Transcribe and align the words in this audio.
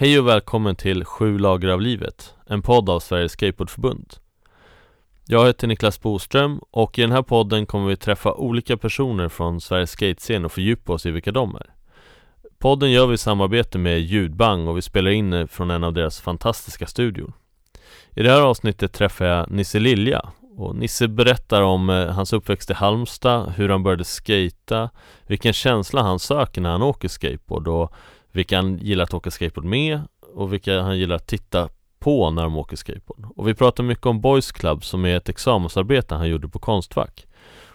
Hej 0.00 0.18
och 0.18 0.28
välkommen 0.28 0.76
till 0.76 1.04
Sju 1.04 1.38
lager 1.38 1.68
av 1.68 1.80
livet, 1.80 2.34
en 2.46 2.62
podd 2.62 2.90
av 2.90 3.00
Sveriges 3.00 3.32
Skateboardförbund. 3.32 4.14
Jag 5.26 5.46
heter 5.46 5.66
Niklas 5.66 6.00
Boström 6.00 6.60
och 6.70 6.98
i 6.98 7.02
den 7.02 7.12
här 7.12 7.22
podden 7.22 7.66
kommer 7.66 7.88
vi 7.88 7.96
träffa 7.96 8.34
olika 8.34 8.76
personer 8.76 9.28
från 9.28 9.60
Sveriges 9.60 9.90
skatescen 9.90 10.44
och 10.44 10.52
fördjupa 10.52 10.92
oss 10.92 11.06
i 11.06 11.10
vilka 11.10 11.32
de 11.32 11.54
är. 11.54 11.66
Podden 12.58 12.90
gör 12.90 13.06
vi 13.06 13.14
i 13.14 13.18
samarbete 13.18 13.78
med 13.78 14.00
Ljudbang 14.00 14.68
och 14.68 14.76
vi 14.76 14.82
spelar 14.82 15.10
in 15.10 15.48
från 15.48 15.70
en 15.70 15.84
av 15.84 15.92
deras 15.92 16.20
fantastiska 16.20 16.86
studior. 16.86 17.32
I 18.10 18.22
det 18.22 18.30
här 18.30 18.42
avsnittet 18.42 18.92
träffar 18.92 19.24
jag 19.24 19.50
Nisse 19.50 19.78
Lilja 19.78 20.28
och 20.56 20.76
Nisse 20.76 21.08
berättar 21.08 21.62
om 21.62 21.90
eh, 21.90 22.06
hans 22.06 22.32
uppväxt 22.32 22.70
i 22.70 22.74
Halmstad, 22.74 23.52
hur 23.56 23.68
han 23.68 23.82
började 23.82 24.04
skata, 24.04 24.90
vilken 25.26 25.52
känsla 25.52 26.02
han 26.02 26.18
söker 26.18 26.60
när 26.60 26.70
han 26.70 26.82
åker 26.82 27.08
skateboard 27.08 27.68
och 27.68 27.94
vilka 28.32 28.56
han 28.56 28.78
gillar 28.78 29.04
att 29.04 29.14
åka 29.14 29.30
skateboard 29.30 29.64
med 29.64 30.00
och 30.34 30.52
vilka 30.52 30.80
han 30.80 30.98
gillar 30.98 31.16
att 31.16 31.26
titta 31.26 31.68
på 31.98 32.30
när 32.30 32.42
de 32.42 32.56
åker 32.56 32.76
skateboard. 32.76 33.26
Och 33.36 33.48
vi 33.48 33.54
pratar 33.54 33.84
mycket 33.84 34.06
om 34.06 34.20
Boys 34.20 34.52
Club 34.52 34.84
som 34.84 35.04
är 35.04 35.16
ett 35.16 35.28
examensarbete 35.28 36.14
han 36.14 36.28
gjorde 36.28 36.48
på 36.48 36.58
Konstfack. 36.58 37.26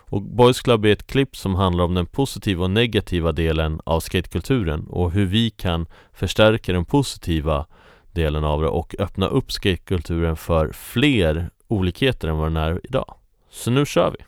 Och 0.07 0.21
Boys 0.21 0.61
Club 0.61 0.85
är 0.85 0.89
ett 0.89 1.07
klipp 1.07 1.37
som 1.37 1.55
handlar 1.55 1.83
om 1.83 1.93
den 1.93 2.05
positiva 2.05 2.63
och 2.63 2.71
negativa 2.71 3.31
delen 3.31 3.81
av 3.83 3.99
skatekulturen 3.99 4.87
och 4.87 5.11
hur 5.11 5.25
vi 5.25 5.49
kan 5.49 5.85
förstärka 6.13 6.73
den 6.73 6.85
positiva 6.85 7.65
delen 8.11 8.43
av 8.43 8.61
det 8.61 8.67
och 8.67 8.95
öppna 8.99 9.27
upp 9.27 9.51
skatekulturen 9.51 10.35
för 10.35 10.71
fler 10.71 11.49
olikheter 11.67 12.27
än 12.27 12.37
vad 12.37 12.47
den 12.47 12.57
är 12.57 12.81
idag. 12.83 13.15
Så 13.49 13.71
nu 13.71 13.85
kör 13.85 14.11
vi! 14.11 14.25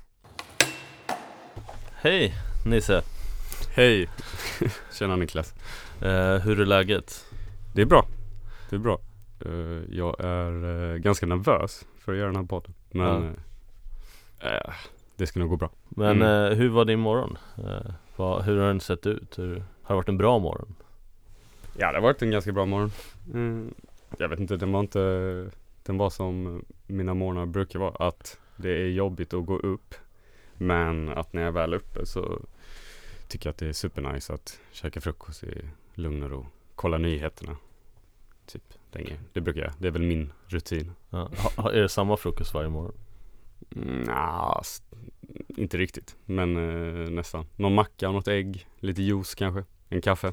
Hej 2.01 2.33
Nisse! 2.65 3.01
Hej! 3.75 4.09
Tjena 4.99 5.15
Niklas! 5.15 5.53
Eh, 6.01 6.39
hur 6.39 6.59
är 6.61 6.65
läget? 6.65 7.25
Det 7.73 7.81
är 7.81 7.85
bra. 7.85 8.07
Det 8.69 8.75
är 8.75 8.79
bra. 8.79 8.99
Eh, 9.45 9.95
jag 9.97 10.15
är 10.19 10.91
eh, 10.93 10.97
ganska 10.97 11.25
nervös 11.25 11.85
för 11.99 12.11
att 12.11 12.17
göra 12.17 12.27
den 12.27 12.35
här 12.35 12.43
podden. 12.43 12.73
Men 12.91 13.39
det 15.15 15.27
ska 15.27 15.39
nog 15.39 15.49
gå 15.49 15.55
bra. 15.55 15.69
Men 15.89 16.21
mm. 16.21 16.57
Hur 16.57 16.69
var 16.69 16.85
din 16.85 16.99
morgon? 16.99 17.37
Vad, 18.15 18.43
hur 18.43 18.57
har 18.59 18.67
den 18.67 18.79
sett 18.79 19.05
ut? 19.05 19.39
Hur, 19.39 19.63
har 19.81 19.95
det 19.95 19.95
varit 19.95 20.09
en 20.09 20.17
bra 20.17 20.39
morgon? 20.39 20.75
Ja 21.77 21.87
det 21.87 21.97
har 21.97 22.01
varit 22.01 22.21
en 22.21 22.31
ganska 22.31 22.51
bra 22.51 22.65
morgon. 22.65 22.91
Mm. 23.33 23.73
Jag 24.17 24.29
vet 24.29 24.39
inte, 24.39 24.57
den 24.57 24.71
var 24.71 24.79
inte 24.79 25.49
Den 25.83 25.97
var 25.97 26.09
som 26.09 26.65
mina 26.87 27.13
morgnar 27.13 27.45
brukar 27.45 27.79
vara. 27.79 28.07
Att 28.07 28.39
det 28.55 28.69
är 28.69 28.87
jobbigt 28.87 29.33
att 29.33 29.45
gå 29.45 29.57
upp. 29.57 29.95
Men 30.57 31.09
att 31.09 31.33
när 31.33 31.41
jag 31.41 31.47
är 31.47 31.51
väl 31.51 31.73
uppe 31.73 32.05
så 32.05 32.41
tycker 33.27 33.47
jag 33.47 33.51
att 33.51 33.57
det 33.57 33.67
är 33.67 33.73
supernice 33.73 34.33
att 34.33 34.59
käka 34.71 35.01
frukost 35.01 35.43
i 35.43 35.69
lugn 35.97 36.23
och 36.23 36.29
ro. 36.29 36.47
Kolla 36.75 36.97
nyheterna. 36.97 37.57
Typ 38.45 38.63
länge. 38.91 39.19
Det 39.33 39.41
brukar 39.41 39.61
jag. 39.61 39.73
Det 39.79 39.87
är 39.87 39.91
väl 39.91 40.01
min 40.01 40.33
rutin. 40.47 40.91
Ja. 41.09 41.31
Ha, 41.57 41.71
är 41.71 41.81
det 41.81 41.89
samma 41.89 42.17
frukost 42.17 42.53
varje 42.53 42.69
morgon? 42.69 42.95
Mm, 43.75 44.01
nah, 44.01 44.61
inte 45.47 45.77
riktigt. 45.77 46.15
Men 46.25 46.57
eh, 46.57 47.09
nästan. 47.09 47.45
Någon 47.55 47.73
macka, 47.73 48.11
något 48.11 48.27
ägg, 48.27 48.67
lite 48.79 49.01
juice 49.01 49.35
kanske. 49.35 49.63
En 49.89 50.01
kaffe. 50.01 50.31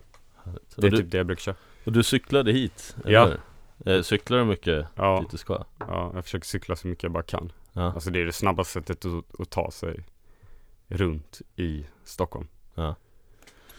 Så 0.69 0.81
det 0.81 0.87
är 0.87 0.91
du, 0.91 0.97
typ 0.97 1.11
det 1.11 1.17
jag 1.17 1.27
brukar 1.27 1.41
köra. 1.41 1.57
Och 1.85 1.93
du 1.93 2.03
cyklade 2.03 2.53
hit? 2.53 2.97
Eller? 3.05 3.13
Ja. 3.13 3.93
Eh, 3.93 4.03
cyklar 4.03 4.39
du 4.39 4.45
mycket 4.45 4.87
ja. 4.95 5.21
dit 5.21 5.31
du 5.31 5.37
ska? 5.37 5.65
Ja, 5.79 6.11
jag 6.15 6.25
försöker 6.25 6.47
cykla 6.47 6.77
så 6.77 6.89
mycket 6.89 7.03
jag 7.03 7.13
bara 7.13 7.23
kan. 7.23 7.53
Ja. 7.73 7.93
Alltså 7.93 8.11
det 8.11 8.21
är 8.21 8.25
det 8.25 8.33
snabbaste 8.33 8.73
sättet 8.73 9.05
att, 9.05 9.41
att 9.41 9.51
ta 9.51 9.71
sig 9.71 10.05
runt 10.89 11.43
i 11.57 11.87
Stockholm. 12.05 12.49
Ja. 12.75 12.95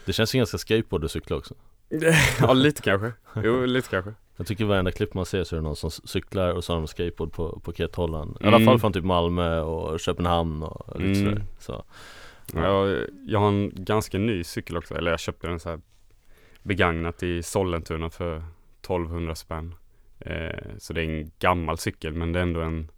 Det 0.04 0.12
känns 0.12 0.34
ju 0.34 0.38
ganska 0.38 0.58
skateboard 0.58 1.04
att 1.04 1.10
cykla 1.10 1.36
också 1.36 1.54
Ja 2.40 2.52
lite 2.52 2.82
kanske, 2.82 3.12
jo 3.44 3.64
lite 3.66 3.88
kanske 3.88 4.14
Jag 4.36 4.46
tycker 4.46 4.64
varenda 4.64 4.92
klipp 4.92 5.14
man 5.14 5.26
ser 5.26 5.44
så 5.44 5.56
är 5.56 5.58
det 5.58 5.64
någon 5.64 5.76
som 5.76 5.90
cyklar 5.90 6.50
och 6.50 6.64
så 6.64 6.72
har 6.72 6.80
de 6.80 6.86
skateboard 6.86 7.32
på, 7.32 7.60
på 7.60 7.72
Kethållan 7.72 8.36
I 8.40 8.46
alla 8.46 8.56
mm. 8.56 8.66
fall 8.66 8.78
från 8.78 8.92
typ 8.92 9.04
Malmö 9.04 9.60
och 9.60 10.00
Köpenhamn 10.00 10.62
och 10.62 11.00
lite 11.00 11.20
mm. 11.20 11.34
sådär 11.34 11.46
så, 11.58 11.84
ja. 12.54 12.66
jag, 12.66 13.06
jag 13.26 13.38
har 13.38 13.48
en 13.48 13.72
ganska 13.74 14.18
ny 14.18 14.44
cykel 14.44 14.76
också, 14.76 14.94
eller 14.94 15.10
jag 15.10 15.20
köpte 15.20 15.46
den 15.46 15.60
så 15.60 15.68
här 15.68 15.80
begagnat 16.62 17.22
i 17.22 17.42
Sollentuna 17.42 18.10
för 18.10 18.36
1200 18.36 19.34
spänn 19.34 19.74
eh, 20.18 20.64
Så 20.78 20.92
det 20.92 21.00
är 21.00 21.04
en 21.04 21.30
gammal 21.38 21.78
cykel 21.78 22.14
men 22.14 22.32
det 22.32 22.38
är 22.38 22.42
ändå 22.42 22.60
en 22.60 22.90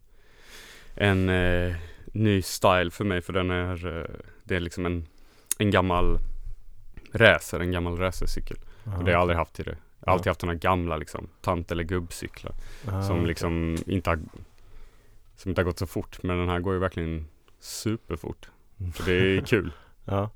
En 0.94 1.28
eh, 1.28 1.74
ny 2.12 2.42
style 2.42 2.90
för 2.90 3.04
mig 3.04 3.20
för 3.22 3.32
den 3.32 3.50
är 3.50 3.86
eh, 3.86 4.04
Det 4.44 4.56
är 4.56 4.60
liksom 4.60 4.86
en 4.86 5.06
En 5.58 5.70
gammal 5.70 6.18
racer, 7.12 7.60
en 7.60 7.72
gammal 7.72 7.96
racercykel. 7.96 8.56
Och 8.96 9.04
det 9.04 9.10
har 9.10 9.10
jag 9.10 9.20
aldrig 9.20 9.38
haft 9.38 9.54
det. 9.54 9.76
Jag 10.00 10.06
har 10.06 10.12
alltid 10.12 10.30
haft 10.30 10.40
sådana 10.40 10.58
gamla 10.58 10.96
liksom, 10.96 11.28
tant 11.40 11.72
eller 11.72 11.84
gubbcyklar. 11.84 12.52
Aha, 12.88 13.02
som 13.02 13.26
liksom 13.26 13.76
inte 13.86 14.10
har 14.10 14.18
Som 15.36 15.48
inte 15.48 15.60
har 15.60 15.64
gått 15.64 15.78
så 15.78 15.86
fort. 15.86 16.22
Men 16.22 16.38
den 16.38 16.48
här 16.48 16.60
går 16.60 16.74
ju 16.74 16.80
verkligen 16.80 17.26
superfort. 17.60 18.48
Så 18.94 19.02
det 19.02 19.12
är 19.12 19.40
kul. 19.40 19.72
ja. 20.04 20.30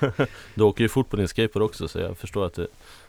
du 0.54 0.62
åker 0.62 0.84
ju 0.84 0.88
fort 0.88 1.10
på 1.10 1.16
din 1.16 1.28
skateboard 1.28 1.62
också 1.62 1.88
så 1.88 1.98
jag 1.98 2.18
förstår 2.18 2.46
att 2.46 2.54
du 2.54 2.66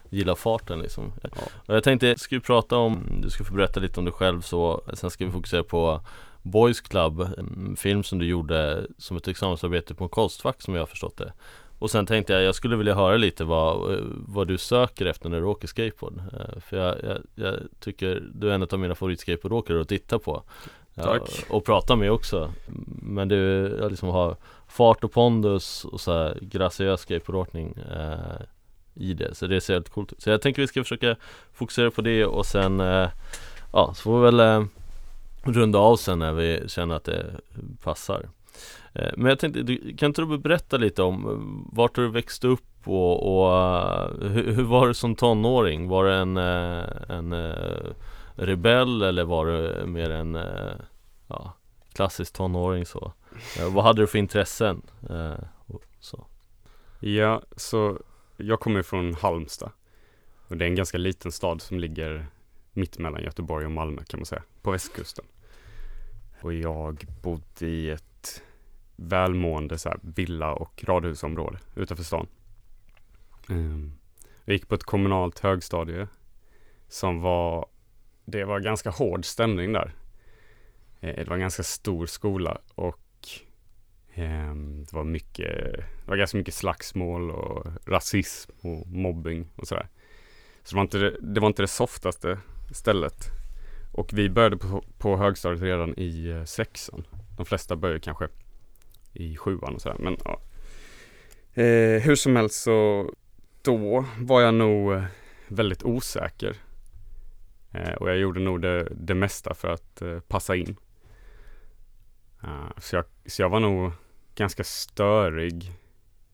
gillar 0.10 0.36
farten 0.36 0.80
liksom. 0.80 1.14
Ja. 1.22 1.30
Och 1.66 1.76
jag 1.76 1.84
tänkte, 1.84 2.08
jag 2.08 2.20
skulle 2.20 2.42
prata 2.42 2.78
om, 2.78 3.20
du 3.22 3.30
ska 3.30 3.44
få 3.44 3.54
berätta 3.54 3.80
lite 3.80 4.00
om 4.00 4.06
dig 4.06 4.14
själv 4.14 4.42
så 4.42 4.82
Sen 4.94 5.10
ska 5.10 5.26
vi 5.26 5.32
fokusera 5.32 5.64
på 5.64 6.02
Boys 6.42 6.82
Club, 6.82 7.22
en 7.38 7.76
film 7.76 8.04
som 8.04 8.20
du 8.20 8.26
gjorde 8.26 8.88
som 8.98 9.18
ett 9.18 9.28
examensarbete 9.28 9.96
på 9.96 10.08
Konstfack 10.08 10.62
som 10.62 10.74
jag 10.74 10.82
har 10.82 10.88
förstått 10.88 11.18
det 11.18 11.34
och 11.80 11.92
sen 11.92 12.06
tänkte 12.06 12.34
jag, 12.34 12.44
jag 12.44 12.56
skulle 12.56 12.76
vilja 12.76 12.96
höra 12.96 13.18
lite 13.18 13.44
vad, 13.44 14.00
vad 14.28 14.48
du 14.48 14.58
söker 14.58 15.06
efter 15.06 15.30
när 15.30 15.40
du 15.40 15.46
åker 15.46 15.68
skateboard. 15.68 16.18
Eh, 16.18 16.60
För 16.60 16.78
jag, 16.78 16.96
jag, 17.04 17.18
jag 17.36 17.56
tycker 17.80 18.24
du 18.34 18.50
är 18.50 18.54
en 18.54 18.64
av 18.64 18.80
mina 18.80 18.96
favoritskateboardåkare 18.96 19.82
att 19.82 19.88
titta 19.88 20.20
på. 20.20 20.44
Tack. 20.96 21.46
Och 21.50 21.66
prata 21.66 21.96
med 21.96 22.12
också. 22.12 22.52
Men 23.02 23.28
du 23.28 23.70
liksom 23.90 24.10
har 24.10 24.36
fart 24.68 25.04
och 25.04 25.12
pondus 25.12 25.86
och 25.86 26.02
så 26.02 26.14
här 26.14 26.38
graciös 26.42 27.02
skateboardåkning 27.02 27.78
eh, 27.92 28.42
i 28.94 29.14
det. 29.14 29.36
Så 29.36 29.48
det 29.48 29.62
ser 29.62 29.74
helt 29.74 29.90
coolt 29.90 30.14
ut. 30.14 30.22
Så 30.22 30.30
jag 30.30 30.42
tänker 30.42 30.62
vi 30.62 30.68
ska 30.68 30.84
försöka 30.84 31.16
fokusera 31.54 31.92
på 31.92 32.02
det 32.02 32.26
och 32.26 32.46
sen 32.46 32.80
eh, 32.80 33.10
Ja, 33.74 33.94
så 33.96 34.02
får 34.02 34.20
vi 34.20 34.26
väl 34.26 34.40
eh, 34.40 34.66
runda 35.44 35.80
av 35.80 35.96
sen 35.98 36.20
när 36.20 36.34
vi 36.34 36.64
känner 36.68 36.96
att 36.96 37.04
det 37.04 37.26
passar 37.84 38.30
Eh, 39.00 39.12
men 39.18 39.30
jag 39.30 39.40
tänkte, 39.40 39.78
kan 39.98 40.08
inte 40.08 40.22
du 40.22 40.38
berätta 40.38 40.78
lite 40.78 41.04
om 41.04 41.26
eh, 41.26 41.76
vart 41.78 41.96
du 41.96 42.10
växte 42.10 42.48
upp 42.48 42.88
och, 42.88 43.38
och 43.38 43.58
eh, 43.58 44.10
hur, 44.22 44.52
hur, 44.52 44.64
var 44.64 44.88
det 44.88 44.94
som 44.94 45.16
tonåring? 45.16 45.88
Var 45.88 46.06
det 46.06 46.16
en, 46.16 46.38
en 46.38 47.54
rebell 48.36 49.02
eller 49.02 49.24
var 49.24 49.46
det 49.46 49.86
mer 49.86 50.10
en 50.10 50.38
ja, 51.28 51.54
klassisk 51.94 52.34
tonåring 52.34 52.86
så? 52.86 53.14
Vad 53.72 53.84
hade 53.84 54.02
du 54.02 54.08
för 54.08 54.20
intressen? 54.20 54.82
Så. 56.00 56.28
Ja, 57.00 57.42
så 57.56 58.00
jag 58.38 58.60
kommer 58.60 58.82
från 58.82 59.14
Halmstad 59.14 59.72
och 60.48 60.58
det 60.58 60.66
är 60.66 60.70
en 60.70 60.76
ganska 60.76 60.98
liten 60.98 61.32
stad 61.32 61.62
som 61.62 61.80
ligger 61.80 62.28
mitt 62.74 63.00
mellan 63.00 63.24
Göteborg 63.24 63.66
och 63.66 63.72
Malmö 63.72 64.02
kan 64.08 64.20
man 64.20 64.26
säga, 64.26 64.44
på 64.62 64.72
västkusten. 64.72 65.26
Och 66.42 66.54
jag 66.54 67.06
bodde 67.22 67.68
i 67.68 67.90
ett 67.90 68.09
välmående 69.02 69.78
så 69.78 69.90
här, 69.90 70.00
villa 70.02 70.54
och 70.54 70.84
radhusområde 70.88 71.60
utanför 71.76 72.04
stan. 72.04 72.28
Um, 73.50 73.94
jag 74.46 74.54
gick 74.54 74.68
på 74.68 74.76
ett 74.76 74.84
kommunalt 74.84 75.40
högstadie 75.40 76.08
som 76.88 77.22
var, 77.22 77.66
det 78.26 78.44
var 78.44 78.60
ganska 78.60 78.90
hård 78.90 79.26
stämning 79.26 79.74
där. 79.74 79.96
Eh, 81.00 81.16
det 81.16 81.28
var 81.28 81.34
en 81.36 81.42
ganska 81.42 81.64
stor 81.64 82.06
skola 82.06 82.58
och 82.76 83.28
ehm, 84.14 84.84
det 84.84 84.94
var 84.94 85.04
mycket, 85.04 85.74
det 86.06 86.08
var 86.08 86.16
ganska 86.16 86.38
mycket 86.38 86.54
slagsmål 86.54 87.32
och 87.32 87.68
rasism 87.86 88.52
och 88.62 88.88
mobbing 88.88 89.48
och 89.56 89.68
sådär. 89.68 89.88
Så 90.64 90.72
det 90.72 90.76
var 90.76 90.82
inte 90.82 90.98
det, 90.98 91.18
det, 91.22 91.40
var 91.40 91.48
inte 91.48 91.64
det 91.64 91.68
softaste 91.68 92.40
stället. 92.72 93.26
Och 93.94 94.14
vi 94.14 94.30
började 94.30 94.58
på, 94.58 94.84
på 94.98 95.18
högstadiet 95.18 95.62
redan 95.62 96.00
i 96.00 96.30
eh, 96.30 96.44
sexan. 96.44 97.08
De 97.38 97.46
flesta 97.46 97.76
började 97.76 98.00
kanske 98.00 98.28
i 99.14 99.38
sjuan 99.38 99.76
och 99.76 99.82
sådär. 99.82 99.98
Men 100.00 100.18
ja. 100.26 100.42
Eh, 101.54 102.02
hur 102.02 102.16
som 102.16 102.36
helst 102.36 102.62
så 102.62 103.10
då 103.62 104.06
var 104.20 104.42
jag 104.42 104.54
nog 104.54 104.94
eh, 104.94 105.04
väldigt 105.48 105.84
osäker. 105.84 106.56
Eh, 107.72 107.94
och 107.94 108.10
jag 108.10 108.18
gjorde 108.18 108.40
nog 108.40 108.62
det, 108.62 108.88
det 108.92 109.16
mesta 109.16 109.54
för 109.54 109.68
att 109.68 110.02
eh, 110.02 110.20
passa 110.20 110.56
in. 110.56 110.76
Uh, 112.44 112.70
så, 112.78 112.96
jag, 112.96 113.06
så 113.26 113.42
jag 113.42 113.50
var 113.50 113.60
nog 113.60 113.92
ganska 114.36 114.64
störig. 114.64 115.74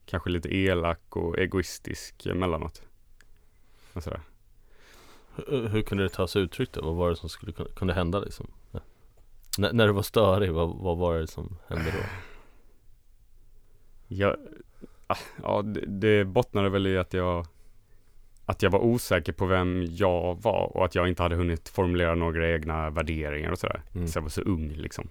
Kanske 0.05 0.29
lite 0.29 0.55
elak 0.55 1.15
och 1.15 1.39
egoistisk 1.39 2.25
emellanåt. 2.25 2.83
Och 3.93 4.03
sådär. 4.03 4.21
Hur, 5.47 5.67
hur 5.67 5.81
kunde 5.81 6.03
det 6.03 6.09
ta 6.09 6.27
sig 6.27 6.41
uttryck 6.41 6.71
då? 6.71 6.81
Vad 6.81 6.95
var 6.95 7.09
det 7.09 7.15
som 7.15 7.29
skulle 7.29 7.53
kunde 7.53 7.93
hända 7.93 8.19
liksom? 8.19 8.47
N 9.57 9.69
när 9.73 9.87
du 9.87 9.93
var 9.93 10.01
störig, 10.01 10.51
vad, 10.51 10.75
vad 10.75 10.97
var 10.97 11.19
det 11.19 11.27
som 11.27 11.57
hände 11.67 11.91
då? 11.91 12.03
Ja, 14.07 14.35
ah, 15.07 15.17
ja 15.43 15.61
det, 15.61 15.85
det 15.85 16.25
bottnade 16.25 16.69
väl 16.69 16.87
i 16.87 16.97
att 16.97 17.13
jag 17.13 17.45
att 18.45 18.61
jag 18.61 18.69
var 18.69 18.79
osäker 18.79 19.33
på 19.33 19.45
vem 19.45 19.85
jag 19.89 20.41
var 20.41 20.77
och 20.77 20.85
att 20.85 20.95
jag 20.95 21.07
inte 21.07 21.23
hade 21.23 21.35
hunnit 21.35 21.69
formulera 21.69 22.15
några 22.15 22.51
egna 22.51 22.89
värderingar 22.89 23.51
och 23.51 23.59
sådär. 23.59 23.81
Mm. 23.95 24.07
Så 24.07 24.17
jag 24.17 24.21
var 24.23 24.29
så 24.29 24.41
ung 24.41 24.69
liksom. 24.69 25.07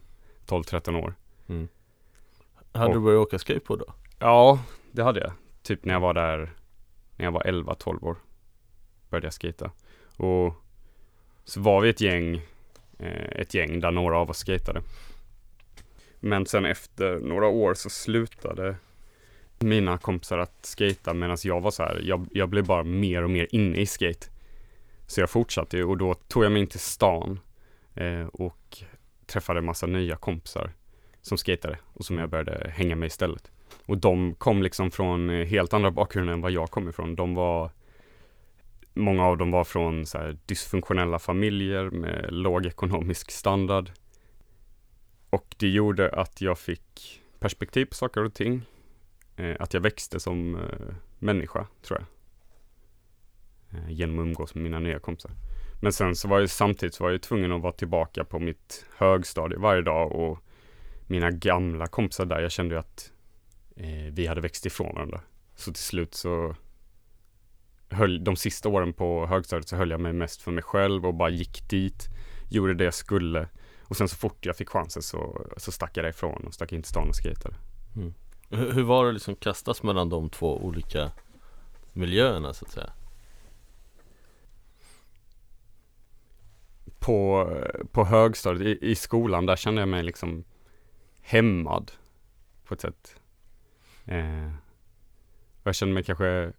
12-13 0.46 1.04
år. 1.04 1.14
Mm. 1.46 1.68
Hade 2.72 2.86
Och- 2.86 2.94
du 2.94 3.00
börjat 3.00 3.20
åka 3.26 3.38
skateboard 3.38 3.78
då? 3.78 3.94
Ja, 4.18 4.58
det 4.92 5.02
hade 5.02 5.20
jag. 5.20 5.32
Typ 5.62 5.84
när 5.84 5.94
jag 5.94 6.00
var 6.00 6.14
där, 6.14 6.52
när 7.16 7.24
jag 7.24 7.32
var 7.32 7.42
11-12 7.42 8.04
år. 8.04 8.16
Började 9.10 9.26
jag 9.26 9.34
skata. 9.34 9.70
Och 10.16 10.54
så 11.44 11.60
var 11.60 11.80
vi 11.80 11.88
ett 11.88 12.00
gäng, 12.00 12.34
eh, 12.98 13.40
ett 13.40 13.54
gäng 13.54 13.80
där 13.80 13.90
några 13.90 14.18
av 14.18 14.30
oss 14.30 14.38
skatade. 14.38 14.82
Men 16.26 16.46
sen 16.46 16.64
efter 16.64 17.18
några 17.20 17.46
år 17.46 17.74
så 17.74 17.90
slutade 17.90 18.76
mina 19.58 19.98
kompisar 19.98 20.38
att 20.38 20.66
skata 20.66 21.14
medan 21.14 21.36
jag 21.44 21.60
var 21.60 21.70
så 21.70 21.82
här, 21.82 22.00
jag, 22.04 22.28
jag 22.32 22.48
blev 22.48 22.66
bara 22.66 22.84
mer 22.84 23.22
och 23.22 23.30
mer 23.30 23.48
inne 23.50 23.76
i 23.76 23.86
skate. 23.86 24.26
Så 25.06 25.20
jag 25.20 25.30
fortsatte 25.30 25.76
ju 25.76 25.84
och 25.84 25.98
då 25.98 26.14
tog 26.14 26.44
jag 26.44 26.52
mig 26.52 26.62
in 26.62 26.66
till 26.66 26.80
stan 26.80 27.40
eh, 27.94 28.26
och 28.26 28.78
träffade 29.26 29.58
en 29.58 29.64
massa 29.64 29.86
nya 29.86 30.16
kompisar 30.16 30.72
som 31.22 31.38
skatade 31.38 31.78
och 31.92 32.04
som 32.04 32.18
jag 32.18 32.30
började 32.30 32.70
hänga 32.70 32.96
med 32.96 33.06
istället. 33.06 33.50
Och 33.86 33.98
de 33.98 34.34
kom 34.34 34.62
liksom 34.62 34.90
från 34.90 35.30
eh, 35.30 35.46
helt 35.46 35.72
andra 35.72 35.90
bakgrunder 35.90 36.32
än 36.32 36.40
vad 36.40 36.52
jag 36.52 36.70
kom 36.70 36.88
ifrån. 36.88 37.14
De 37.14 37.34
var 37.34 37.70
Många 38.96 39.24
av 39.24 39.36
dem 39.36 39.50
var 39.50 39.64
från 39.64 40.06
så 40.06 40.18
här 40.18 40.38
dysfunktionella 40.46 41.18
familjer 41.18 41.90
med 41.90 42.26
låg 42.32 42.66
ekonomisk 42.66 43.30
standard. 43.30 43.90
Och 45.34 45.54
det 45.58 45.68
gjorde 45.68 46.10
att 46.10 46.40
jag 46.40 46.58
fick 46.58 47.22
perspektiv 47.38 47.86
på 47.86 47.94
saker 47.94 48.24
och 48.24 48.34
ting. 48.34 48.62
Eh, 49.36 49.56
att 49.58 49.74
jag 49.74 49.80
växte 49.80 50.20
som 50.20 50.54
eh, 50.54 50.94
människa, 51.18 51.66
tror 51.82 51.98
jag. 52.00 52.06
Eh, 53.78 53.90
genom 53.90 54.18
att 54.18 54.22
umgås 54.22 54.54
med 54.54 54.64
mina 54.64 54.78
nya 54.78 54.98
kompisar. 54.98 55.30
Men 55.82 55.92
sen 55.92 56.16
så 56.16 56.28
var 56.28 56.40
jag 56.40 56.50
samtidigt 56.50 56.94
så 56.94 57.04
var 57.04 57.10
jag 57.10 57.22
tvungen 57.22 57.52
att 57.52 57.62
vara 57.62 57.72
tillbaka 57.72 58.24
på 58.24 58.38
mitt 58.38 58.86
högstadie 58.96 59.58
varje 59.58 59.82
dag 59.82 60.12
och 60.12 60.38
mina 61.06 61.30
gamla 61.30 61.86
kompisar 61.86 62.24
där, 62.24 62.40
jag 62.40 62.52
kände 62.52 62.74
ju 62.74 62.78
att 62.78 63.12
eh, 63.76 64.12
vi 64.12 64.26
hade 64.26 64.40
växt 64.40 64.66
ifrån 64.66 64.94
varandra. 64.94 65.20
Så 65.54 65.72
till 65.72 65.82
slut 65.82 66.14
så 66.14 66.56
höll, 67.88 68.24
de 68.24 68.36
sista 68.36 68.68
åren 68.68 68.92
på 68.92 69.26
högstadiet 69.26 69.68
så 69.68 69.76
höll 69.76 69.90
jag 69.90 70.00
mig 70.00 70.12
mest 70.12 70.42
för 70.42 70.50
mig 70.50 70.62
själv 70.62 71.06
och 71.06 71.14
bara 71.14 71.30
gick 71.30 71.68
dit, 71.68 72.08
gjorde 72.50 72.74
det 72.74 72.84
jag 72.84 72.94
skulle. 72.94 73.48
Och 73.88 73.96
sen 73.96 74.08
så 74.08 74.16
fort 74.16 74.46
jag 74.46 74.56
fick 74.56 74.68
chansen 74.68 75.02
så, 75.02 75.46
så 75.56 75.72
stack 75.72 75.96
jag 75.96 76.04
därifrån 76.04 76.44
och 76.46 76.54
stack 76.54 76.72
in 76.72 76.82
till 76.82 76.90
stan 76.90 77.08
och 77.08 77.16
skejtade. 77.16 77.54
Hur, 78.48 78.72
hur 78.72 78.82
var 78.82 79.06
det 79.06 79.12
liksom 79.12 79.36
kastas 79.36 79.82
mellan 79.82 80.08
de 80.08 80.30
två 80.30 80.64
olika 80.64 81.10
miljöerna 81.92 82.54
så 82.54 82.64
att 82.64 82.70
säga? 82.70 82.92
På, 86.98 87.48
på 87.92 88.04
högstadiet, 88.04 88.82
i, 88.82 88.90
i 88.90 88.94
skolan, 88.94 89.46
där 89.46 89.56
kände 89.56 89.80
jag 89.80 89.88
mig 89.88 90.02
liksom 90.02 90.44
hämmad 91.20 91.92
på 92.64 92.74
ett 92.74 92.80
sätt. 92.80 93.20
Eh, 94.04 94.50
jag 95.62 95.74
kände 95.74 95.94
mig 95.94 96.02
kanske 96.02 96.52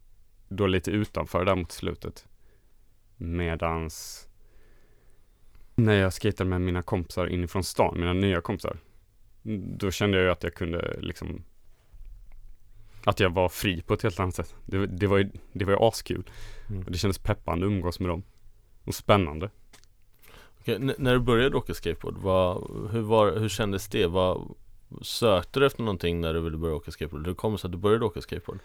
då 0.47 0.67
lite 0.67 0.91
utanför 0.91 1.45
där 1.45 1.55
mot 1.55 1.71
slutet. 1.71 2.27
Medans 3.17 4.24
när 5.75 5.93
jag 5.93 6.13
skejtade 6.13 6.49
med 6.49 6.61
mina 6.61 6.81
kompisar 6.81 7.27
inifrån 7.27 7.63
stan, 7.63 7.99
mina 7.99 8.13
nya 8.13 8.41
kompisar. 8.41 8.77
Då 9.77 9.91
kände 9.91 10.17
jag 10.17 10.25
ju 10.25 10.31
att 10.31 10.43
jag 10.43 10.53
kunde 10.53 10.97
liksom 10.99 11.43
Att 13.03 13.19
jag 13.19 13.29
var 13.29 13.49
fri 13.49 13.81
på 13.81 13.93
ett 13.93 14.03
helt 14.03 14.19
annat 14.19 14.35
sätt. 14.35 14.55
Det, 14.65 14.85
det 14.85 15.07
var 15.07 15.17
ju, 15.17 15.31
det 15.53 15.65
var 15.65 15.73
ju 15.73 15.79
askul. 15.79 16.29
Mm. 16.69 16.83
Och 16.83 16.91
det 16.91 16.97
kändes 16.97 17.17
peppande 17.17 17.65
att 17.65 17.71
umgås 17.71 17.99
med 17.99 18.09
dem. 18.09 18.23
Och 18.83 18.95
spännande. 18.95 19.49
Okej, 20.59 20.79
när 20.97 21.13
du 21.13 21.19
började 21.19 21.57
åka 21.57 21.73
skateboard, 21.73 22.17
vad, 22.17 22.71
hur, 22.91 23.01
var, 23.01 23.39
hur 23.39 23.49
kändes 23.49 23.87
det? 23.87 24.07
Vad, 24.07 24.55
sökte 25.01 25.59
du 25.59 25.65
efter 25.65 25.83
någonting 25.83 26.21
när 26.21 26.33
du 26.33 26.41
ville 26.41 26.57
börja 26.57 26.75
åka 26.75 26.91
skateboard? 26.91 27.27
Hur 27.27 27.33
kom 27.33 27.51
det 27.51 27.57
sig 27.57 27.67
att 27.67 27.71
du 27.71 27.77
började 27.77 28.05
åka 28.05 28.21
skateboard? 28.21 28.59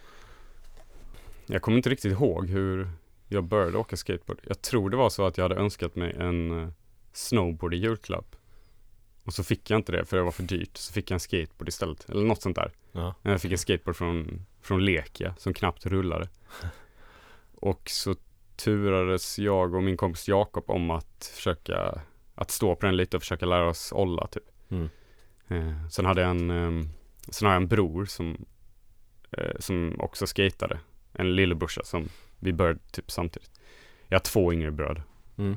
Jag 1.47 1.63
kommer 1.63 1.77
inte 1.77 1.91
riktigt 1.91 2.13
ihåg 2.13 2.49
hur 2.49 2.89
jag 3.29 3.45
började 3.45 3.79
åka 3.79 3.97
skateboard. 3.97 4.41
Jag 4.43 4.63
tror 4.63 4.91
det 4.91 4.97
var 4.97 5.11
så 5.11 5.27
att 5.27 5.39
jag 5.39 5.45
hade 5.45 5.55
önskat 5.55 5.97
mig 5.97 6.17
en 6.19 6.63
eh, 6.63 6.69
snowboard 7.12 7.75
i 7.75 7.77
julklapp. 7.77 8.37
Och 9.25 9.35
så 9.35 9.45
fick 9.45 9.71
jag 9.71 9.79
inte 9.79 9.93
det 9.93 10.05
för 10.05 10.17
det 10.17 10.23
var 10.23 10.31
för 10.31 10.43
dyrt. 10.43 10.77
Så 10.77 10.93
fick 10.93 11.11
jag 11.11 11.17
en 11.17 11.21
skateboard 11.21 11.69
istället. 11.69 12.11
Eller 12.11 12.27
något 12.27 12.43
sånt 12.43 12.57
där. 12.57 12.73
Ja, 12.93 13.15
Jag 13.23 13.41
fick 13.41 13.53
en 13.53 13.59
skateboard 13.59 13.97
från, 13.97 14.47
från 14.62 14.85
Lekia 14.85 15.35
som 15.39 15.55
knappt 15.55 15.87
rullade. 15.87 16.29
Och 17.55 17.91
så 17.91 18.15
turades 18.57 19.39
jag 19.39 19.75
och 19.75 19.83
min 19.83 19.97
kompis 19.97 20.29
Jakob 20.29 20.65
om 20.71 20.91
att 20.91 21.33
försöka 21.35 22.01
att 22.35 22.51
stå 22.51 22.77
på 22.77 22.87
den 22.87 22.97
lite 22.97 23.17
och 23.17 23.23
försöka 23.23 23.47
lära 23.47 23.69
oss 23.69 23.93
olla 23.93 24.27
typ. 24.27 24.45
mm. 24.69 24.89
Eh, 25.49 25.89
sen 25.89 26.05
hade 26.06 26.21
jag 26.21 26.31
en, 26.31 26.51
eh, 26.51 26.87
sen 27.29 27.47
har 27.47 27.55
jag 27.55 27.63
en 27.63 27.69
bror 27.69 28.05
som, 28.05 28.45
eh, 29.31 29.56
som 29.59 29.97
också 30.01 30.27
skatade. 30.27 30.81
En 31.13 31.37
lillebrorsa 31.37 31.85
som 31.85 32.09
vi 32.39 32.53
började 32.53 32.81
typ 32.93 33.11
samtidigt. 33.11 33.51
Jag 34.09 34.19
har 34.19 34.23
två 34.23 34.53
yngre 34.53 34.71
bröder. 34.71 35.03
Mm. 35.39 35.56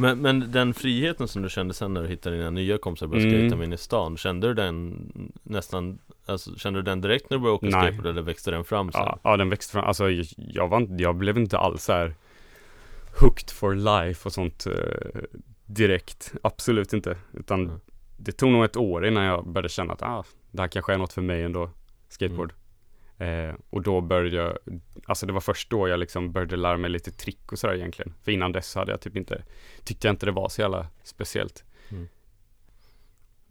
Men, 0.00 0.18
men 0.18 0.52
den 0.52 0.74
friheten 0.74 1.28
som 1.28 1.42
du 1.42 1.48
kände 1.48 1.74
sen 1.74 1.94
när 1.94 2.02
du 2.02 2.08
hittade 2.08 2.36
dina 2.36 2.50
nya 2.50 2.78
kompisar 2.78 3.06
och 3.06 3.10
började 3.10 3.28
Mm. 3.28 3.40
skejta 3.40 3.56
med 3.56 3.64
in 3.64 3.72
i 3.72 3.76
stan 3.78 4.16
Kände 4.16 4.46
du 4.48 4.54
den 4.54 5.12
nästan, 5.42 5.98
alltså 6.26 6.56
kände 6.56 6.78
du 6.78 6.82
den 6.82 7.00
direkt 7.00 7.30
när 7.30 7.36
du 7.36 7.40
började 7.42 7.56
åka 7.56 7.66
Nej. 7.66 7.72
skateboard 7.86 8.06
eller 8.06 8.22
växte 8.22 8.50
den 8.50 8.64
fram 8.64 8.92
sen? 8.92 9.00
Ja, 9.00 9.18
ja, 9.22 9.36
den 9.36 9.50
växte 9.50 9.72
fram. 9.72 9.84
Alltså 9.84 10.10
jag, 10.36 10.68
var 10.68 10.76
inte, 10.80 11.02
jag 11.02 11.14
blev 11.16 11.38
inte 11.38 11.58
alls 11.58 11.84
så 11.84 11.92
här 11.92 12.14
hooked 13.20 13.50
for 13.50 13.74
life 13.74 14.28
och 14.28 14.32
sånt 14.32 14.66
eh, 14.66 15.20
direkt. 15.66 16.32
Absolut 16.42 16.92
inte. 16.92 17.16
Utan 17.32 17.60
Mm. 17.64 17.80
det 18.16 18.32
tog 18.32 18.50
nog 18.52 18.64
ett 18.64 18.76
år 18.76 19.06
innan 19.06 19.24
jag 19.24 19.48
började 19.48 19.68
känna 19.68 19.92
att 19.92 20.02
ah, 20.02 20.24
det 20.50 20.60
här 20.62 20.68
kanske 20.68 20.92
är 20.94 20.98
något 20.98 21.12
för 21.12 21.22
mig 21.22 21.42
ändå. 21.42 21.70
Skateboard. 22.08 22.52
Eh, 23.20 23.54
och 23.70 23.82
då 23.82 24.00
började 24.00 24.36
jag, 24.36 24.58
alltså 25.06 25.26
det 25.26 25.32
var 25.32 25.40
först 25.40 25.70
då 25.70 25.88
jag 25.88 26.00
liksom 26.00 26.32
började 26.32 26.56
lära 26.56 26.76
mig 26.76 26.90
lite 26.90 27.10
trick 27.10 27.52
och 27.52 27.58
sådär 27.58 27.74
egentligen. 27.74 28.14
För 28.22 28.32
innan 28.32 28.52
dess 28.52 28.74
hade 28.74 28.90
jag 28.90 29.00
typ 29.00 29.16
inte, 29.16 29.42
tyckte 29.84 30.06
jag 30.08 30.12
inte 30.12 30.26
det 30.26 30.32
var 30.32 30.48
så 30.48 30.60
jävla 30.60 30.86
speciellt. 31.02 31.64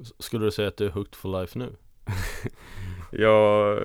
S- 0.01 0.13
Skulle 0.19 0.45
du 0.45 0.51
säga 0.51 0.67
att 0.67 0.77
du 0.77 0.85
är 0.85 0.89
hooked 0.89 1.15
for 1.15 1.41
life 1.41 1.59
nu? 1.59 1.75
Jag, 3.11 3.77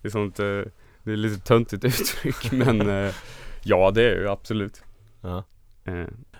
det 0.00 0.08
är 0.08 0.10
sånt, 0.10 0.38
eh, 0.40 0.62
det 1.02 1.12
är 1.12 1.16
lite 1.16 1.40
töntigt 1.46 1.84
uttryck 1.84 2.52
men 2.52 2.88
eh, 2.90 3.14
ja 3.62 3.90
det 3.90 4.02
är 4.10 4.16
ju 4.20 4.28
absolut. 4.28 4.82
Ja 5.20 5.44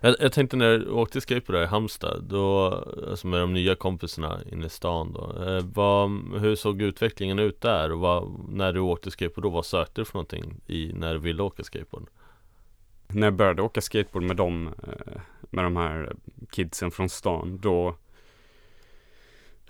jag, 0.00 0.16
jag 0.20 0.32
tänkte 0.32 0.56
när 0.56 0.78
du 0.78 0.90
åkte 0.90 1.20
skateboard 1.20 1.54
där 1.54 1.62
i 1.62 1.66
Halmstad, 1.66 2.24
då, 2.28 2.66
alltså 3.10 3.26
med 3.26 3.40
de 3.40 3.52
nya 3.52 3.74
kompisarna 3.74 4.38
inne 4.52 4.66
i 4.66 4.68
stan 4.68 5.12
då 5.12 5.42
eh, 5.42 5.64
vad, 5.74 6.10
Hur 6.40 6.56
såg 6.56 6.82
utvecklingen 6.82 7.38
ut 7.38 7.60
där? 7.60 7.92
Och 7.92 8.00
vad, 8.00 8.30
när 8.48 8.72
du 8.72 8.80
åkte 8.80 9.10
skateboard 9.10 9.42
då, 9.42 9.50
vad 9.50 9.66
sökte 9.66 10.00
du 10.00 10.04
för 10.04 10.14
någonting 10.14 10.60
i, 10.66 10.92
när 10.92 11.14
du 11.14 11.20
ville 11.20 11.42
åka 11.42 11.64
skateboard? 11.64 12.08
när 13.14 13.26
jag 13.26 13.34
började 13.34 13.62
åka 13.62 13.80
skateboard 13.80 14.22
med 14.22 14.36
dem, 14.36 14.74
eh, 14.82 15.20
med 15.50 15.64
de 15.64 15.76
här 15.76 16.12
kidsen 16.50 16.90
från 16.90 17.08
stan, 17.08 17.58
då 17.62 17.94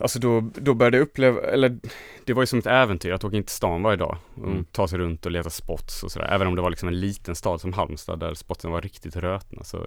Alltså 0.00 0.18
då, 0.18 0.40
då 0.54 0.74
började 0.74 0.96
jag 0.96 1.02
uppleva, 1.04 1.40
eller 1.40 1.78
det 2.24 2.32
var 2.32 2.42
ju 2.42 2.46
som 2.46 2.58
ett 2.58 2.66
äventyr 2.66 3.12
att 3.12 3.24
åka 3.24 3.36
in 3.36 3.42
till 3.42 3.54
stan 3.54 3.82
varje 3.82 3.96
dag 3.96 4.18
och 4.34 4.46
Mm. 4.46 4.64
ta 4.72 4.88
sig 4.88 4.98
runt 4.98 5.26
och 5.26 5.32
leta 5.32 5.50
spots 5.50 6.02
och 6.02 6.12
sådär. 6.12 6.28
Även 6.32 6.46
om 6.48 6.54
det 6.56 6.62
var 6.62 6.70
liksom 6.70 6.88
en 6.88 7.00
liten 7.00 7.34
stad 7.34 7.60
som 7.60 7.72
Halmstad 7.72 8.20
där 8.20 8.34
spotsen 8.34 8.70
var 8.70 8.80
riktigt 8.82 9.16
rötna 9.16 9.64
så 9.64 9.86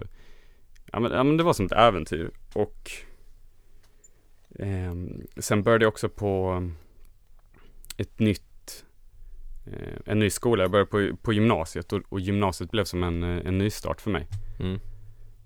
Ja 0.92 1.00
men, 1.00 1.12
ja, 1.12 1.22
men 1.24 1.36
det 1.36 1.42
var 1.44 1.52
som 1.52 1.66
ett 1.66 1.72
äventyr 1.72 2.30
och 2.52 2.90
ehm, 4.58 5.22
Sen 5.36 5.62
började 5.62 5.84
jag 5.84 5.92
också 5.92 6.08
på 6.08 6.62
ett 7.96 8.18
nytt 8.18 8.84
eh, 9.66 9.98
En 10.06 10.18
ny 10.18 10.30
skola, 10.30 10.62
jag 10.64 10.70
började 10.70 10.90
på, 10.90 11.16
på 11.22 11.32
gymnasiet 11.32 11.92
och, 11.92 12.02
och 12.08 12.20
gymnasiet 12.20 12.70
blev 12.70 12.84
som 12.84 13.02
en, 13.02 13.22
eh, 13.22 13.46
en 13.46 13.58
nystart 13.58 14.00
för 14.00 14.10
mig 14.10 14.26
Mm. 14.60 14.80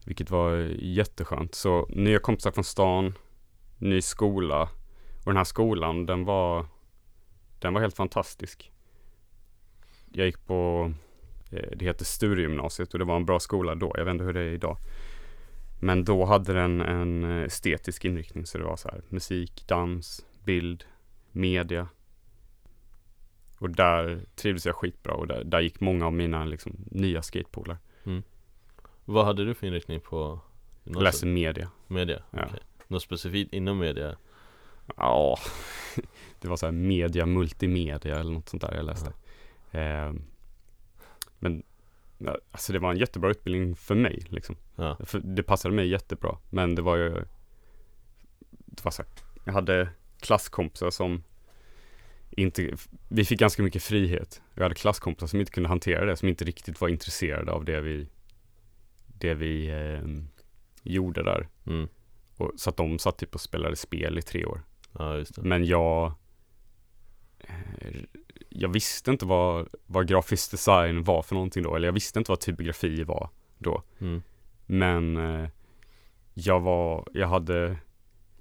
vilket 0.05 0.31
var 0.31 0.57
jätteskönt. 0.79 1.55
Så 1.55 1.87
nya 1.91 2.19
kompisar 2.19 2.51
från 2.51 2.65
stan, 2.65 3.15
ny 3.79 4.03
skola. 4.03 4.63
Och 4.63 5.33
den 5.33 5.37
här 5.37 5.45
skolan, 5.45 6.07
den 6.07 6.25
var, 6.25 6.67
den 7.59 7.75
var 7.75 7.81
helt 7.81 7.97
fantastisk. 7.97 8.73
Jag 10.13 10.27
gick 10.27 10.47
på, 10.47 10.93
eh, 11.51 11.71
det 11.77 11.85
heter 11.85 12.05
Sturegymnasiet 12.05 12.93
och 12.93 12.99
det 12.99 13.05
var 13.05 13.17
en 13.17 13.27
bra 13.27 13.41
skola 13.41 13.75
då. 13.75 13.93
Jag 13.97 14.05
vet 14.05 14.13
inte 14.13 14.25
hur 14.25 14.33
det 14.33 14.41
är 14.41 14.53
idag. 14.53 14.77
Men 15.81 16.05
då 16.05 16.25
hade 16.25 16.53
den 16.53 16.81
en 16.81 17.25
estetisk 17.25 18.05
inriktning 18.05 18.47
så 18.47 18.59
det 18.59 18.65
var 18.65 18.77
så 18.77 18.89
här 18.89 19.03
musik, 19.09 19.65
dans, 19.67 20.27
bild, 20.45 20.85
media. 21.33 21.89
Och 23.59 23.71
där 23.71 24.21
trivdes 24.37 24.67
jag 24.67 24.75
skitbra 24.75 25.15
och 25.15 25.27
där, 25.27 25.45
där 25.45 25.61
gick 25.61 25.81
många 25.81 26.07
av 26.07 26.13
mina 26.13 26.45
liksom, 26.45 26.77
nya 26.91 27.23
skatepolare. 27.23 27.79
Vad 29.05 29.27
hade 29.27 29.45
du 29.45 29.55
för 29.55 29.67
inriktning 29.67 30.01
på 30.01 30.41
Jag 30.85 31.03
läste 31.03 31.27
media. 31.27 31.71
Media? 31.87 32.23
Ja. 32.31 32.45
Okej. 32.47 32.61
Något 32.89 33.03
specifikt 33.03 33.53
inom 33.55 33.79
media? 33.79 34.17
Ja, 34.97 35.39
det 36.41 36.49
var 36.49 36.57
så 36.57 36.67
här 36.67 36.73
media, 36.73 37.27
multimedia 37.27 38.19
eller 38.21 38.33
något 38.33 38.49
sånt 38.49 38.63
där 38.63 38.75
jag 38.75 38.85
läste. 38.85 39.13
Eh, 39.73 40.13
Men 41.39 41.63
alltså 42.51 42.73
det 42.73 42.79
var 42.79 42.91
en 42.91 42.99
jättebra 42.99 43.31
utbildning 43.31 43.77
för 43.77 43.95
mig 43.95 44.23
liksom. 44.29 44.57
Ja, 44.77 44.97
För 45.05 45.19
det 45.19 45.43
passade 45.43 45.75
mig 45.75 45.89
jättebra. 45.89 46.39
Men 46.51 46.75
det 46.75 46.83
var 46.83 46.97
ju, 46.97 47.11
det 48.51 48.85
var 48.85 48.91
så 48.91 49.03
här, 49.03 49.11
jag 49.45 49.53
hade 49.53 49.89
klasskompisar 50.21 50.91
som 50.91 51.23
inte, 52.31 52.77
vi 53.09 53.25
fick 53.25 53.41
ganska 53.41 53.63
mycket 53.63 53.83
frihet. 53.83 54.43
Jag 54.55 54.63
hade 54.63 54.75
klasskompisar 54.75 55.27
som 55.27 55.41
inte 55.41 55.53
kunde 55.53 55.69
hantera 55.69 56.05
det, 56.05 56.17
som 56.17 56.29
inte 56.29 56.45
riktigt 56.45 56.81
var 56.81 56.89
intresserade 56.89 57.53
av 57.53 57.65
det 57.65 57.81
vi, 57.81 58.07
det 59.07 59.35
vi 59.35 59.69
eh, 59.69 60.03
gjorde 60.83 61.23
där. 61.23 61.49
mm. 61.67 61.89
Och, 62.39 62.53
så 62.57 62.71
att 62.71 62.77
de 62.77 62.99
satt 62.99 63.19
typ 63.19 63.35
och 63.35 63.41
spelade 63.41 63.77
spel 63.77 64.19
i 64.19 64.23
tre 64.23 64.45
år. 64.45 64.63
ja 64.93 65.17
just 65.17 65.35
det. 65.35 65.43
Men 65.43 65.65
jag 65.65 66.13
eh, 67.39 68.03
Jag 68.49 68.69
visste 68.69 69.11
inte 69.11 69.27
vad, 69.27 69.69
vad 69.87 70.09
grafisk 70.09 70.51
design 70.51 71.05
var 71.05 71.23
för 71.23 71.35
någonting 71.35 71.63
då, 71.63 71.77
eller 71.77 71.89
jag 71.89 71.93
visste 71.93 72.19
inte 72.19 72.33
vad 72.33 72.41
typografi 72.41 73.05
var 73.05 73.31
då. 73.59 73.83
Mm. 73.99 74.23
Men 74.67 75.17
eh, 75.17 75.49
jag 76.35 76.61
var, 76.61 77.09
jag 77.13 77.29
hade 77.29 77.77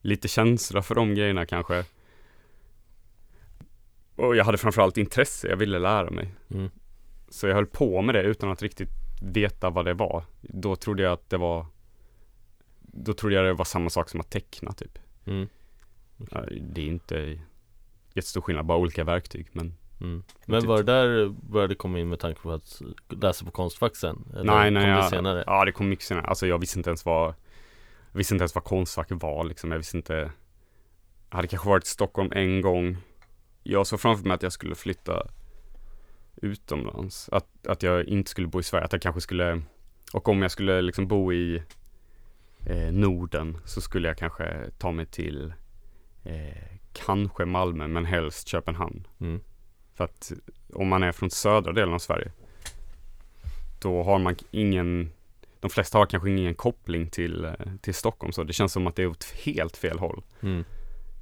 lite 0.01 0.27
känsla 0.27 0.81
för 0.81 0.95
de 0.95 1.15
grejerna 1.15 1.45
kanske. 1.45 1.85
Och 4.15 4.35
jag 4.35 4.45
hade 4.45 4.57
framförallt 4.57 4.97
intresse, 4.97 5.47
jag 5.47 5.57
ville 5.57 5.79
lära 5.79 6.09
mig. 6.09 6.33
Mm. 6.49 6.69
Så 7.29 7.47
jag 7.47 7.55
höll 7.55 7.65
på 7.65 8.01
med 8.01 8.15
det 8.15 8.21
utan 8.21 8.51
att 8.51 8.61
riktigt 8.61 8.89
veta 9.21 9.69
vad 9.69 9.85
det 9.85 9.93
var. 9.93 10.23
Då 10.41 10.75
trodde 10.75 11.03
jag 11.03 11.13
att 11.13 11.29
det 11.29 11.37
var 11.37 11.65
Då 13.03 13.13
trodde 13.13 13.35
jag 13.35 13.45
det 13.45 13.53
var 13.53 13.65
samma 13.65 13.89
sak 13.89 14.09
som 14.09 14.19
att 14.19 14.29
teckna 14.29 14.71
typ. 14.71 14.99
Mm. 15.25 15.47
Ja, 16.31 16.45
Det 16.61 16.81
är 16.81 16.85
inte 16.85 17.39
jättestor 18.13 18.41
skillnad, 18.41 18.65
bara 18.65 18.77
olika 18.77 19.03
verktyg 19.03 19.47
men 19.51 19.73
Mm. 20.01 20.23
Men 20.45 20.61
Typ- 20.61 20.67
var 20.67 20.77
det 20.77 20.83
där 20.83 21.29
började 21.29 21.75
komma 21.75 21.99
in 21.99 22.09
med 22.09 22.19
tanke 22.19 22.41
på 22.41 22.51
att 22.51 22.81
läsa 23.09 23.45
på 23.45 23.51
Konstfack 23.51 23.95
sen? 23.95 24.25
Eller 24.33 24.43
Nej, 24.43 24.71
nej, 24.71 24.83
kom 24.83 24.91
det 24.91 24.97
ja, 24.97 25.09
senare? 25.09 25.43
Ja, 25.47 25.65
det 25.65 25.71
kom 25.71 25.89
mycket 25.89 26.05
senare. 26.05 26.25
Alltså 26.25 26.47
jag 26.47 26.59
visste 26.59 26.79
inte 26.79 26.89
ens 26.89 27.05
vad 27.05 27.33
Jag 28.11 28.17
visste 28.17 28.33
inte 28.33 28.41
ens 28.41 28.55
vad 28.55 28.63
Konstfack 28.63 29.07
var 29.09 29.43
liksom. 29.43 29.71
Jag 29.71 29.77
visste 29.77 29.97
inte 29.97 30.31
Jag 31.29 31.35
hade 31.35 31.47
kanske 31.47 31.69
varit 31.69 31.83
i 31.83 31.89
Stockholm 31.89 32.31
en 32.31 32.61
gång 32.61 32.97
Jag 33.63 33.87
såg 33.87 33.99
framför 33.99 34.25
mig 34.27 34.35
att 34.35 34.43
jag 34.43 34.51
skulle 34.51 34.75
flytta 34.75 35.27
utomlands. 36.35 37.29
Att, 37.29 37.67
att 37.67 37.83
jag 37.83 38.05
inte 38.05 38.29
skulle 38.29 38.47
bo 38.47 38.59
i 38.59 38.63
Sverige. 38.63 38.85
Att 38.85 38.93
jag 38.93 39.01
kanske 39.01 39.21
skulle 39.21 39.61
Och 40.13 40.29
om 40.29 40.41
jag 40.41 40.51
skulle 40.51 40.81
liksom 40.81 41.07
bo 41.07 41.33
i 41.33 41.63
eh, 42.69 42.91
Norden 42.91 43.57
så 43.65 43.81
skulle 43.81 44.07
jag 44.07 44.17
kanske 44.17 44.71
ta 44.77 44.91
mig 44.91 45.05
till 45.05 45.53
eh, 46.23 46.77
Kanske 46.93 47.45
Malmö 47.45 47.87
men 47.87 48.05
helst 48.05 48.47
Köpenhamn. 48.47 49.07
Mm. 49.19 49.39
För 49.93 50.03
att 50.03 50.31
om 50.73 50.87
man 50.87 51.03
är 51.03 51.11
från 51.11 51.29
södra 51.29 51.73
delen 51.73 51.93
av 51.93 51.99
Sverige 51.99 52.31
Då 53.81 54.03
har 54.03 54.19
man 54.19 54.35
ingen 54.51 55.11
De 55.59 55.69
flesta 55.69 55.97
har 55.97 56.05
kanske 56.05 56.29
ingen 56.29 56.55
koppling 56.55 57.09
till, 57.09 57.45
eh, 57.45 57.53
till 57.81 57.93
Stockholm 57.93 58.33
så 58.33 58.43
det 58.43 58.53
känns 58.53 58.73
som 58.73 58.87
att 58.87 58.95
det 58.95 59.03
är 59.03 59.07
åt 59.07 59.23
helt 59.45 59.77
fel 59.77 59.99
håll 59.99 60.23
Mm. 60.41 60.63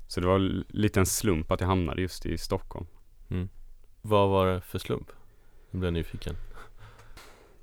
Så 0.08 0.22
det 0.22 0.28
var 0.28 0.64
lite 0.68 1.00
en 1.00 1.06
slump 1.06 1.52
att 1.52 1.62
jag 1.62 1.68
hamnade 1.68 2.02
just 2.02 2.26
i 2.26 2.38
Stockholm 2.38 2.88
Vad 4.02 4.30
var 4.30 4.48
det 4.48 4.62
för 4.62 4.80
slump? 4.80 5.12
Nu 5.72 5.80
blev 5.80 5.88
jag 5.88 5.94
nyfiken 5.94 6.36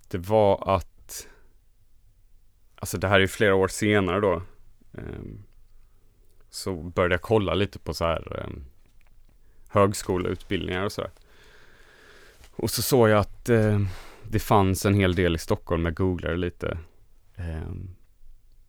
Det 0.09 0.19
var 0.19 0.77
att 0.77 0.91
Alltså 2.83 2.99
det 2.99 3.09
här 3.09 3.17
är 3.17 3.21
ju 3.21 3.29
flera 3.29 3.55
år 3.55 3.69
senare 3.69 4.21
då. 4.21 4.43
Ehm, 4.99 5.43
så 6.51 6.75
började 6.75 7.15
jag 7.15 7.23
kolla 7.23 7.55
lite 7.55 7.79
på 7.79 7.95
så 7.95 8.05
här 8.05 8.41
ehm, 8.45 8.65
Högskoleutbildningar 9.69 10.85
och 10.85 10.93
sådär 10.93 11.11
Och 12.51 12.71
så 12.71 12.83
såg 12.83 13.09
jag 13.09 13.19
att 13.19 13.49
eh, 13.49 13.81
Det 14.23 14.39
fanns 14.39 14.87
en 14.87 14.95
hel 14.95 15.15
del 15.15 15.35
i 15.35 15.39
Stockholm, 15.39 15.85
jag 15.85 15.95
googlade 15.95 16.37
lite. 16.37 16.79
Ehm, 17.37 17.95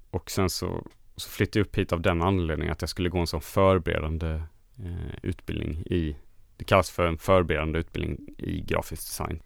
och 0.10 0.32
sen 0.32 0.50
så, 0.50 0.88
så 1.16 1.30
flyttade 1.30 1.60
jag 1.60 1.68
upp 1.68 1.78
hit 1.78 1.92
av 1.92 2.02
den 2.02 2.22
anledningen 2.22 2.72
att 2.72 2.82
jag 2.82 2.90
skulle 2.90 3.10
gå 3.10 3.20
en 3.20 3.28
sån 3.28 3.42
förberedande 3.42 4.42
eh, 4.80 5.16
utbildning 5.22 5.84
i 5.86 6.18
Det 6.58 6.64
kallas 6.64 6.92
för 6.92 7.08
en 7.08 7.18
förberedande 7.18 7.80
utbildning 7.80 8.36
i 8.38 8.62
grafisk 8.62 9.02
design. 9.02 9.42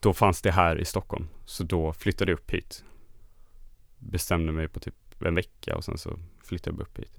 Då 0.00 0.12
fanns 0.12 0.42
det 0.42 0.50
här 0.50 0.80
i 0.80 0.84
Stockholm. 0.84 1.28
Så 1.44 1.64
då 1.64 1.92
flyttade 1.92 2.32
jag 2.32 2.38
upp 2.38 2.50
hit. 2.50 2.84
Bestämde 4.10 4.52
mig 4.52 4.68
på 4.68 4.80
typ 4.80 4.94
en 5.24 5.34
vecka 5.34 5.76
och 5.76 5.84
sen 5.84 5.98
så 5.98 6.18
flyttade 6.44 6.76
jag 6.76 6.82
upp 6.82 6.98
hit. 6.98 7.12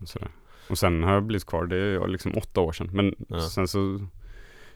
Och, 0.00 0.08
sådär. 0.08 0.30
och 0.70 0.78
sen 0.78 1.02
har 1.02 1.12
jag 1.14 1.22
blivit 1.22 1.46
kvar, 1.46 1.66
det 1.66 1.76
är 1.76 2.08
liksom 2.08 2.36
åtta 2.38 2.60
år 2.60 2.72
sedan. 2.72 2.90
Men 2.92 3.14
Ja. 3.28 3.40
sen 3.40 3.68
så 3.68 4.06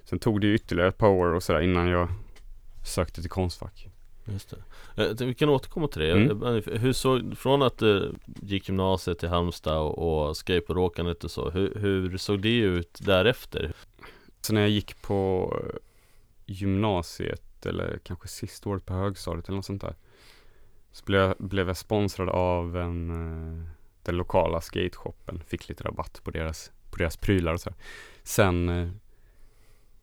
Sen 0.04 0.18
tog 0.18 0.40
det 0.40 0.46
ytterligare 0.54 0.88
ett 0.88 0.98
par 0.98 1.08
år 1.08 1.26
och 1.34 1.42
sådär 1.42 1.60
innan 1.60 1.88
jag 1.88 2.08
sökte 2.84 3.20
till 3.20 3.30
Konstfack. 3.30 3.88
Just 4.24 4.50
det. 4.50 4.56
Tänkte 5.06 5.24
Vi 5.24 5.34
kan 5.34 5.48
återkomma 5.48 5.88
till 5.88 6.00
det. 6.00 6.10
Mm. 6.12 6.42
Jag- 6.42 6.78
Hur 6.78 6.92
såg, 6.92 7.38
från 7.38 7.62
att 7.62 7.78
du 7.78 8.14
gick 8.42 8.68
gymnasiet 8.68 9.18
till 9.18 9.28
Halmstad 9.28 9.78
och, 9.78 10.28
och 10.28 10.36
skateboardåkandet 10.36 11.24
och 11.24 11.30
så, 11.30 11.50
hur, 11.50 11.74
hur 11.74 12.16
såg 12.18 12.40
det 12.42 12.56
ut 12.58 12.98
därefter? 13.02 13.72
Så 14.40 14.54
när 14.54 14.60
jag 14.60 14.70
gick 14.70 15.02
på 15.02 15.52
eh, 15.64 15.76
gymnasiet 16.46 17.66
eller 17.66 17.98
kanske 18.04 18.28
sista 18.28 18.68
året 18.68 18.86
på 18.86 18.94
högstadiet 18.94 19.48
eller 19.48 19.56
något 19.56 19.64
sånt 19.66 19.80
där. 19.82 19.94
Så 20.96 21.04
blev 21.04 21.20
jag, 21.20 21.34
blev 21.38 21.66
jag 21.66 21.76
sponsrad 21.76 22.28
av 22.28 22.76
en, 22.76 23.10
eh, 23.10 23.68
den 24.02 24.16
lokala 24.16 24.60
skateshoppen. 24.60 25.42
Fick 25.46 25.68
lite 25.68 25.84
rabatt 25.84 26.20
på 26.24 26.30
deras, 26.30 26.72
på 26.90 26.96
deras 26.96 27.16
prylar 27.16 27.54
och 27.54 27.60
så. 27.60 27.72
Sen 28.22 28.68
eh, 28.68 28.88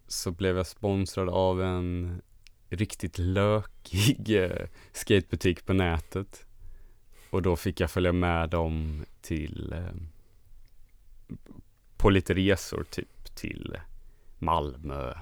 så 0.07 0.31
blev 0.31 0.57
jag 0.57 0.67
sponsrad 0.67 1.29
av 1.29 1.61
en 1.61 2.21
riktigt 2.69 3.17
lökig 3.17 4.43
eh, 4.43 4.67
skatebutik 4.91 5.65
på 5.65 5.73
nätet. 5.73 6.45
Och 7.29 7.41
då 7.41 7.55
fick 7.55 7.79
jag 7.79 7.91
följa 7.91 8.11
med 8.11 8.49
dem 8.49 9.05
till 9.21 9.75
på 11.97 12.09
lite 12.09 12.33
resor 12.33 12.83
typ 12.83 13.35
till 13.35 13.77
Malmö, 14.39 15.13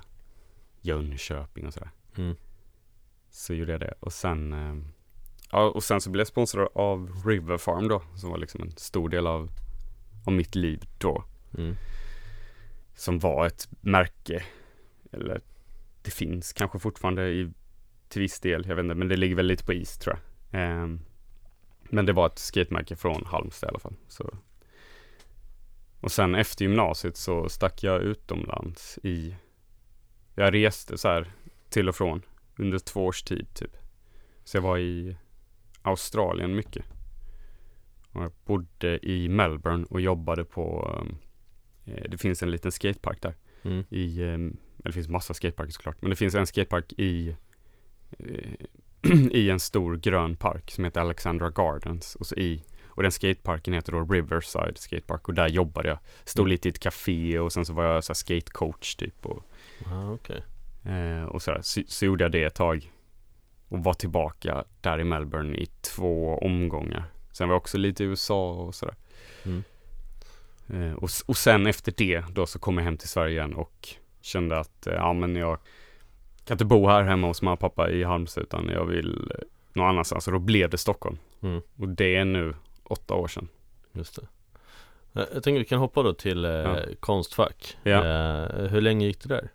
Jönköping 0.81 1.67
och 1.67 1.73
sådär. 1.73 1.91
Mm. 2.17 2.35
Så 3.29 3.53
gjorde 3.53 3.71
jag 3.71 3.81
det 3.81 3.93
och 3.99 4.13
sen 4.13 4.53
Ja 5.51 5.69
och 5.69 5.83
sen 5.83 6.01
så 6.01 6.09
blev 6.09 6.19
jag 6.19 6.27
sponsrad 6.27 6.67
av 6.75 7.21
River 7.25 7.57
Farm 7.57 7.87
då 7.87 8.01
som 8.15 8.29
var 8.29 8.37
liksom 8.37 8.61
en 8.61 8.71
stor 8.71 9.09
del 9.09 9.27
av 9.27 9.49
Av 10.25 10.33
mitt 10.33 10.55
liv 10.55 10.83
då 10.97 11.23
Mm. 11.57 11.75
Som 12.95 13.19
var 13.19 13.47
ett 13.47 13.67
märke 13.81 14.43
Eller 15.11 15.41
Det 16.01 16.11
finns 16.11 16.53
kanske 16.53 16.79
fortfarande 16.79 17.29
i 17.29 17.51
Till 18.09 18.21
viss 18.21 18.39
del, 18.39 18.65
jag 18.67 18.75
vet 18.75 18.83
inte 18.83 18.95
men 18.95 19.07
det 19.07 19.17
ligger 19.17 19.35
väl 19.35 19.45
lite 19.45 19.65
på 19.65 19.73
is 19.73 19.97
tror 19.97 20.15
jag 20.15 20.61
Ehm, 20.61 20.99
Men 21.81 22.05
det 22.05 22.13
var 22.13 22.25
ett 22.25 22.39
skatemärke 22.39 22.95
från 22.95 23.25
Halmstad 23.25 23.67
i 23.67 23.69
alla 23.69 23.79
fall 23.79 23.95
så 24.07 24.33
Och 26.01 26.11
sen 26.11 26.35
efter 26.35 26.65
gymnasiet 26.65 27.17
så 27.17 27.49
stack 27.49 27.83
jag 27.83 28.01
utomlands 28.01 28.99
i 29.03 29.35
Jag 30.35 30.53
reste 30.53 30.97
så 30.97 31.07
här 31.07 31.33
till 31.69 31.89
och 31.89 31.95
från 31.95 32.21
under 32.55 32.79
två 32.79 33.05
års 33.05 33.23
tid 33.23 33.47
typ. 33.53 33.77
Så 34.43 34.57
jag 34.57 34.61
var 34.61 34.77
i 34.77 35.17
Australien 35.81 36.55
mycket. 36.55 36.85
Och 38.11 38.23
jag 38.23 38.31
bodde 38.45 39.05
i 39.05 39.29
Melbourne 39.29 39.85
och 39.89 40.01
jobbade 40.01 40.43
på 40.45 40.95
um, 41.01 41.17
eh, 41.85 42.03
Det 42.09 42.17
finns 42.17 42.43
en 42.43 42.51
liten 42.51 42.71
skatepark 42.71 43.21
där. 43.21 43.35
Mm. 43.63 43.83
I, 43.89 44.21
um, 44.23 44.57
eller 44.79 44.89
det 44.89 44.91
finns 44.91 45.09
massa 45.09 45.33
skateparker 45.33 45.71
såklart. 45.71 46.01
Men 46.01 46.09
det 46.09 46.15
finns 46.15 46.35
en 46.35 46.47
skatepark 46.47 46.93
i 46.97 47.35
eh, 48.19 48.51
I 49.31 49.49
en 49.49 49.59
stor 49.59 49.97
grön 49.97 50.35
park 50.35 50.71
som 50.71 50.83
heter 50.83 51.01
Alexandra 51.01 51.49
Gardens. 51.49 52.15
Och 52.15 52.27
så 52.27 52.35
i 52.35 52.63
och 52.93 53.03
den 53.03 53.11
skateparken 53.11 53.73
heter 53.73 53.91
då 53.91 54.03
Riverside 54.03 54.77
Skatepark 54.77 55.27
och 55.27 55.33
där 55.33 55.47
jobbade 55.47 55.89
jag. 55.89 55.99
Stod 56.23 56.43
Mm. 56.43 56.51
lite 56.51 56.67
i 56.67 56.71
ett 56.71 56.79
café 56.79 57.39
och 57.39 57.53
sen 57.53 57.65
så 57.65 57.73
var 57.73 57.83
jag 57.83 58.03
så 58.03 58.13
skatecoach 58.13 58.95
typ. 58.95 59.25
Och, 59.25 59.43
Ah, 59.85 60.11
okej. 60.11 60.43
Eh, 60.83 61.23
och 61.23 61.41
sådär, 61.41 61.59
så, 61.61 61.81
så 61.87 62.05
gjorde 62.05 62.23
jag 62.23 62.31
det 62.31 62.43
ett 62.43 62.55
tag. 62.55 62.91
Och 63.71 63.83
var 63.83 63.93
tillbaka 63.93 64.63
där 64.81 64.99
i 64.99 65.03
Melbourne 65.03 65.57
i 65.57 65.65
två 65.81 66.37
omgångar. 66.37 67.03
Sen 67.31 67.47
var 67.47 67.53
jag 67.53 67.61
också 67.61 67.77
lite 67.77 68.03
i 68.03 68.07
USA 68.07 68.51
och 68.51 68.75
sådär. 68.75 68.95
Mm. 69.43 69.63
Eh, 70.67 70.93
och, 70.93 71.09
och 71.25 71.37
sen 71.37 71.67
efter 71.67 71.93
det 71.97 72.23
då 72.33 72.45
så 72.45 72.59
kom 72.59 72.77
jag 72.77 72.83
hem 72.83 72.97
till 72.97 73.09
Sverige 73.09 73.31
igen 73.31 73.53
och 73.53 73.89
kände 74.21 74.59
att 74.59 74.87
eh, 74.87 74.93
ja 74.93 75.13
men 75.13 75.35
jag 75.35 75.57
kan 76.45 76.55
inte 76.55 76.65
bo 76.65 76.87
här 76.87 77.03
hemma 77.03 77.27
hos 77.27 77.41
mamma 77.41 77.53
och 77.53 77.59
pappa 77.59 77.89
i 77.89 78.03
Halmstad 78.03 78.43
utan 78.43 78.69
jag 78.69 78.85
vill 78.85 79.31
eh, 79.35 79.43
någon 79.73 79.87
annanstans. 79.87 80.27
Och 80.27 80.33
då 80.33 80.39
blev 80.39 80.69
det 80.69 80.77
Stockholm. 80.77 81.17
Mm. 81.41 81.61
Och 81.77 81.89
det 81.89 82.15
är 82.15 82.25
nu 82.25 82.55
åtta 82.83 83.13
år 83.13 83.27
sedan. 83.27 83.47
Just 83.91 84.15
det. 84.15 84.27
Jag 85.13 85.43
tänker 85.43 85.59
vi 85.59 85.65
kan 85.65 85.79
hoppa 85.79 86.03
då 86.03 86.13
till 86.13 86.43
Ja. 86.43 86.77
Konstfack. 86.99 87.77
Ja. 87.83 88.01
Hur 88.69 88.81
länge 88.81 89.05
gick 89.05 89.23
det 89.23 89.29
där? 89.29 89.49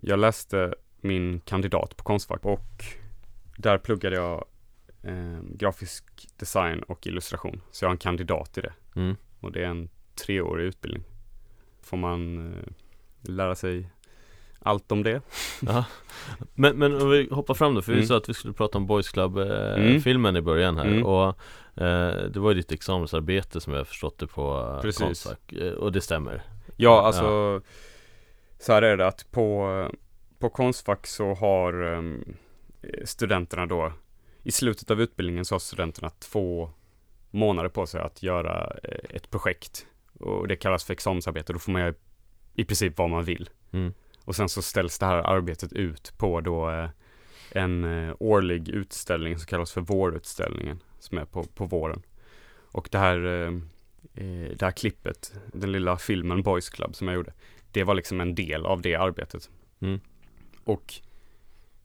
Jag 0.00 0.18
läste 0.18 0.74
min 1.00 1.40
kandidat 1.40 1.96
på 1.96 2.04
Konstfack 2.04 2.44
och 2.44 2.84
där 3.56 3.78
pluggade 3.78 4.16
jag 4.16 4.44
eh, 5.02 5.38
grafisk 5.54 6.04
design 6.36 6.82
och 6.82 7.06
illustration. 7.06 7.60
Så 7.70 7.84
jag 7.84 7.88
har 7.88 7.94
en 7.94 7.98
kandidat 7.98 8.58
i 8.58 8.60
det 8.60 8.72
Mm. 8.96 9.16
och 9.40 9.52
det 9.52 9.60
är 9.62 9.66
en 9.68 9.88
treårig 10.26 10.64
utbildning. 10.64 11.02
Får 11.82 11.96
man 11.96 12.52
eh, 12.54 12.62
lära 13.20 13.54
sig 13.54 13.90
allt 14.60 14.92
om 14.92 15.02
det. 15.02 15.20
Ja. 15.60 15.84
Men, 16.54 16.76
men 16.78 17.02
om 17.02 17.10
vi 17.10 17.28
hoppar 17.30 17.54
fram 17.54 17.74
då, 17.74 17.82
för 17.82 17.92
vi 17.92 17.98
Mm. 17.98 18.08
sa 18.08 18.16
att 18.16 18.28
vi 18.28 18.34
skulle 18.34 18.54
prata 18.54 18.78
om 18.78 18.86
Boys 18.86 19.08
Club 19.08 19.38
eh, 19.38 19.74
Mm. 19.74 20.36
i 20.36 20.40
början 20.40 20.76
här 20.76 20.84
Mm. 20.86 21.04
och 21.06 21.26
eh, 21.82 22.22
det 22.30 22.36
var 22.40 22.50
ju 22.50 22.54
ditt 22.56 22.72
examensarbete 22.72 23.60
som 23.60 23.72
jag 23.72 23.86
förstått 23.88 24.18
det 24.18 24.26
på 24.26 24.78
Precis. 24.82 25.02
Konstfack 25.02 25.52
eh, 25.52 25.72
och 25.72 25.92
det 25.92 26.00
stämmer 26.00 26.42
Ja, 26.76 27.02
alltså 27.02 27.60
så 28.58 28.72
här 28.72 28.82
är 28.82 28.96
det 28.96 29.06
att 29.06 29.26
på, 29.30 29.88
på 30.38 30.50
Konstfack 30.50 31.06
så 31.06 31.34
har 31.34 31.82
um, 31.82 32.36
studenterna 33.04 33.66
då 33.66 33.92
i 34.42 34.52
slutet 34.52 34.90
av 34.90 35.00
utbildningen 35.00 35.44
så 35.44 35.54
har 35.54 35.60
studenterna 35.60 36.10
två 36.10 36.70
månader 37.30 37.68
på 37.68 37.86
sig 37.86 38.00
att 38.00 38.22
göra 38.22 38.76
eh, 38.82 39.16
ett 39.16 39.30
projekt 39.30 39.86
och 40.18 40.48
det 40.48 40.56
kallas 40.56 40.84
för 40.84 40.92
examensarbete. 40.92 41.52
Då 41.52 41.58
får 41.58 41.72
man 41.72 41.82
göra 41.82 41.94
i 42.54 42.64
princip 42.64 42.98
vad 42.98 43.10
man 43.10 43.24
vill. 43.24 43.50
mm. 43.70 43.94
Och 44.24 44.36
sen 44.36 44.48
så 44.48 44.62
ställs 44.62 44.98
det 44.98 45.06
här 45.06 45.16
arbetet 45.16 45.72
ut 45.72 46.12
på 46.18 46.40
då 46.40 46.70
eh, 46.70 46.88
en 47.50 47.84
eh, 47.84 48.14
årlig 48.18 48.68
utställning 48.68 49.38
som 49.38 49.46
kallas 49.46 49.72
för 49.72 49.80
vårutställningen 49.80 50.82
som 50.98 51.18
är 51.18 51.24
på, 51.24 51.44
på 51.44 51.66
våren. 51.66 52.02
Och 52.70 52.88
det 52.92 52.98
här, 52.98 53.18
det 54.54 54.62
här 54.62 54.70
klippet, 54.70 55.34
den 55.52 55.72
lilla 55.72 55.96
filmen 55.96 56.42
Boys 56.42 56.70
Club 56.70 56.94
som 56.94 57.08
jag 57.08 57.14
gjorde, 57.14 57.32
det 57.72 57.84
var 57.84 57.94
liksom 57.94 58.20
en 58.20 58.34
del 58.34 58.66
av 58.66 58.82
det 58.82 58.94
arbetet. 58.94 59.50
Mm. 59.80 60.00
Och 60.68 60.94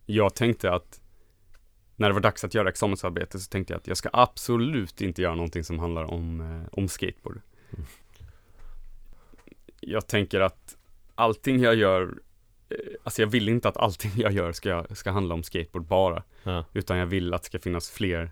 jag 0.05 0.35
tänkte 0.35 0.71
att 0.71 1.01
när 1.95 2.07
det 2.07 2.13
var 2.13 2.21
dags 2.21 2.43
att 2.43 2.53
göra 2.53 2.69
examensarbete 2.69 3.39
så 3.39 3.49
tänkte 3.49 3.73
jag 3.73 3.79
att 3.79 3.87
jag 3.87 3.97
ska 3.97 4.09
absolut 4.13 5.01
inte 5.01 5.21
göra 5.21 5.35
någonting 5.35 5.63
som 5.63 5.79
handlar 5.79 6.03
om, 6.03 6.41
eh, 6.41 6.79
om 6.79 6.87
skateboard. 6.87 7.41
Mm. 7.69 7.85
Jag 9.79 10.07
tänker 10.07 10.39
att 10.39 10.77
allting 11.15 11.59
jag 11.59 11.75
gör 11.75 12.21
eh, 12.69 12.77
Alltså 13.03 13.21
jag 13.21 13.27
vill 13.27 13.49
inte 13.49 13.69
att 13.69 13.77
allting 13.77 14.11
jag 14.15 14.31
gör 14.31 14.51
ska, 14.51 14.85
ska 14.91 15.11
handla 15.11 15.33
om 15.33 15.43
skateboard 15.43 15.85
bara. 15.85 16.23
Ja. 16.43 16.65
Utan 16.73 16.97
jag 16.97 17.05
vill 17.05 17.33
att 17.33 17.41
det 17.41 17.45
ska 17.45 17.59
finnas 17.59 17.91
fler 17.91 18.31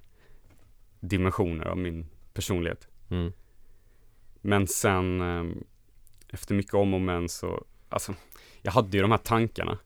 dimensioner 1.00 1.66
av 1.66 1.78
min 1.78 2.06
personlighet. 2.34 2.88
Mm. 3.10 3.34
Men 4.42 4.68
sen 4.68 5.22
eh, 5.22 5.64
efter 6.30 6.56
mycket 6.56 6.74
om 6.74 6.94
och 6.94 7.02
men 7.02 7.30
så, 7.30 7.66
alltså 7.90 8.14
jag 8.62 8.72
hade 8.72 8.98
ju 8.98 9.02
de 9.02 9.12
här 9.12 9.18
tankarna. 9.18 9.78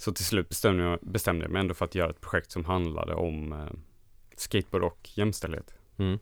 Så 0.00 0.12
till 0.12 0.24
slut 0.24 0.48
bestämde 0.48 0.84
jag, 0.84 0.98
bestämde 1.02 1.44
jag 1.44 1.52
mig 1.52 1.60
ändå 1.60 1.74
för 1.74 1.84
att 1.84 1.94
göra 1.94 2.10
ett 2.10 2.20
projekt 2.20 2.50
som 2.50 2.64
handlade 2.64 3.14
om 3.14 3.52
eh, 3.52 3.58
skateboard 4.36 4.84
och 4.84 5.08
jämställdhet. 5.14 5.74
Mm. 5.96 6.18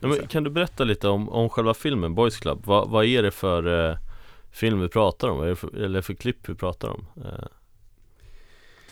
Ja, 0.00 0.08
kan 0.08 0.12
säga. 0.16 0.26
kan 0.28 0.44
du 0.44 0.50
berätta 0.50 0.84
lite 0.84 1.08
om, 1.08 1.28
om 1.28 1.48
själva 1.48 1.74
filmen 1.74 2.14
Boys 2.14 2.36
Club? 2.36 2.62
Vad, 2.64 2.88
vad 2.90 3.04
är 3.04 3.22
det 3.22 3.30
för 3.30 3.90
eh, 3.90 3.96
film 4.50 4.80
vi 4.80 4.88
pratar 4.88 5.28
om? 5.28 5.38
Vad 5.38 5.46
är 5.46 5.50
det 5.50 5.56
för, 5.56 5.76
eller 5.76 6.00
för 6.02 6.14
klipp 6.14 6.48
vi 6.48 6.54
pratar 6.54 6.88
om? 6.88 7.06
Eh, 7.24 7.46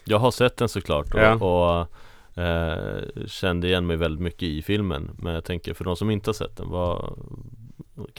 jag 0.04 0.18
har 0.18 0.30
sett 0.30 0.56
den 0.56 0.68
såklart 0.68 1.14
och, 1.14 1.20
Ja. 1.20 1.34
och 1.34 2.42
eh, 2.42 3.02
kände 3.26 3.68
igen 3.68 3.86
mig 3.86 3.96
väldigt 3.96 4.22
mycket 4.22 4.42
i 4.42 4.62
filmen 4.62 5.10
Men 5.18 5.34
jag 5.34 5.44
tänker 5.44 5.74
för 5.74 5.84
de 5.84 5.96
som 5.96 6.10
inte 6.10 6.28
har 6.28 6.34
sett 6.34 6.56
den, 6.56 6.68
vad, 6.68 7.18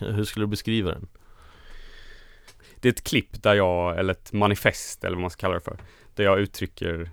hur 0.01 0.23
skulle 0.23 0.43
du 0.45 0.49
beskriva 0.49 0.91
den? 0.91 1.07
Det 2.81 2.87
är 2.87 2.93
ett 2.93 3.03
klipp 3.03 3.43
där 3.43 3.55
jag, 3.55 3.99
eller 3.99 4.13
ett 4.13 4.33
manifest 4.33 5.03
eller 5.03 5.15
vad 5.15 5.21
man 5.21 5.29
ska 5.29 5.41
kalla 5.41 5.53
det 5.53 5.61
för, 5.61 5.77
där 6.15 6.23
jag 6.23 6.39
uttrycker 6.39 7.11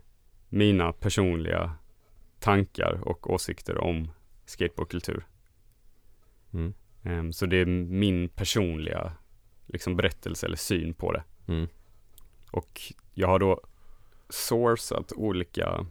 mina 0.48 0.92
personliga 0.92 1.72
tankar 2.40 3.00
och 3.02 3.31
åsikter 3.31 3.79
om 3.79 4.11
skateboardkultur. 4.46 5.26
Mm. 6.52 6.74
Ehm, 7.02 7.33
Så 7.33 7.46
det 7.46 7.57
är 7.57 7.66
min 7.66 8.29
personliga 8.29 9.12
liksom 9.66 9.96
berättelse 9.96 10.46
eller 10.46 10.57
syn 10.57 10.94
på 10.94 11.12
det. 11.12 11.24
Mm. 11.48 11.68
Och 12.50 12.81
jag 13.14 13.29
har 13.29 13.38
då 13.38 13.61
sourcat 14.29 15.12
olika, 15.12 15.87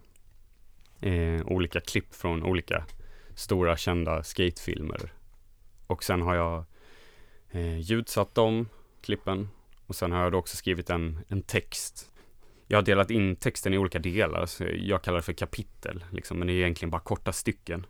eh, 1.01 1.45
olika 1.45 1.79
klipp 1.79 2.15
från 2.15 2.43
olika 2.43 2.85
stora 3.35 3.77
kända 3.77 4.23
skatefilmer. 4.23 5.13
Och 5.87 6.03
sen 6.03 6.21
har 6.21 6.35
jag 6.35 6.65
eh, 7.51 7.77
ljudsatt 7.79 8.35
de 8.35 8.69
klippen. 9.01 9.49
Och 9.87 9.95
sen 9.95 10.11
har 10.11 10.23
jag 10.23 10.31
då 10.31 10.37
också 10.37 10.57
skrivit 10.57 10.89
en, 10.89 11.19
en 11.27 11.41
text. 11.41 12.11
Jag 12.67 12.77
har 12.77 12.83
delat 12.83 13.11
in 13.11 13.35
texten 13.35 13.73
i 13.73 13.77
olika 13.77 13.99
delar, 13.99 14.45
så 14.45 14.65
jag 14.77 15.01
kallar 15.01 15.17
det 15.17 15.23
för 15.23 15.33
kapitel, 15.33 16.05
liksom, 16.11 16.37
men 16.39 16.47
det 16.47 16.53
är 16.53 16.57
egentligen 16.57 16.89
bara 16.89 17.01
korta 17.01 17.33
stycken. 17.33 17.85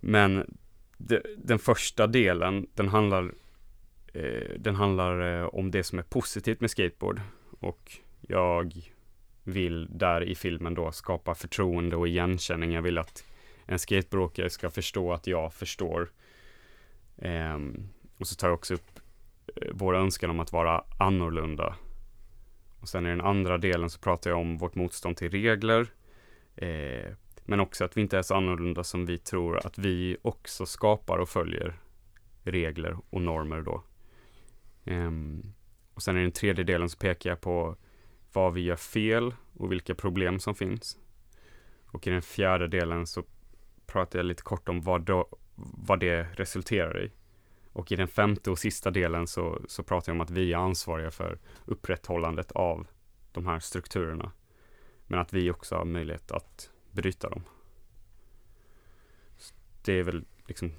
Men 0.00 0.56
de, 0.96 1.20
den 1.36 1.58
första 1.58 2.06
delen, 2.06 2.66
den 2.74 2.88
handlar, 2.88 3.32
eh, 4.14 4.58
den 4.58 4.74
handlar 4.74 5.40
eh, 5.40 5.46
om 5.46 5.70
det 5.70 5.82
som 5.82 5.98
är 5.98 6.02
positivt 6.02 6.60
med 6.60 6.70
skateboard. 6.70 7.20
Och 7.60 7.98
jag 8.20 8.72
vill 9.44 9.88
där 9.98 10.22
i 10.22 10.34
filmen 10.34 10.74
då 10.74 10.92
skapa 10.92 11.34
förtroende 11.34 11.96
och 11.96 12.08
igenkänning. 12.08 12.72
Jag 12.72 12.82
vill 12.82 12.98
att 12.98 13.24
en 13.66 13.78
skateboardåkare 13.78 14.50
ska 14.50 14.70
förstå 14.70 15.12
att 15.12 15.26
jag 15.26 15.54
förstår. 15.54 16.10
Eh, 17.16 17.58
och 18.18 18.26
så 18.26 18.34
tar 18.34 18.48
jag 18.48 18.54
också 18.54 18.74
upp 18.74 18.97
Eh, 19.56 19.68
vår 19.72 19.96
önskan 19.96 20.30
om 20.30 20.40
att 20.40 20.52
vara 20.52 20.84
annorlunda. 20.98 21.76
Och 22.80 22.88
sen 22.88 23.06
i 23.06 23.08
den 23.08 23.20
andra 23.20 23.58
delen 23.58 23.90
så 23.90 23.98
pratar 23.98 24.30
jag 24.30 24.40
om 24.40 24.58
vårt 24.58 24.74
motstånd 24.74 25.16
till 25.16 25.30
regler. 25.30 25.86
Eh, 26.56 27.12
men 27.44 27.60
också 27.60 27.84
att 27.84 27.96
vi 27.96 28.00
inte 28.00 28.18
är 28.18 28.22
så 28.22 28.34
annorlunda 28.34 28.84
som 28.84 29.06
vi 29.06 29.18
tror 29.18 29.66
att 29.66 29.78
vi 29.78 30.16
också 30.22 30.66
skapar 30.66 31.18
och 31.18 31.28
följer 31.28 31.74
regler 32.42 32.96
och 33.10 33.22
normer 33.22 33.62
då. 33.62 33.82
Ehm, 34.84 35.52
och 35.94 36.02
sen 36.02 36.16
i 36.16 36.22
den 36.22 36.32
tredje 36.32 36.64
delen 36.64 36.88
så 36.88 36.98
pekar 36.98 37.30
jag 37.30 37.40
på 37.40 37.76
vad 38.32 38.54
vi 38.54 38.60
gör 38.60 38.76
fel 38.76 39.34
och 39.56 39.72
vilka 39.72 39.94
problem 39.94 40.38
som 40.38 40.54
finns. 40.54 40.98
Och 41.86 42.06
i 42.06 42.10
den 42.10 42.22
fjärde 42.22 42.68
delen 42.68 43.06
så 43.06 43.24
pratar 43.86 44.18
jag 44.18 44.26
lite 44.26 44.42
kort 44.42 44.68
om 44.68 44.80
vad, 44.80 45.02
då, 45.02 45.28
vad 45.86 46.00
det 46.00 46.22
resulterar 46.22 47.04
i. 47.04 47.10
Och 47.78 47.92
i 47.92 47.96
den 47.96 48.08
femte 48.08 48.50
och 48.50 48.58
sista 48.58 48.90
delen 48.90 49.26
så, 49.26 49.60
så 49.68 49.82
pratar 49.82 50.12
jag 50.12 50.16
om 50.16 50.20
att 50.20 50.30
vi 50.30 50.52
är 50.52 50.56
ansvariga 50.56 51.10
för 51.10 51.38
upprätthållandet 51.64 52.52
av 52.52 52.86
de 53.32 53.46
här 53.46 53.60
strukturerna. 53.60 54.32
Men 55.06 55.18
att 55.18 55.32
vi 55.32 55.50
också 55.50 55.74
har 55.74 55.84
möjlighet 55.84 56.32
att 56.32 56.70
bryta 56.92 57.28
dem. 57.28 57.42
Det 59.84 59.92
är 59.92 60.02
väl 60.02 60.24
liksom 60.46 60.72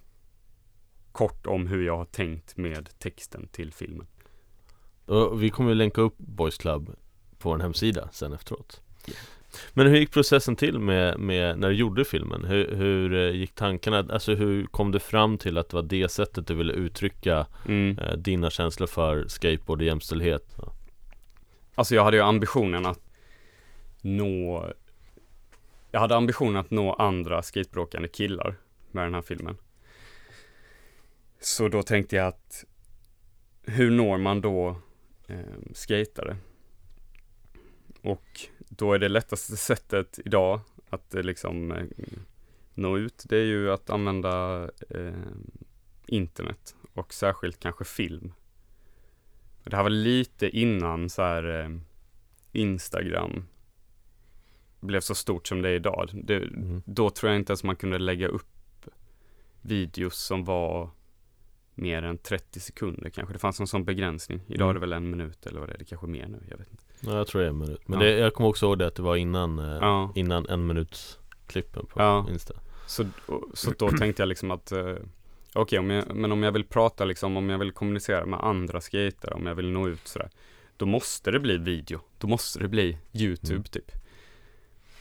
kort 1.12 1.47
om 1.47 1.67
hur 1.67 1.85
jag 1.85 1.97
har 1.97 2.05
tänkt 2.05 2.57
med 2.57 2.99
texten 2.99 3.47
till 3.47 3.73
filmen. 3.73 4.07
Och 5.05 5.43
vi 5.43 5.49
kommer 5.49 5.75
länka 5.75 6.01
upp 6.01 6.17
Boys 6.17 6.57
Club 6.57 6.95
på 7.38 7.51
en 7.51 7.62
hemsida 7.62 8.09
sen 8.12 8.33
efteråt 8.33 8.81
Men 9.73 9.88
hur 9.88 9.97
gick 9.97 10.12
processen 10.12 10.55
till 10.55 10.79
med, 10.79 11.19
med 11.19 11.59
när 11.59 11.69
du 11.69 11.75
gjorde 11.75 12.05
filmen? 12.05 12.45
Hur, 12.45 12.75
hur 12.75 13.13
eh, 13.13 13.35
gick 13.35 13.55
tankarna? 13.55 13.97
Alltså 14.13 14.35
hur 14.35 14.65
kom 14.65 14.91
du 14.91 14.99
fram 14.99 15.38
till 15.38 15.57
att 15.57 15.69
det 15.69 15.75
var 15.75 15.83
det 15.83 16.09
sättet 16.09 16.47
du 16.47 16.53
ville 16.53 16.73
uttrycka 16.73 17.47
Mm. 17.65 17.99
eh, 17.99 18.17
dina 18.17 18.49
känslor 18.49 18.88
för 18.88 19.27
skateboard 19.27 19.79
och 19.81 19.85
jämställdhet? 19.85 20.55
Ja. 20.57 20.73
Alltså 21.75 21.95
jag 21.95 22.03
hade 22.03 22.17
ju 22.17 22.23
ambitionen 22.23 22.85
att 22.85 22.99
nå 24.01 24.65
Jag 25.91 25.99
hade 25.99 26.15
ambitionen 26.15 26.55
att 26.57 26.71
nå 26.71 26.93
andra 26.93 27.41
skateboardåkande 27.41 28.07
killar 28.07 28.55
med 28.91 29.03
den 29.05 29.13
här 29.13 29.21
filmen. 29.21 29.57
Så 31.39 31.67
då 31.67 31.83
tänkte 31.83 32.15
jag 32.15 32.27
att 32.27 32.65
hur 33.63 33.91
når 33.91 34.17
man 34.17 34.41
då 34.41 34.75
eh, 35.27 35.38
skatare? 35.73 36.38
Och 38.01 38.39
då 38.69 38.93
är 38.93 38.99
det 38.99 39.10
lättaste 39.10 39.58
sättet 39.58 40.19
idag 40.25 40.60
att 40.89 41.15
eh, 41.15 41.23
liksom 41.23 41.71
eh, 41.71 41.86
nå 42.73 42.97
ut, 42.97 43.23
det 43.29 43.38
är 43.38 43.45
ju 43.45 43.71
att 43.71 43.89
använda 43.89 44.63
eh, 44.89 45.13
internet 46.05 46.75
och 46.93 47.13
särskilt 47.13 47.60
kanske 47.60 47.86
film. 47.86 48.34
Det 49.63 49.75
här 49.75 49.84
var 49.84 49.89
lite 49.89 50.49
innan 50.49 51.10
så 51.10 51.21
här 51.21 51.60
eh, 51.62 51.69
Instagram 52.51 53.43
blev 54.79 55.01
så 55.01 55.15
stort 55.15 55.47
som 55.47 55.62
det 55.62 55.69
är 55.69 55.73
idag. 55.73 56.10
Det, 56.13 56.36
Mm. 56.38 56.82
Då 56.86 57.10
tror 57.10 57.32
jag 57.32 57.39
inte 57.39 57.51
ens 57.51 57.63
man 57.63 57.75
kunde 57.75 57.97
lägga 57.97 58.27
upp 58.27 58.45
videos 59.62 60.17
som 60.17 60.43
var 60.43 60.89
mer 61.75 62.03
än 62.03 62.17
30 62.17 62.60
sekunder 62.60 63.10
kanske. 63.10 63.34
Det 63.34 63.39
fanns 63.39 63.60
en 63.60 63.67
sån 63.67 63.86
begränsning. 63.86 64.41
Idag 64.47 64.65
Mm. 64.65 64.69
är 64.69 64.73
det 64.73 64.79
väl 64.79 64.93
en 64.93 65.10
minut 65.10 65.45
eller 65.45 65.60
vad 65.60 65.69
det 65.69 65.73
är. 65.73 65.77
Det 65.77 65.86
kanske 65.86 66.08
mer 66.08 66.27
nu. 66.27 66.43
Jag 66.49 66.58
vet 66.58 66.71
inte. 66.71 66.84
Ja, 67.01 67.17
jag 67.17 67.27
tror 67.27 67.41
det 67.41 67.47
är 67.47 67.49
en 67.49 67.57
minut 67.57 67.81
Men 67.88 67.99
Ja. 68.01 68.05
det, 68.05 68.12
jag 68.17 68.33
kommer 68.33 68.49
också 68.49 68.65
ihåg 68.65 68.79
det 68.79 68.88
att 68.88 68.95
det 68.95 69.01
var 69.01 69.15
innan, 69.15 69.59
eh, 69.59 69.77
Ja. 69.81 70.12
innan 70.15 70.49
en 70.49 70.67
minuts 70.67 71.19
klippen 71.47 71.85
på 71.85 71.99
Ja. 72.01 72.25
Insta 72.29 72.53
Så, 72.88 73.05
så 73.53 73.71
då 73.77 73.89
tänkte 73.89 74.21
jag 74.21 74.27
liksom 74.29 74.51
att 74.51 74.71
eh, 74.71 74.95
Okej, 75.53 75.75
jag, 75.75 76.15
men 76.15 76.31
om 76.31 76.43
jag 76.43 76.51
vill 76.51 76.63
prata 76.63 77.05
liksom, 77.05 77.38
om 77.38 77.49
jag 77.49 77.57
vill 77.59 77.71
kommunicera 77.71 78.25
med 78.25 78.39
andra 78.39 78.81
skater, 78.81 79.33
om 79.33 79.45
jag 79.45 79.55
vill 79.55 79.69
nå 79.71 79.88
ut 79.88 80.07
sådär 80.07 80.29
Då 80.77 80.85
måste 80.85 81.31
det 81.31 81.39
bli 81.39 81.57
video, 81.57 81.99
då 82.17 82.27
måste 82.27 82.59
det 82.59 82.67
bli 82.67 82.97
YouTube 83.13 83.53
Mm. 83.55 83.63
typ 83.63 83.91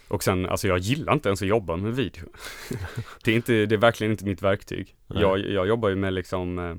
Och 0.09 0.23
sen, 0.25 0.47
alltså 0.47 0.69
jag 0.69 0.79
gillar 0.79 1.13
inte 1.13 1.29
ens 1.29 1.43
att 1.43 1.49
jobba 1.49 1.77
med 1.77 1.97
video 1.97 2.25
Det 3.25 3.31
är 3.31 3.35
inte, 3.37 3.67
det 3.67 3.75
är 3.75 3.79
verkligen 3.79 4.11
inte 4.11 4.25
mitt 4.25 4.43
verktyg 4.43 4.97
jag, 5.07 5.39
jag 5.39 5.69
jobbar 5.69 5.89
ju 5.89 5.97
med 5.97 6.13
liksom 6.13 6.59
eh, 6.59 6.77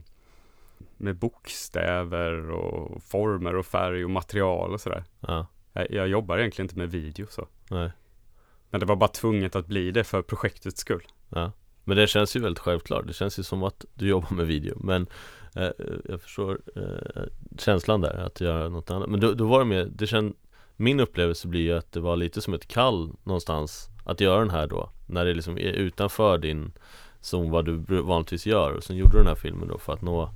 med 0.99 1.15
bokstäver 1.15 2.51
och 2.51 3.03
former 3.03 3.55
och 3.55 3.65
färg 3.65 4.03
och 4.03 4.09
material 4.11 4.73
och 4.73 4.81
sådär. 4.81 5.03
Ja, 5.19 5.47
Jag, 5.73 5.91
jag 5.91 6.07
jobbar 6.07 6.37
egentligen 6.37 6.65
inte 6.65 6.77
med 6.77 6.91
video 6.91 7.27
så. 7.29 7.47
nej, 7.69 7.91
Men 8.69 8.79
det 8.79 8.85
var 8.85 8.95
bara 8.95 9.09
tvunget 9.09 9.55
att 9.55 9.67
bli 9.67 9.91
det 9.91 10.03
för 10.03 10.21
projektets 10.21 10.81
skull. 10.81 11.03
ja. 11.29 11.51
Men 11.83 11.97
det 11.97 12.07
känns 12.07 12.35
ju 12.35 12.39
väldigt 12.39 12.59
självklart. 12.59 13.07
Det 13.07 13.13
känns 13.13 13.39
ju 13.39 13.43
som 13.43 13.63
att 13.63 13.85
du 13.93 14.07
jobbar 14.07 14.31
med 14.31 14.47
video. 14.47 14.77
Men 14.83 15.07
eh, 15.55 15.69
jag 16.09 16.21
förstår 16.21 16.59
eh, 16.75 17.23
känslan 17.57 18.01
där 18.01 18.13
att 18.25 18.41
göra 18.41 18.69
något 18.69 18.91
annat. 18.91 19.09
Men 19.09 19.19
då, 19.19 19.33
då 19.33 19.47
var 19.47 19.59
det 19.59 19.65
mer, 19.65 19.85
det 19.95 20.07
känd, 20.07 20.35
Min 20.75 20.99
upplevelse 20.99 21.47
blir 21.47 21.61
ju 21.61 21.77
att 21.77 21.91
det 21.91 21.99
var 21.99 22.15
lite 22.15 22.41
som 22.41 22.53
ett 22.53 22.67
kall 22.67 23.11
någonstans 23.23 23.89
Att 24.05 24.21
göra 24.21 24.39
den 24.39 24.49
här 24.49 24.67
då. 24.67 24.89
När 25.07 25.25
det 25.25 25.33
liksom 25.33 25.57
är 25.57 25.71
utanför 25.71 26.37
din 26.37 26.71
zon 27.21 27.51
vad 27.51 27.65
du 27.65 28.01
vanligtvis 28.01 28.45
gör. 28.45 28.73
Och 28.73 28.83
sen 28.83 28.97
gjorde 28.97 29.11
du 29.11 29.17
den 29.17 29.27
här 29.27 29.35
filmen 29.35 29.67
då 29.67 29.77
för 29.77 29.93
att 29.93 30.01
nå 30.01 30.29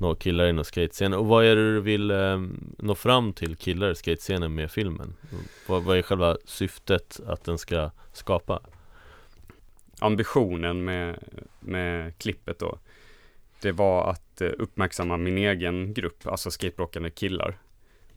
Nå 0.00 0.14
killar 0.14 0.48
inom 0.48 0.64
skatescenen 0.64 1.18
Och 1.18 1.26
vad 1.26 1.44
är 1.44 1.56
det 1.56 1.72
du 1.72 1.80
vill 1.80 2.10
eh, 2.10 2.42
nå 2.78 2.94
fram 2.94 3.32
till 3.32 3.56
killar 3.56 3.90
i 3.90 3.94
skatescenen 3.94 4.54
med 4.54 4.70
filmen? 4.70 5.14
Vad, 5.66 5.82
vad 5.82 5.98
är 5.98 6.02
själva 6.02 6.36
syftet 6.44 7.20
att 7.26 7.44
den 7.44 7.58
ska 7.58 7.90
skapa? 8.12 8.60
Ambitionen 9.98 10.84
med, 10.84 11.18
med 11.60 12.18
klippet 12.18 12.58
då, 12.58 12.78
det 13.62 13.72
var 13.72 14.10
att 14.10 14.40
eh, 14.40 14.50
uppmärksamma 14.58 15.16
min 15.16 15.38
egen 15.38 15.94
grupp, 15.94 16.26
alltså 16.26 16.50
skateboardåkande 16.50 17.10
killar, 17.10 17.58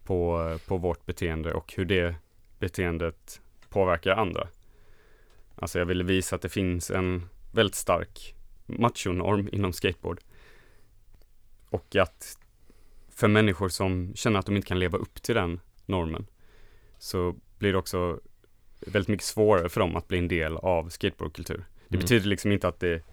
på, 0.04 0.50
på 0.68 0.78
vårt 0.78 1.06
beteende 1.06 1.54
och 1.54 1.74
hur 1.78 1.86
det 1.86 2.16
beteendet 2.60 3.42
påverkar 3.70 4.12
andra. 4.12 4.48
Alltså 5.56 5.80
jag 5.80 5.86
ville 5.86 6.04
visa 6.04 6.36
att 6.36 6.42
det 6.42 6.50
finns 6.50 6.92
en 6.92 7.30
väldigt 7.54 7.76
stark 7.76 8.36
machonorm 8.66 9.50
inom 9.52 9.74
skateboard. 9.74 10.20
Och 11.74 11.96
att 11.96 12.38
för 13.10 13.28
människor 13.28 13.70
som 13.70 14.12
känner 14.16 14.40
att 14.40 14.46
de 14.46 14.56
inte 14.56 14.68
kan 14.68 14.80
leva 14.80 14.98
upp 14.98 15.22
till 15.22 15.36
den 15.36 15.60
normen 15.86 16.28
så 16.98 17.36
blir 17.60 17.72
det 17.72 17.78
också 17.78 18.20
väldigt 18.80 19.08
mycket 19.10 19.26
svårare 19.26 19.70
för 19.70 19.80
dem 19.80 19.96
att 19.96 20.08
bli 20.08 20.18
en 20.18 20.28
del 20.28 20.58
av 20.58 20.90
skateboardkultur. 20.90 21.66
Det 21.88 21.96
Mm. 21.96 22.02
betyder 22.02 22.28
liksom 22.28 22.52
inte 22.52 22.68
att 22.68 22.80
det 22.80 23.04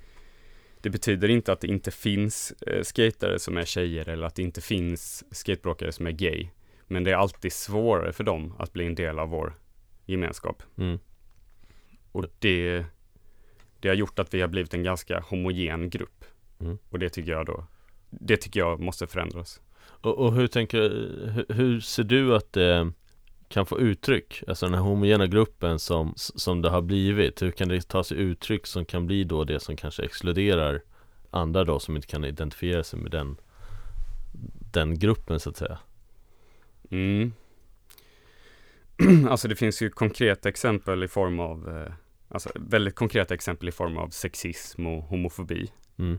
det 0.82 0.90
betyder 0.90 1.28
inte 1.28 1.52
att 1.52 1.60
det 1.60 1.66
inte 1.68 1.90
finns 1.90 2.52
eh, 2.66 2.82
skatare 2.82 3.38
som 3.38 3.56
är 3.56 3.64
tjejer 3.64 4.08
eller 4.08 4.26
att 4.26 4.34
det 4.34 4.42
inte 4.42 4.60
finns 4.60 5.24
skateboardåkare 5.30 5.92
som 5.92 6.06
är 6.06 6.10
gay. 6.12 6.48
Men 6.86 7.04
det 7.04 7.10
är 7.10 7.16
alltid 7.16 7.52
svårare 7.52 8.12
för 8.12 8.24
dem 8.24 8.54
att 8.58 8.72
bli 8.72 8.86
en 8.86 8.94
del 8.94 9.18
av 9.18 9.28
vår 9.28 9.54
gemenskap. 10.06 10.62
Mm. 10.78 10.98
Och 12.12 12.26
det, 12.38 12.84
det 13.80 13.88
har 13.88 13.96
gjort 13.96 14.18
att 14.18 14.34
vi 14.34 14.40
har 14.40 14.48
blivit 14.48 14.74
en 14.74 14.82
ganska 14.82 15.20
homogen 15.20 15.90
grupp. 15.90 16.24
Mm. 16.60 16.78
Och 16.90 16.98
det 16.98 17.08
tycker 17.08 17.32
jag 17.32 17.46
då, 17.46 17.66
det 18.10 18.36
tycker 18.36 18.60
jag 18.60 18.80
måste 18.80 19.06
förändras. 19.06 19.60
Och, 19.82 20.18
och 20.18 20.34
hur 20.34 20.46
tänker, 20.46 20.80
hur, 21.30 21.54
hur 21.54 21.80
ser 21.80 22.04
du 22.04 22.36
att 22.36 22.52
det 22.52 22.92
kan 23.48 23.66
få 23.66 23.80
uttryck? 23.80 24.42
Alltså 24.48 24.66
den 24.66 24.74
här 24.74 24.82
homogena 24.82 25.26
gruppen 25.26 25.78
som, 25.78 26.12
som 26.16 26.62
det 26.62 26.70
har 26.70 26.82
blivit 26.82 27.42
Hur 27.42 27.50
kan 27.50 27.68
det 27.68 27.88
ta 27.88 28.04
sig 28.04 28.18
uttryck 28.18 28.66
som 28.66 28.84
kan 28.84 29.06
bli 29.06 29.24
då 29.24 29.44
det 29.44 29.60
som 29.60 29.76
kanske 29.76 30.02
exkluderar 30.02 30.82
andra 31.30 31.64
då 31.64 31.78
som 31.78 31.96
inte 31.96 32.08
kan 32.08 32.24
identifiera 32.24 32.84
sig 32.84 32.98
med 32.98 33.10
den 33.10 33.36
Den 34.72 34.98
gruppen 34.98 35.40
så 35.40 35.50
att 35.50 35.56
säga 35.56 35.78
Mm. 36.90 37.32
alltså 39.28 39.48
det 39.48 39.56
finns 39.56 39.82
ju 39.82 39.90
konkreta 39.90 40.48
exempel 40.48 41.02
i 41.02 41.08
form 41.08 41.40
av, 41.40 41.68
eh, 41.68 41.92
alltså 42.28 42.50
väldigt 42.54 42.94
konkreta 42.94 43.34
exempel 43.34 43.68
i 43.68 43.72
form 43.72 43.96
av 43.96 44.08
sexism 44.08 44.86
och 44.86 45.02
homofobi. 45.02 45.72
mm. 45.98 46.18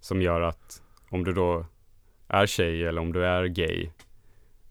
Som 0.00 0.22
gör 0.22 0.40
att 0.40 0.82
om 1.10 1.24
du 1.24 1.32
då 1.32 1.66
är 2.28 2.46
tjej 2.46 2.84
eller 2.84 3.00
om 3.00 3.12
du 3.12 3.24
är 3.26 3.44
gay 3.46 3.90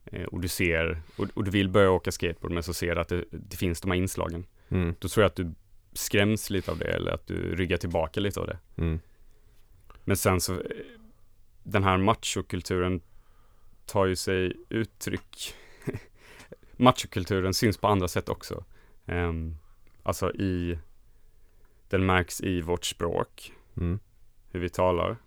eh, 0.05 0.23
och 0.23 0.41
du 0.41 0.47
ser, 0.47 1.01
och, 1.17 1.27
och 1.33 1.43
du 1.43 1.51
vill 1.51 1.69
börja 1.69 1.91
åka 1.91 2.11
skateboard 2.11 2.51
men 2.51 2.63
så 2.63 2.73
ser 2.73 2.95
du 2.95 3.01
att 3.01 3.07
det, 3.07 3.23
det 3.31 3.57
finns 3.57 3.81
de 3.81 3.91
här 3.91 3.97
inslagen. 3.97 4.45
Mm. 4.69 4.95
Då 4.99 5.07
tror 5.07 5.21
jag 5.23 5.29
att 5.29 5.35
du 5.35 5.53
skräms 5.93 6.49
lite 6.49 6.71
av 6.71 6.77
det 6.77 6.85
eller 6.85 7.11
att 7.11 7.27
du 7.27 7.55
ryggar 7.55 7.77
tillbaka 7.77 8.19
lite 8.19 8.39
av 8.39 8.47
det. 8.47 8.57
Mm. 8.77 8.99
Men 10.03 10.17
sen 10.17 10.41
så, 10.41 10.53
eh, 10.53 10.59
den 11.63 11.83
här 11.83 11.97
machokulturen 11.97 13.01
tar 13.85 14.05
ju 14.05 14.15
sig 14.15 14.53
uttryck. 14.69 15.55
machokulturen 16.77 17.53
syns 17.53 17.77
på 17.77 17.87
andra 17.87 18.07
sätt 18.07 18.29
också. 18.29 18.63
Um, 19.05 19.57
alltså 20.03 20.31
i, 20.31 20.79
den 21.89 22.05
märks 22.05 22.41
i 22.41 22.61
vårt 22.61 22.85
språk, 22.85 23.53
Mm. 23.77 23.99
hur 24.51 24.59
vi 24.59 24.69
talar, 24.69 25.17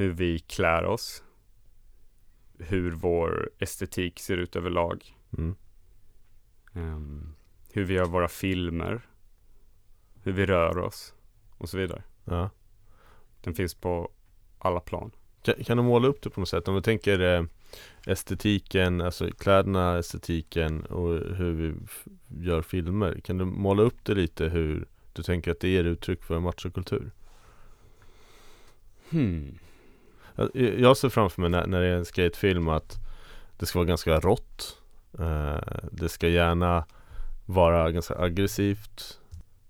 hur 0.00 0.10
vi 0.10 0.38
klär 0.38 0.84
oss, 0.84 1.24
hur 2.58 2.90
vår 2.90 3.50
estetik 3.58 4.20
ser 4.20 4.36
ut 4.36 4.56
överlag, 4.56 5.16
Mm. 5.38 5.54
um, 6.72 7.34
hur 7.72 7.84
vi 7.84 7.94
gör 7.94 8.04
våra 8.04 8.28
filmer, 8.28 9.00
hur 10.22 10.32
vi 10.32 10.46
rör 10.46 10.78
oss 10.78 11.14
och 11.58 11.68
så 11.68 11.78
vidare. 11.78 12.02
Ja. 12.24 12.50
Den 13.42 13.54
finns 13.54 13.74
på 13.74 14.10
alla 14.58 14.80
plan. 14.80 15.10
Kan, 15.42 15.54
kan 15.64 15.76
du 15.76 15.82
måla 15.82 16.08
upp 16.08 16.22
det 16.22 16.30
på 16.30 16.40
något 16.40 16.48
sätt? 16.48 16.68
Om 16.68 16.74
vi 16.74 16.82
tänker 16.82 17.20
eh, 17.20 17.44
estetiken, 18.06 19.00
alltså 19.00 19.30
kläderna, 19.30 19.98
estetiken 19.98 20.84
och 20.84 21.36
hur 21.36 21.52
vi 21.52 21.74
gör 22.46 22.62
filmer 22.62 23.20
Kan 23.24 23.38
du 23.38 23.44
måla 23.44 23.82
upp 23.82 24.04
det 24.04 24.14
lite 24.14 24.48
hur 24.48 24.86
du 25.12 25.22
tänker 25.22 25.50
att 25.50 25.60
det 25.60 25.68
ger 25.68 25.84
uttryck 25.84 26.22
för 26.22 26.36
en 26.36 26.42
machokultur? 26.42 27.10
Hmm. 29.10 29.58
Jag- 30.54 30.96
ser 30.96 31.08
framför 31.08 31.40
mig 31.42 31.50
när, 31.50 31.66
när 31.66 31.80
det 31.80 31.86
är 31.86 31.94
en 31.96 32.04
skatefilm 32.04 32.68
att 32.68 32.96
det 33.58 33.66
ska 33.66 33.78
vara 33.78 33.88
ganska 33.88 34.20
rått 34.20 34.78
eh, 35.18 35.78
Det 35.92 36.08
ska 36.08 36.28
gärna 36.28 36.84
vara 37.46 37.90
ganska 37.90 38.14
aggressivt 38.18 39.18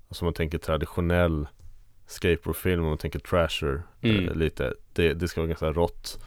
Alltså 0.08 0.24
man 0.24 0.34
tänker 0.34 0.58
traditionell 0.58 1.46
skateboardfilm, 2.06 2.82
om 2.82 2.88
man 2.88 2.98
tänker 2.98 3.18
trasher 3.18 3.82
eh, 4.00 4.10
Mm. 4.10 4.38
lite 4.38 4.74
det, 4.92 5.14
det 5.14 5.28
ska 5.28 5.40
vara 5.40 5.48
ganska 5.48 5.72
rått 5.72 6.18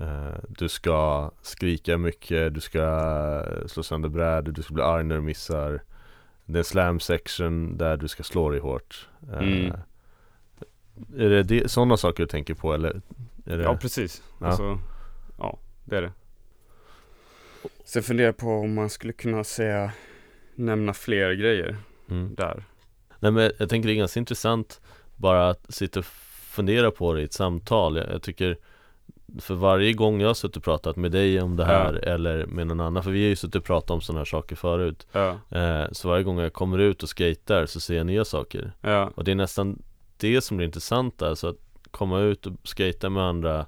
eh, 0.00 0.34
Du 0.48 0.68
ska 0.68 1.30
skrika 1.42 1.98
mycket, 1.98 2.54
du 2.54 2.60
ska 2.60 3.44
slå 3.66 3.82
sönder 3.82 4.08
brädor, 4.08 4.52
du 4.52 4.62
ska 4.62 4.74
bli 4.74 4.82
arg 4.82 5.04
när 5.04 5.14
du 5.14 5.20
missar 5.22 5.82
Det 6.46 6.56
är 6.56 6.58
en 6.58 6.64
slam 6.64 7.00
section 7.00 7.76
där 7.78 7.96
du 7.96 8.08
ska 8.08 8.22
slå 8.22 8.50
dig 8.50 8.60
hårt 8.60 9.08
Mm. 9.32 9.72
Är 11.18 11.28
det, 11.28 11.42
det 11.42 11.70
sådana 11.70 11.96
saker 11.96 12.22
du 12.22 12.26
tänker 12.26 12.54
på 12.54 12.74
eller? 12.74 13.00
Är 13.46 13.58
det, 13.58 13.64
Ja, 13.64 13.76
precis. 13.76 14.22
Ja. 14.40 14.46
Alltså, 14.46 14.78
ja, 15.38 15.58
det 15.84 15.96
är 15.96 16.02
det. 16.02 16.12
Sen 17.84 18.02
funderar 18.02 18.28
jag 18.28 18.36
på 18.36 18.48
om 18.48 18.74
man 18.74 18.90
skulle 18.90 19.12
kunna 19.12 19.44
säga, 19.44 19.92
nämna 20.54 20.94
fler 20.94 21.32
grejer 21.32 21.76
mm. 22.10 22.34
där. 22.34 22.64
Nej 23.18 23.32
men 23.32 23.52
jag 23.58 23.68
tänker 23.68 23.88
det 23.88 23.94
är 23.94 23.96
ganska 23.96 24.20
intressant 24.20 24.80
bara 25.16 25.48
att 25.48 25.74
sitta 25.74 25.98
och 25.98 26.04
fundera 26.50 26.90
på 26.90 27.14
det 27.14 27.20
i 27.20 27.24
ett 27.24 27.32
samtal 27.32 27.96
Jag, 27.96 28.12
jag 28.12 28.22
tycker 28.22 28.56
för 29.38 29.54
varje 29.54 29.92
gång 29.92 30.20
jag 30.20 30.28
har 30.28 30.34
suttit 30.34 30.56
och 30.56 30.64
pratat 30.64 30.96
med 30.96 31.12
dig 31.12 31.40
om 31.40 31.56
det 31.56 31.64
här 31.64 31.92
eller 31.92 32.46
med 32.46 32.66
någon 32.66 32.80
annan 32.80 33.02
För 33.02 33.10
vi 33.10 33.22
har 33.22 33.28
ju 33.28 33.36
suttit 33.36 33.54
och 33.54 33.64
pratat 33.64 33.90
om 33.90 34.00
sådana 34.00 34.20
här 34.20 34.24
saker 34.24 34.56
förut 34.56 35.06
Ja, 35.12 35.38
eh, 35.50 35.84
Så 35.92 36.08
varje 36.08 36.24
gång 36.24 36.38
jag 36.38 36.52
kommer 36.52 36.78
ut 36.78 37.02
och 37.02 37.08
skater 37.08 37.66
så 37.66 37.80
ser 37.80 37.96
jag 37.96 38.06
nya 38.06 38.24
saker 38.24 38.72
ja, 38.80 39.10
Och 39.14 39.24
det 39.24 39.30
är 39.30 39.34
nästan 39.34 39.82
det 40.16 40.40
som 40.40 40.56
blir 40.56 40.66
intressant 40.66 41.22
alltså 41.22 41.48
att 41.48 41.69
komma 41.90 42.20
ut 42.20 42.46
och 42.46 42.52
skata 42.64 43.10
med 43.10 43.22
andra 43.22 43.66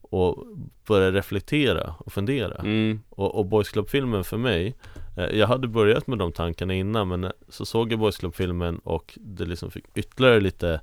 och 0.00 0.46
börja 0.86 1.12
reflektera 1.12 1.94
och 1.98 2.12
fundera. 2.12 2.54
Mm, 2.54 3.00
och, 3.10 3.34
och 3.34 3.46
Boys 3.46 3.68
Club-filmen 3.68 4.24
för 4.24 4.36
mig 4.36 4.74
eh, 5.16 5.24
Jag 5.24 5.46
hade 5.46 5.68
börjat 5.68 6.06
med 6.06 6.18
de 6.18 6.32
tankarna 6.32 6.74
innan 6.74 7.08
men 7.08 7.24
eh, 7.24 7.30
så 7.48 7.66
såg 7.66 7.92
jag 7.92 7.98
Boys 7.98 8.16
Club-filmen 8.16 8.78
och 8.78 9.18
det 9.20 9.44
liksom 9.44 9.70
fick 9.70 9.84
ytterligare 9.94 10.40
lite 10.40 10.80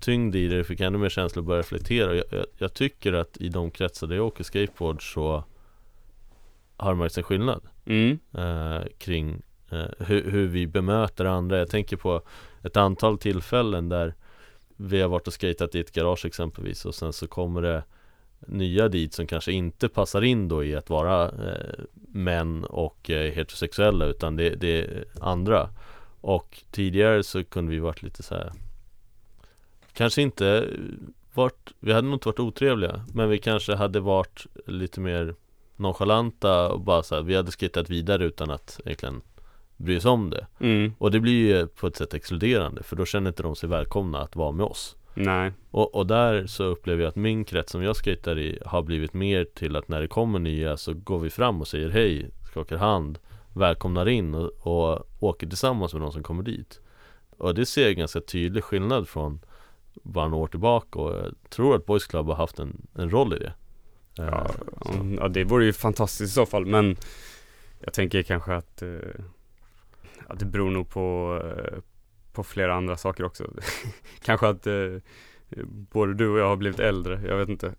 tyngd 0.00 0.36
i 0.36 0.48
det, 0.48 0.56
det 0.56 0.64
fick 0.64 0.80
ännu 0.80 0.98
mer 0.98 1.08
känsla 1.08 1.40
att 1.40 1.46
börja 1.46 1.60
reflektera. 1.60 2.14
Jag, 2.14 2.24
jag, 2.30 2.46
jag 2.58 2.74
tycker 2.74 3.12
att 3.12 3.36
i 3.36 3.48
de 3.48 3.70
kretsar 3.70 4.06
där 4.06 4.16
jag 4.16 4.26
åker 4.26 4.44
skateboard 4.44 5.12
så 5.14 5.44
har 6.76 6.90
det 6.90 6.98
märkts 6.98 7.18
en 7.18 7.24
skillnad 7.24 7.62
mm, 7.86 8.18
eh, 8.34 8.82
kring 8.98 9.42
eh, 9.70 9.84
hur, 9.98 10.30
hur 10.30 10.46
vi 10.46 10.66
bemöter 10.66 11.24
andra. 11.24 11.58
Jag 11.58 11.70
tänker 11.70 11.96
på 11.96 12.22
ett 12.62 12.76
antal 12.76 13.18
tillfällen 13.18 13.88
där 13.88 14.14
vi 14.82 15.00
har 15.00 15.08
varit 15.08 15.28
och 15.28 15.40
skejtat 15.40 15.74
i 15.74 15.80
ett 15.80 15.92
garage 15.92 16.26
exempelvis 16.26 16.84
och 16.84 16.94
sen 16.94 17.12
så 17.12 17.26
kommer 17.26 17.62
det 17.62 17.84
nya 18.46 18.88
dit 18.88 19.14
som 19.14 19.26
kanske 19.26 19.52
inte 19.52 19.88
passar 19.88 20.22
in 20.22 20.48
då 20.48 20.64
i 20.64 20.76
att 20.76 20.90
vara 20.90 21.24
eh, 21.24 21.84
män 22.12 22.64
och 22.64 23.10
eh, 23.10 23.32
heterosexuella 23.32 24.04
utan 24.04 24.36
det, 24.36 24.50
det 24.50 24.80
är 24.80 25.04
andra. 25.20 25.68
Och 26.20 26.62
tidigare 26.70 27.22
så 27.22 27.44
kunde 27.44 27.72
vi 27.72 27.78
varit 27.78 28.02
lite 28.02 28.22
så 28.22 28.34
här 28.34 28.52
Kanske 29.92 30.22
inte 30.22 30.68
varit, 31.32 31.72
vi 31.80 31.92
hade 31.92 32.08
nog 32.08 32.14
inte 32.14 32.28
varit 32.28 32.40
otrevliga 32.40 33.04
men 33.14 33.28
vi 33.28 33.38
kanske 33.38 33.74
hade 33.74 34.00
varit 34.00 34.46
lite 34.66 35.00
mer 35.00 35.34
nonchalanta 35.76 36.68
och 36.68 36.80
bara 36.80 37.02
så 37.02 37.14
här, 37.14 37.22
vi 37.22 37.36
hade 37.36 37.52
skrittat 37.52 37.90
vidare 37.90 38.24
utan 38.24 38.50
att 38.50 38.80
egentligen 38.84 39.22
bry 39.82 39.98
oss 39.98 40.04
om 40.04 40.30
det 40.30 40.46
mm, 40.60 40.92
och 40.98 41.10
det 41.10 41.20
blir 41.20 41.32
ju 41.56 41.66
på 41.66 41.86
ett 41.86 41.96
sätt 41.96 42.14
exkluderande 42.14 42.82
för 42.82 42.96
då 42.96 43.04
känner 43.04 43.30
inte 43.30 43.42
de 43.42 43.56
sig 43.56 43.68
välkomna 43.68 44.18
att 44.20 44.36
vara 44.36 44.52
med 44.52 44.66
oss 44.66 44.96
Nej. 45.14 45.52
Och, 45.70 45.94
och 45.94 46.06
där 46.06 46.46
så 46.46 46.64
upplever 46.64 47.02
jag 47.02 47.08
att 47.08 47.16
min 47.16 47.44
krets 47.44 47.72
som 47.72 47.82
jag 47.82 47.96
skejtar 47.96 48.38
i 48.38 48.58
har 48.66 48.82
blivit 48.82 49.14
mer 49.14 49.44
till 49.54 49.76
att 49.76 49.88
när 49.88 50.00
det 50.00 50.08
kommer 50.08 50.38
nya 50.38 50.76
så 50.76 50.94
går 50.94 51.18
vi 51.18 51.30
fram 51.30 51.60
och 51.60 51.68
säger 51.68 51.90
hej, 51.90 52.30
skakar 52.50 52.76
hand, 52.76 53.18
välkomnar 53.54 54.08
in 54.08 54.34
och, 54.34 54.50
och 54.66 55.06
åker 55.20 55.46
tillsammans 55.46 55.92
med 55.92 56.02
de 56.02 56.12
som 56.12 56.22
kommer 56.22 56.42
dit. 56.42 56.80
Och 57.36 57.54
det 57.54 57.66
ser 57.66 57.82
jag 57.86 57.96
ganska 57.96 58.20
tydlig 58.20 58.64
skillnad 58.64 59.08
från 59.08 59.40
bara 60.02 60.28
några 60.28 60.42
år 60.42 60.46
tillbaka 60.48 60.98
och 60.98 61.12
jag 61.16 61.34
tror 61.50 61.76
att 61.76 61.86
Boys 61.86 62.06
Club 62.06 62.26
har 62.26 62.34
haft 62.34 62.58
en, 62.58 62.86
en 62.94 63.10
roll 63.10 63.34
i 63.34 63.38
det. 63.38 63.52
Ja, 64.14 64.24
Eh, 64.24 64.46
så- 64.82 65.16
ja, 65.20 65.28
det 65.28 65.44
vore 65.44 65.64
ju 65.64 65.72
fantastiskt 65.72 66.30
i 66.30 66.34
så 66.34 66.46
fall 66.46 66.66
men 66.66 66.96
jag 67.80 67.92
tänker 67.92 68.22
kanske 68.22 68.54
att 68.54 68.82
eh, 68.82 68.88
ja, 70.28 70.34
det 70.34 70.44
beror 70.44 70.70
nog 70.70 70.88
på, 70.90 71.38
eh, 71.44 71.78
på 72.32 72.42
flera 72.44 72.74
andra 72.74 72.96
saker 72.96 73.24
också. 73.24 73.44
kanske 74.24 74.48
att 74.48 74.66
eh, 74.66 74.74
både 75.92 76.14
du 76.14 76.28
och 76.28 76.38
jag 76.38 76.48
har 76.48 76.56
blivit 76.56 76.80
äldre, 76.80 77.20
jag 77.28 77.36
vet 77.36 77.48
inte. 77.48 77.74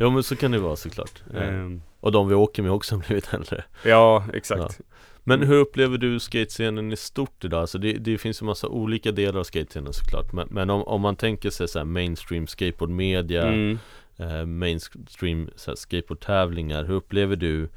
Jo 0.00 0.10
men 0.10 0.22
så 0.22 0.36
kan 0.36 0.50
det 0.50 0.58
vara 0.58 0.76
såklart. 0.76 1.22
Ehm, 1.34 1.82
och 2.00 2.12
de 2.12 2.28
vi 2.28 2.34
åker 2.34 2.62
med 2.62 2.72
också 2.72 2.94
har 2.94 3.02
blivit 3.06 3.34
äldre. 3.34 3.64
ja, 3.84 4.24
exakt. 4.32 4.80
Men 5.24 5.42
hur 5.42 5.54
upplever 5.58 5.98
du 5.98 6.20
skatescenen 6.20 6.92
i 6.92 6.96
stort 6.96 7.44
idag? 7.44 7.60
Alltså 7.60 7.78
det, 7.78 7.92
det 7.92 8.18
finns 8.18 8.42
ju 8.42 8.46
massa 8.46 8.68
olika 8.68 9.12
delar 9.12 9.40
av 9.40 9.44
skatescenen 9.44 9.92
såklart 9.92 10.32
Men, 10.32 10.48
men 10.50 10.70
om, 10.70 10.82
om 10.82 11.00
man 11.00 11.16
tänker 11.16 11.50
sig 11.50 11.68
så 11.68 11.84
mainstream 11.84 12.46
skateboardmedia 12.46 13.42
Mm. 13.46 13.78
eh, 14.16 14.46
Mainstream 14.46 15.50
skateboardtävlingar 15.56 16.84
Hur 16.84 16.94
upplever 16.94 17.36
du 17.36 17.68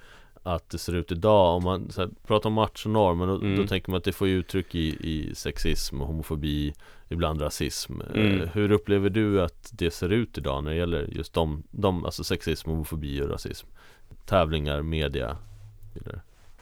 att 0.46 0.70
det 0.70 0.78
ser 0.78 0.96
ut 0.96 1.12
idag? 1.12 1.56
Om 1.58 1.64
man 1.64 1.90
här, 1.98 2.10
pratar 2.28 2.50
om 2.50 2.54
match 2.54 2.86
och 2.86 2.92
norm 2.92 3.18
Men 3.18 3.28
då, 3.28 3.36
Mm. 3.36 3.56
då 3.56 3.68
tänker 3.68 3.92
man 3.92 3.98
att 3.98 4.04
det 4.04 4.12
får 4.12 4.28
uttryck 4.28 4.76
i, 4.76 4.88
i 5.10 5.36
sexism 5.36 6.02
och 6.02 6.08
homofobi 6.08 6.74
Ibland 7.10 7.42
rasism 7.42 8.02
Mm. 8.02 8.42
eh, 8.42 8.48
Hur 8.54 8.72
upplever 8.72 9.10
du 9.10 9.42
att 9.42 9.70
det 9.74 9.92
ser 9.92 10.10
ut 10.10 10.38
idag 10.38 10.64
när 10.64 10.72
det 10.72 10.78
gäller 10.78 11.08
just 11.12 11.34
de, 11.34 11.64
de 11.72 12.06
alltså 12.06 12.24
sexism, 12.24 12.70
homofobi 12.70 13.22
och 13.22 13.30
rasism? 13.30 13.68
Tävlingar, 14.26 14.82
media. 14.82 15.38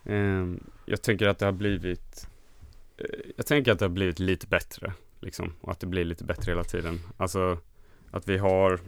Ehm, 0.04 0.64
jag 0.86 1.02
tänker 1.02 1.28
att 1.28 1.40
det 1.40 1.46
har 1.46 1.52
blivit 1.52 2.28
eh, 2.98 3.06
Jag 3.38 3.46
tänker 3.46 3.72
att 3.72 3.80
det 3.80 3.86
har 3.86 3.90
blivit 3.90 4.20
lite 4.20 4.48
bättre 4.48 4.94
liksom 5.20 5.54
och 5.62 5.72
att 5.72 5.80
det 5.80 5.88
blir 5.88 6.06
lite 6.06 6.24
bättre 6.24 6.52
hela 6.52 6.64
tiden. 6.64 7.00
Alltså 7.18 7.58
att 8.12 8.28
vi 8.30 8.38
har 8.38 8.80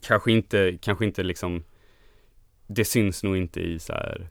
kanske 0.00 0.32
inte, 0.32 0.78
kanske 0.80 1.04
inte 1.04 1.22
liksom 1.22 1.64
det 2.74 2.84
syns 2.84 3.22
nog 3.22 3.36
inte 3.36 3.60
i 3.60 3.78
så 3.78 3.92
här 3.92 4.28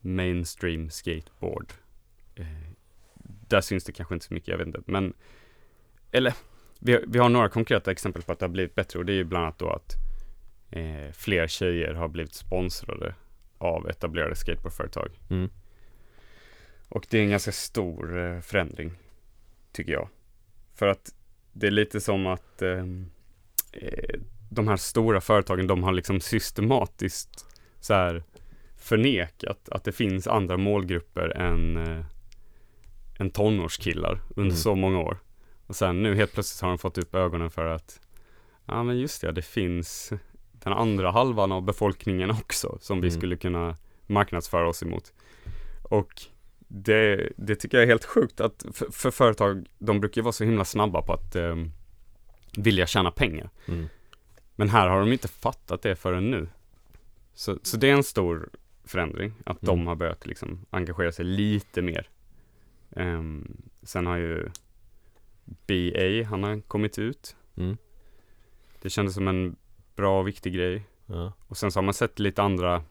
mainstream 0.00 0.90
skateboard. 0.90 1.72
Eh, 2.34 2.46
där 3.48 3.60
syns 3.60 3.84
det 3.84 3.92
kanske 3.92 4.14
inte 4.14 4.26
så 4.26 4.34
mycket, 4.34 4.48
jag 4.48 4.58
vet 4.58 4.66
inte. 4.66 4.82
Men 4.86 5.14
eller 6.10 6.34
vi, 6.78 6.92
har- 6.92 7.04
vi 7.06 7.18
har 7.18 7.28
några 7.28 7.48
konkreta 7.48 7.90
exempel 7.90 8.22
på 8.22 8.32
att 8.32 8.38
det 8.38 8.44
har 8.44 8.50
blivit 8.50 8.74
bättre 8.74 8.98
och 8.98 9.04
det 9.04 9.12
är 9.12 9.16
ju 9.16 9.24
bland 9.24 9.44
annat 9.44 9.58
då 9.58 9.70
att 9.70 9.94
eh, 10.70 11.12
fler 11.12 11.46
tjejer 11.46 11.94
har 11.94 12.08
blivit 12.08 12.34
sponsrade 12.34 13.14
av 13.58 13.88
etablerade 13.88 14.36
skateboardföretag. 14.36 15.10
Mm. 15.30 15.50
Och 16.88 17.06
det 17.10 17.18
är 17.18 17.22
en 17.22 17.30
ganska 17.30 17.52
stor 17.52 18.18
eh, 18.18 18.40
förändring, 18.40 18.92
tycker 19.72 19.92
jag. 19.92 20.08
För 20.74 20.86
att 20.86 21.14
det 21.52 21.66
är 21.66 21.70
lite 21.70 22.00
som 22.00 22.26
att 22.26 22.62
ehm, 22.62 23.10
eh, 23.72 24.20
de 24.50 24.68
här 24.68 24.76
stora 24.76 25.20
företagen, 25.20 25.66
de 25.66 25.82
har 25.82 25.92
liksom 25.92 26.20
systematiskt 26.20 27.46
så 27.84 27.94
här 27.94 28.22
förnekat 28.76 29.68
att 29.68 29.84
det 29.84 29.92
finns 29.92 30.26
andra 30.26 30.56
målgrupper 30.56 31.28
än, 31.28 31.76
eh, 31.76 32.04
än 33.18 33.30
tonårskillar 33.30 34.20
under 34.30 34.42
Mm. 34.50 34.56
så 34.56 34.74
många 34.74 34.98
år. 34.98 35.18
Och 35.66 35.76
sen 35.76 36.02
nu 36.02 36.14
helt 36.16 36.32
plötsligt 36.32 36.62
har 36.62 36.68
de 36.68 36.78
fått 36.78 36.98
upp 36.98 37.14
ögonen 37.14 37.50
för 37.50 37.66
att 37.66 38.00
ja 38.66 38.82
men 38.82 38.98
just 38.98 39.20
det, 39.20 39.32
det 39.32 39.42
finns 39.42 40.12
den 40.52 40.72
andra 40.72 41.10
halvan 41.10 41.52
av 41.52 41.62
befolkningen 41.62 42.30
också 42.40 42.78
som 42.80 43.00
vi 43.00 43.08
Mm. 43.08 43.20
skulle 43.20 43.36
kunna 43.36 43.76
marknadsföra 44.06 44.68
oss 44.68 44.82
emot. 44.82 45.12
Och 45.82 46.22
det, 46.68 47.32
det 47.36 47.56
tycker 47.56 47.76
jag 47.78 47.82
är 47.82 47.88
helt 47.88 48.04
sjukt 48.04 48.40
att 48.40 48.64
för, 48.72 48.86
för 48.92 49.10
företag, 49.10 49.66
de 49.78 50.00
brukar 50.00 50.20
ju 50.20 50.22
vara 50.22 50.32
så 50.32 50.44
himla 50.44 50.64
snabba 50.64 51.02
på 51.02 51.12
att 51.12 51.36
eh, 51.36 51.56
vilja 52.56 52.86
tjäna 52.86 53.10
pengar. 53.10 53.50
Mm. 53.68 53.88
Men 54.56 54.68
här 54.68 54.88
har 54.88 55.00
de 55.00 55.12
inte 55.12 55.28
fattat 55.28 55.82
det 55.82 55.96
förrän 55.96 56.30
nu. 56.30 56.48
Så, 57.34 57.58
så 57.62 57.76
det 57.76 57.88
är 57.90 57.92
en 57.94 58.04
stor 58.04 58.48
förändring, 58.84 59.32
att 59.46 59.62
Mm. 59.62 59.66
de 59.78 59.86
har 59.86 59.94
börjat 59.94 60.26
liksom 60.26 60.66
engagera 60.70 61.12
sig 61.12 61.24
lite 61.24 61.82
mer. 61.82 62.08
Ehm, 62.96 63.56
sen 63.82 64.06
har 64.06 64.16
ju 64.16 64.48
BA, 65.66 66.28
han 66.28 66.42
har 66.42 66.60
kommit 66.60 66.98
ut. 66.98 67.36
Mm. 67.56 67.76
Det 68.82 68.90
kändes 68.90 69.14
som 69.14 69.28
en 69.28 69.56
bra 69.96 70.20
och 70.20 70.28
viktig 70.28 70.54
grej. 70.54 70.82
Ja. 71.06 71.32
Och 71.48 71.56
sen 71.56 71.72
så 71.72 71.78
har 71.78 71.84
man 71.84 71.94
sett 71.94 72.18
lite 72.18 72.42
andra, 72.42 72.82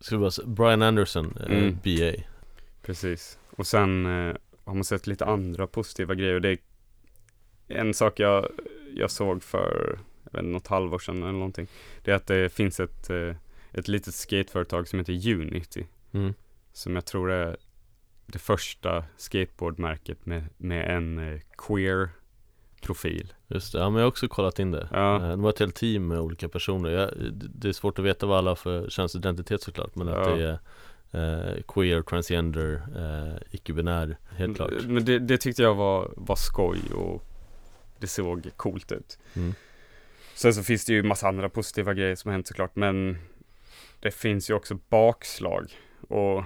Ska 0.00 0.16
vi 0.16 0.20
bara 0.20 0.46
Brian 0.46 0.82
Anderson, 0.82 1.36
eh, 1.40 1.58
Mm. 1.58 1.78
BA 1.84 2.22
precis. 2.82 3.38
Och 3.50 3.66
sen 3.66 4.06
eh, 4.06 4.36
har 4.64 4.74
man 4.74 4.84
sett 4.84 5.06
lite 5.06 5.24
andra 5.24 5.66
positiva 5.66 6.14
grejer. 6.14 6.34
Och 6.34 6.40
det 6.40 6.48
är 6.50 6.58
en 7.68 7.94
sak 7.94 8.20
jag, 8.20 8.48
jag 8.94 9.10
såg 9.10 9.42
för, 9.42 9.98
jag 10.24 10.42
vet 10.42 10.50
något 10.50 10.66
halvår 10.66 10.98
sedan 10.98 11.22
eller 11.22 11.32
någonting. 11.32 11.66
Det 12.04 12.10
är 12.10 12.14
att 12.14 12.26
det 12.26 12.52
finns 12.52 12.80
ett, 12.80 13.10
eh, 13.10 13.34
ett 13.74 13.88
litet 13.88 14.14
skateföretag 14.14 14.88
som 14.88 14.98
heter 14.98 15.32
Unity. 15.34 15.86
mm. 16.12 16.34
Som 16.72 16.94
jag 16.94 17.04
tror 17.04 17.30
är 17.30 17.56
det 18.26 18.38
första 18.38 19.04
skateboardmärket 19.16 20.26
med, 20.26 20.44
med 20.56 20.96
en 20.96 21.18
eh, 21.18 21.40
queer 21.58 22.08
profil. 22.82 23.32
Just 23.48 23.72
det, 23.72 23.78
ja 23.78 23.90
men 23.90 23.96
jag 23.98 24.04
har 24.04 24.08
också 24.08 24.28
kollat 24.28 24.58
in 24.58 24.70
det 24.70 24.88
Ja. 24.92 25.16
Eh, 25.16 25.28
Det 25.30 25.36
var 25.36 25.50
ett 25.50 25.58
helt 25.58 25.74
team 25.76 26.08
med 26.08 26.20
olika 26.20 26.48
personer 26.48 26.90
jag, 26.90 27.10
det- 27.32 27.68
är 27.68 27.72
svårt 27.72 27.98
att 27.98 28.04
veta 28.04 28.26
vad 28.26 28.38
alla 28.38 28.50
har 28.50 28.56
för 28.56 28.90
könsidentitet 28.90 29.62
såklart 29.62 29.94
Men 29.94 30.08
att 30.08 30.28
Ja. 30.28 30.34
det 30.36 30.42
är 31.12 31.52
eh, 31.54 31.62
queer, 31.68 32.02
transgender, 32.02 32.82
eh, 32.96 33.36
icke-binär, 33.50 34.16
helt 34.36 34.56
klart 34.56 34.72
Men 34.84 35.04
det, 35.04 35.18
det 35.18 35.38
tyckte 35.38 35.62
jag 35.62 35.74
var, 35.74 36.12
var 36.16 36.36
skoj 36.36 36.78
och 36.94 37.22
det 37.98 38.06
såg 38.06 38.50
coolt 38.56 38.92
ut. 38.92 39.18
mm. 39.34 39.54
Sen 40.34 40.54
så 40.54 40.62
finns 40.62 40.84
det 40.84 40.92
ju 40.92 41.02
massa 41.02 41.28
andra 41.28 41.48
positiva 41.48 41.94
grejer 41.94 42.16
som 42.16 42.28
har 42.28 42.32
hänt 42.32 42.46
såklart, 42.46 42.76
men 42.76 43.18
det 44.02 44.10
finns 44.10 44.50
ju 44.50 44.54
också 44.54 44.78
bakslag 44.88 45.72
och 46.08 46.38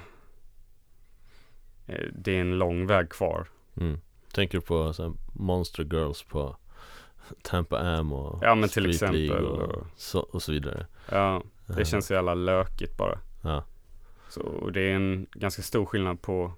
eh, 1.86 2.08
det 2.12 2.36
är 2.36 2.40
en 2.40 2.58
lång 2.58 2.86
väg 2.86 3.08
kvar. 3.10 3.48
Mm. 3.80 4.00
Tänker 4.32 4.58
du 4.58 4.62
på 4.64 4.92
så 4.92 5.02
här, 5.02 5.12
Monster 5.32 5.84
Girls 5.84 6.22
på 6.22 6.56
Tampa 7.42 7.78
Am 7.78 8.12
och 8.12 8.38
Ja, 8.42 8.54
men 8.54 8.68
till 8.68 8.82
Street 8.82 8.94
exempel, 8.94 9.26
League 9.26 9.46
och, 9.46 9.86
så, 9.96 10.20
och 10.20 10.42
så 10.42 10.52
vidare 10.52 10.86
Ja, 11.10 11.42
Eh, 11.68 11.76
det 11.76 11.84
känns 11.84 12.06
så 12.06 12.14
jävla 12.14 12.34
lökigt 12.34 12.96
bara. 12.96 13.18
Ja, 13.42 13.64
Så 14.28 14.70
det 14.70 14.80
är 14.80 14.94
en 14.94 15.26
ganska 15.32 15.62
stor 15.62 15.86
skillnad 15.86 16.22
på 16.22 16.52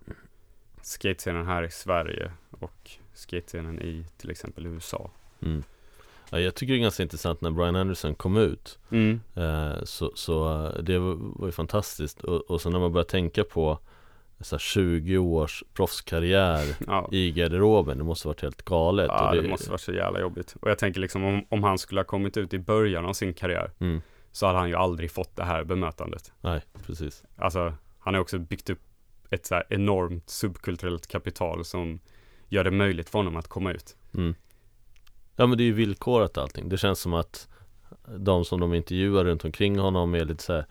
skatescenen 0.83 1.47
här 1.47 1.63
i 1.63 1.71
Sverige 1.71 2.33
och 2.51 2.91
skatescenen 3.13 3.83
i 3.83 4.07
till 4.17 4.31
exempel 4.31 4.67
USA. 4.67 5.11
mm. 5.41 5.63
Ja, 6.31 6.41
jag 6.41 6.55
tycker 6.55 6.73
det 6.73 6.79
är 6.79 6.83
ganska 6.83 7.03
intressant 7.03 7.41
när 7.41 7.51
Brian 7.51 7.77
Anderson 7.77 8.15
kom 8.15 8.37
ut 8.37 8.79
Mm. 8.91 9.21
Eh, 9.35 9.85
Så, 9.85 10.13
så 10.15 10.65
eh, 10.67 10.83
det 10.83 10.99
var, 10.99 11.47
ju 11.47 11.53
fantastiskt 11.53 12.25
och, 12.25 12.51
och 12.51 12.61
så 12.61 12.71
när 12.71 12.79
man 12.79 12.93
börjar 12.93 13.05
tänka 13.05 13.45
på 13.45 13.79
så 14.41 14.55
här 14.55 14.61
20 14.61 15.19
års 15.19 15.65
proffskarriär 15.75 16.77
Ja, 16.87 17.09
i 17.13 17.31
garderoben, 17.33 17.99
det 17.99 18.05
måste 18.05 18.29
varit 18.29 18.43
helt 18.43 18.63
galet 18.63 19.07
ja 19.09 19.31
och 19.31 19.43
det 19.43 19.49
måste 19.49 19.71
vara 19.71 19.79
så 19.79 19.93
jävla 19.93 20.21
jobbigt. 20.21 20.57
Och 20.61 20.71
jag 20.71 20.79
tänker 20.79 21.01
liksom 21.01 21.25
om, 21.25 21.47
om 21.49 21.63
han 21.63 21.79
skulle 21.79 22.01
ha 22.01 22.05
kommit 22.05 22.37
ut 22.37 22.55
i 22.55 22.59
början 22.59 23.05
av 23.07 23.13
sin 23.13 23.35
karriär 23.35 23.71
mm, 23.79 24.01
så 24.33 24.47
hade 24.47 24.59
han 24.59 24.69
ju 24.69 24.75
aldrig 24.75 25.11
fått 25.11 25.37
det 25.37 25.45
här 25.45 25.65
bemötandet. 25.65 26.33
Nej, 26.41 26.61
precis 26.87 27.25
Alltså, 27.37 27.75
han 27.99 28.15
har 28.15 28.21
också 28.21 28.39
byggt 28.39 28.71
upp 28.71 28.81
ett 29.31 29.47
så 29.47 29.55
här 29.55 29.65
enormt 29.71 30.31
subkulturellt 30.31 31.07
kapital 31.07 31.65
som 31.65 32.01
gör 32.49 32.65
det 32.65 32.71
möjligt 32.71 33.09
för 33.09 33.19
honom 33.19 33.37
att 33.37 33.49
komma 33.49 33.73
ut. 33.73 33.97
mm. 34.15 34.35
Ja 35.41 35.47
men 35.47 35.59
det 35.59 35.65
är 35.65 35.67
ju 35.67 35.73
villkorat 35.73 36.39
allting, 36.39 36.69
det 36.69 36.79
känns 36.79 37.01
som 37.01 37.15
att 37.15 37.49
de 38.17 38.45
som 38.45 38.61
de 38.61 38.75
intervjuar 38.75 39.25
runt 39.25 39.45
omkring 39.45 39.79
honom 39.79 40.15
är 40.15 40.25
lite 40.25 40.43
så 40.43 40.53
här 40.53 40.67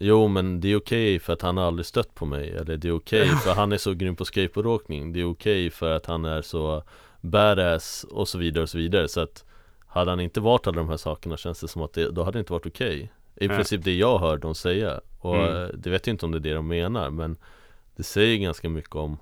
Jo 0.00 0.28
men 0.28 0.60
det 0.60 0.68
är 0.68 0.76
okej 0.76 1.18
för 1.18 1.32
att 1.32 1.42
han 1.42 1.56
har 1.56 1.64
aldrig 1.64 1.86
stött 1.86 2.14
på 2.14 2.26
mig 2.26 2.50
Eller 2.50 2.76
det 2.76 2.88
är 2.88 2.96
okej 2.96 3.28
för 3.28 3.54
han 3.54 3.72
är 3.72 3.76
så 3.76 3.94
grym 3.94 4.16
på 4.16 4.24
skateboardåkning 4.24 5.12
Det 5.12 5.20
är 5.20 5.30
okej 5.30 5.70
för 5.70 5.92
att 5.92 6.06
han 6.06 6.24
är 6.24 6.42
så 6.42 6.82
badass 7.20 8.04
och 8.10 8.28
så 8.28 8.38
vidare 8.38 8.62
och 8.62 8.68
så 8.70 8.78
vidare. 8.78 9.08
Så 9.08 9.20
att 9.20 9.44
Hade 9.86 10.10
han 10.10 10.20
inte 10.20 10.40
varit 10.40 10.66
alla 10.66 10.76
de 10.76 10.88
här 10.88 10.96
sakerna 10.96 11.36
känns 11.36 11.60
det 11.60 11.68
som 11.68 11.82
att 11.82 11.92
det, 11.92 12.10
då 12.10 12.22
hade 12.24 12.38
det 12.38 12.40
inte 12.40 12.52
varit 12.52 12.66
okej. 12.66 13.12
I 13.36 13.48
Nej. 13.48 13.56
princip 13.56 13.84
det 13.84 13.94
jag 13.96 14.18
hör 14.18 14.38
dem 14.38 14.54
säga. 14.54 15.00
Och 15.18 15.36
Mm. 15.36 15.70
det 15.80 15.90
vet 15.90 16.06
jag 16.06 16.14
inte 16.14 16.26
om 16.26 16.32
det 16.32 16.38
är 16.38 16.40
det 16.40 16.54
de 16.54 16.68
menar 16.68 17.10
men 17.10 17.36
Det 17.96 18.02
säger 18.02 18.38
ganska 18.38 18.68
mycket 18.68 18.94
om 18.94 19.18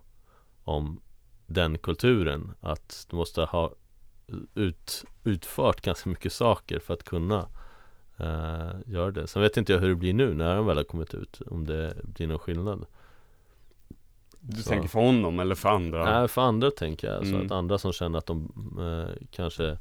Om 0.65 1.01
den 1.47 1.79
kulturen. 1.79 2.53
Att 2.61 3.07
du 3.11 3.17
måste 3.17 3.41
ha 3.43 3.73
ut, 4.55 5.05
utfört 5.25 5.81
ganska 5.81 6.11
mycket 6.11 6.33
saker 6.33 6.79
för 6.79 6.95
att 6.95 7.05
kunna 7.05 7.49
eh, 8.17 8.71
göra 8.87 9.11
det. 9.11 9.27
Sen 9.27 9.43
vet 9.43 9.57
inte 9.57 9.73
jag 9.73 9.81
hur 9.81 9.89
det 9.89 9.95
blir 9.95 10.15
nu 10.15 10.35
när 10.35 10.55
han 10.55 10.67
väl 10.67 10.77
har 10.77 10.85
kommit 10.85 11.15
ut, 11.15 11.41
om 11.47 11.67
det 11.67 11.95
blir 12.05 12.27
någon 12.27 12.39
skillnad. 12.39 12.87
Du 14.41 14.63
Så- 14.63 14.69
tänker 14.71 14.89
för 14.89 15.01
honom 15.01 15.41
eller 15.41 15.55
för 15.55 15.69
andra? 15.69 16.19
Nej, 16.19 16.29
för 16.29 16.43
andra 16.43 16.71
tänker 16.71 17.13
jag, 17.13 17.27
så 17.27 17.35
Mm. 17.35 17.47
att 17.47 17.53
andra 17.53 17.79
som 17.79 17.93
känner 17.93 18.19
att 18.19 18.27
de 18.27 18.53
eh, 18.81 19.27
kanske 19.31 19.79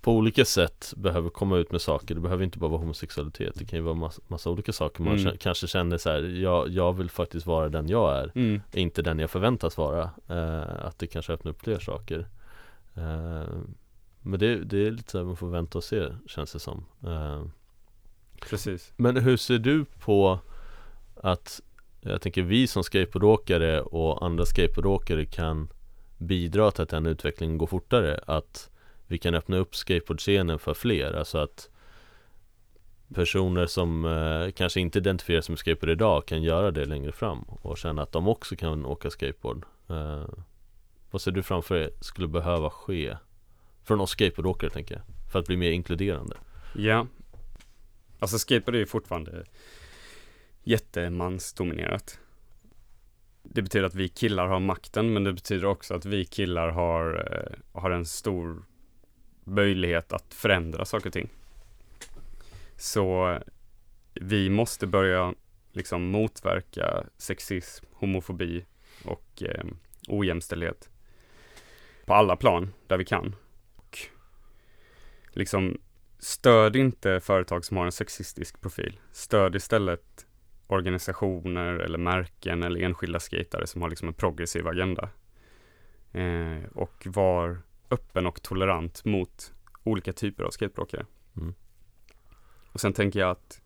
på 0.00 0.12
olika 0.12 0.44
sätt 0.44 0.94
behöver 0.96 1.30
komma 1.30 1.56
ut 1.56 1.72
med 1.72 1.80
saker 1.80 2.14
Det 2.14 2.20
behöver 2.20 2.44
inte 2.44 2.58
bara 2.58 2.70
vara 2.70 2.80
homosexualitet 2.80 3.54
Det 3.54 3.64
kan 3.64 3.78
ju 3.78 3.82
vara 3.82 3.94
massa, 3.94 4.22
massa 4.28 4.50
olika 4.50 4.72
saker 4.72 5.02
Man 5.02 5.18
Mm. 5.18 5.36
kanske 5.38 5.66
känner 5.66 5.98
så 5.98 6.10
här, 6.10 6.22
jag, 6.22 6.68
jag 6.68 6.92
vill 6.92 7.10
faktiskt 7.10 7.46
vara 7.46 7.68
den 7.68 7.88
jag 7.88 8.16
är 8.16 8.32
Mm. 8.34 8.60
Inte 8.72 9.02
den 9.02 9.18
jag 9.18 9.30
förväntas 9.30 9.76
vara 9.78 10.02
eh, 10.28 10.86
Att 10.86 10.98
det 10.98 11.06
kanske 11.06 11.32
öppnar 11.32 11.52
upp 11.52 11.60
fler 11.62 11.78
saker 11.78 12.26
Men 14.20 14.38
det, 14.38 14.64
det 14.64 14.86
är 14.86 14.90
lite 14.90 15.10
så 15.10 15.18
här, 15.18 15.24
man 15.24 15.36
får 15.36 15.48
vänta 15.48 15.78
och 15.78 15.84
se 15.84 16.08
känns 16.26 16.52
det 16.52 16.58
som. 16.58 16.84
Eh, 17.06 17.44
Precis. 18.40 18.92
Men 18.96 19.16
hur 19.16 19.36
ser 19.36 19.58
du 19.58 19.84
på 19.84 20.38
att 21.16 21.60
Jag 22.00 22.22
tänker 22.22 22.42
vi 22.42 22.66
som 22.66 22.84
skateboardåkare 22.84 23.80
och 23.80 24.26
andra 24.26 24.46
skateboardåkare 24.46 25.26
kan 25.26 25.68
bidra 26.18 26.70
till 26.70 26.82
att 26.82 26.88
den 26.88 27.06
utvecklingen 27.06 27.58
går 27.58 27.66
fortare 27.66 28.20
Att 28.26 28.70
vi 29.06 29.18
kan 29.18 29.34
öppna 29.34 29.56
upp 29.56 29.76
skateboardscenen 29.76 30.58
för 30.58 30.74
fler? 30.74 31.12
Alltså 31.12 31.38
att 31.38 31.68
Personer 33.14 33.66
som 33.66 34.04
eh, 34.04 34.50
kanske 34.52 34.80
inte 34.80 34.98
identifierar 34.98 35.40
sig 35.40 35.52
med 35.52 35.58
skateboard 35.58 35.90
idag 35.90 36.26
kan 36.26 36.42
göra 36.42 36.70
det 36.70 36.84
längre 36.84 37.12
fram 37.12 37.42
och 37.42 37.78
känna 37.78 38.02
att 38.02 38.12
de 38.12 38.28
också 38.28 38.56
kan 38.56 38.86
åka 38.86 39.10
skateboard. 39.10 39.64
Eh, 39.88 40.24
vad 41.16 41.20
ser 41.20 41.30
du 41.30 41.42
framför 41.42 41.74
dig 41.74 41.90
skulle 42.00 42.28
behöva 42.28 42.70
ske 42.70 43.16
Från 43.84 44.00
oss 44.00 44.10
skateboardåkare 44.10 44.70
tänker 44.70 44.94
jag 44.94 45.04
För 45.32 45.38
att 45.38 45.46
bli 45.46 45.56
mer 45.56 45.70
inkluderande 45.70 46.36
Ja. 46.74 47.06
Alltså 48.18 48.38
skateboard 48.38 48.74
är 48.74 48.78
ju 48.78 48.86
fortfarande 48.86 49.44
jättemansdominerat. 50.62 52.18
Det 53.42 53.62
betyder 53.62 53.86
att 53.86 53.94
vi 53.94 54.08
killar 54.08 54.46
har 54.46 54.60
makten, 54.60 55.12
men 55.12 55.24
det 55.24 55.32
betyder 55.32 55.64
också 55.64 55.94
att 55.94 56.04
vi 56.04 56.24
killar 56.24 56.68
har, 56.68 57.32
eh, 57.32 57.80
har 57.80 57.90
en 57.90 58.06
stor 58.06 58.62
möjlighet 59.44 60.12
att 60.12 60.34
förändra 60.34 60.84
saker 60.84 61.06
och 61.06 61.12
ting. 61.12 61.28
Så 62.76 63.30
eh, 63.30 63.40
vi 64.14 64.50
måste 64.50 64.86
börja 64.86 65.34
liksom 65.72 66.10
motverka 66.10 67.04
sexism, 67.16 67.86
homofobi 67.92 68.64
och 69.04 69.42
eh, 69.42 69.64
ojämställdhet 70.08 70.90
på 72.06 72.14
alla 72.14 72.36
plan 72.36 72.72
där 72.86 72.98
vi 72.98 73.04
kan. 73.04 73.36
Och 73.76 73.98
liksom 75.30 75.78
Stöd 76.18 76.76
inte 76.76 77.20
företag 77.20 77.64
som 77.64 77.76
har 77.76 77.84
en 77.84 77.92
sexistisk 77.92 78.60
profil. 78.60 79.00
Stöd 79.12 79.56
istället 79.56 80.26
organisationer 80.66 81.72
eller 81.72 81.98
märken 81.98 82.62
eller 82.62 82.80
enskilda 82.80 83.20
skatare 83.20 83.66
som 83.66 83.82
har 83.82 83.88
liksom 83.88 84.08
en 84.08 84.14
progressiv 84.14 84.68
agenda. 84.68 85.08
Eh, 86.12 86.64
och 86.74 87.06
var 87.06 87.58
öppen 87.90 88.26
och 88.26 88.42
tolerant 88.42 89.04
mot 89.04 89.54
olika 89.84 90.12
typer 90.12 90.44
av 90.44 90.50
skateboardåkare. 90.50 91.06
Mm. 91.36 91.54
Och 92.72 92.80
sen 92.80 92.92
tänker 92.92 93.20
jag 93.20 93.30
att 93.30 93.62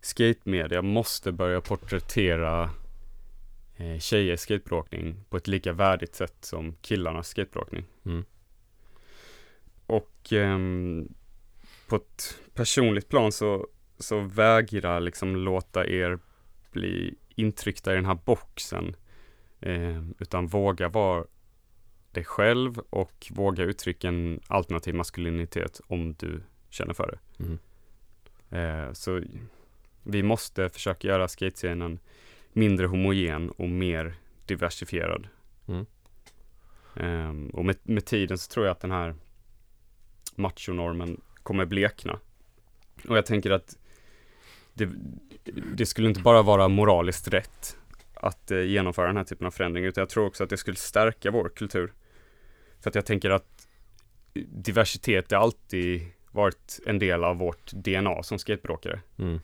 skatemedia 0.00 0.82
måste 0.82 1.32
börja 1.32 1.60
porträttera 1.60 2.70
eh, 3.82 3.98
tjejers 3.98 4.40
skateboardåkning 4.40 5.24
på 5.28 5.36
ett 5.36 5.48
lika 5.48 5.72
värdigt 5.72 6.14
sätt 6.14 6.36
som 6.40 6.74
killarnas 6.80 7.28
skateboardåkning. 7.28 7.84
mm. 8.04 8.24
Och 9.86 10.32
ehm, 10.32 11.14
på 11.88 11.96
ett 11.96 12.38
personligt 12.54 13.08
plan 13.08 13.32
så, 13.32 13.66
så 13.98 14.20
vägrar 14.20 15.00
liksom 15.00 15.36
låta 15.36 15.86
er 15.86 16.18
bli 16.70 17.14
intryckta 17.34 17.92
i 17.92 17.94
den 17.94 18.06
här 18.06 18.18
boxen. 18.24 18.96
Ehm, 19.60 20.14
utan 20.18 20.46
våga 20.46 20.88
vara 20.88 21.24
dig 22.10 22.24
själv 22.24 22.78
och 22.78 23.26
våga 23.30 23.64
uttrycka 23.64 24.08
en 24.08 24.40
alternativ 24.46 24.94
maskulinitet 24.94 25.80
om 25.86 26.14
du 26.18 26.42
känner 26.70 26.94
för 26.94 27.06
det. 27.12 27.44
Mm. 27.44 27.58
Eh, 28.50 28.92
så 28.92 29.20
vi 30.02 30.22
måste 30.22 30.68
försöka 30.68 31.08
göra 31.08 31.28
skatescenen 31.28 31.98
mindre 32.52 32.86
homogen 32.86 33.50
och 33.50 33.68
mer 33.68 34.14
diversifierad. 34.46 35.28
Mm. 35.68 35.86
Ehm, 36.96 37.48
och 37.48 37.64
med, 37.64 37.76
med 37.82 38.04
tiden 38.04 38.38
så 38.38 38.52
tror 38.52 38.66
jag 38.66 38.72
att 38.72 38.80
den 38.80 38.90
här 38.90 39.14
machonormen 40.36 41.20
kommer 41.42 41.64
blekna. 41.64 42.18
Och 43.08 43.16
jag 43.16 43.26
tänker 43.26 43.50
att 43.50 43.78
det, 44.74 44.88
det 45.74 45.86
skulle 45.86 46.08
inte 46.08 46.20
bara 46.20 46.42
vara 46.42 46.68
moraliskt 46.68 47.28
rätt 47.28 47.76
att 48.14 48.50
eh, 48.50 48.60
genomföra 48.60 49.06
den 49.06 49.16
här 49.16 49.24
typen 49.24 49.46
av 49.46 49.50
förändring, 49.50 49.84
utan 49.84 50.02
jag 50.02 50.08
tror 50.08 50.26
också 50.26 50.44
att 50.44 50.50
det 50.50 50.56
skulle 50.56 50.76
stärka 50.76 51.30
vår 51.30 51.48
kultur. 51.48 51.92
För 52.80 52.90
att 52.90 52.94
jag 52.94 53.06
tänker 53.06 53.30
att 53.30 53.68
diversitet 54.48 55.30
har 55.30 55.38
alltid 55.38 56.06
varit 56.30 56.80
en 56.86 56.98
del 56.98 57.24
av 57.24 57.36
vårt 57.36 57.72
DNA 57.72 58.22
som 58.22 58.38
skateboardåkare. 58.38 59.00
Mm. 59.18 59.40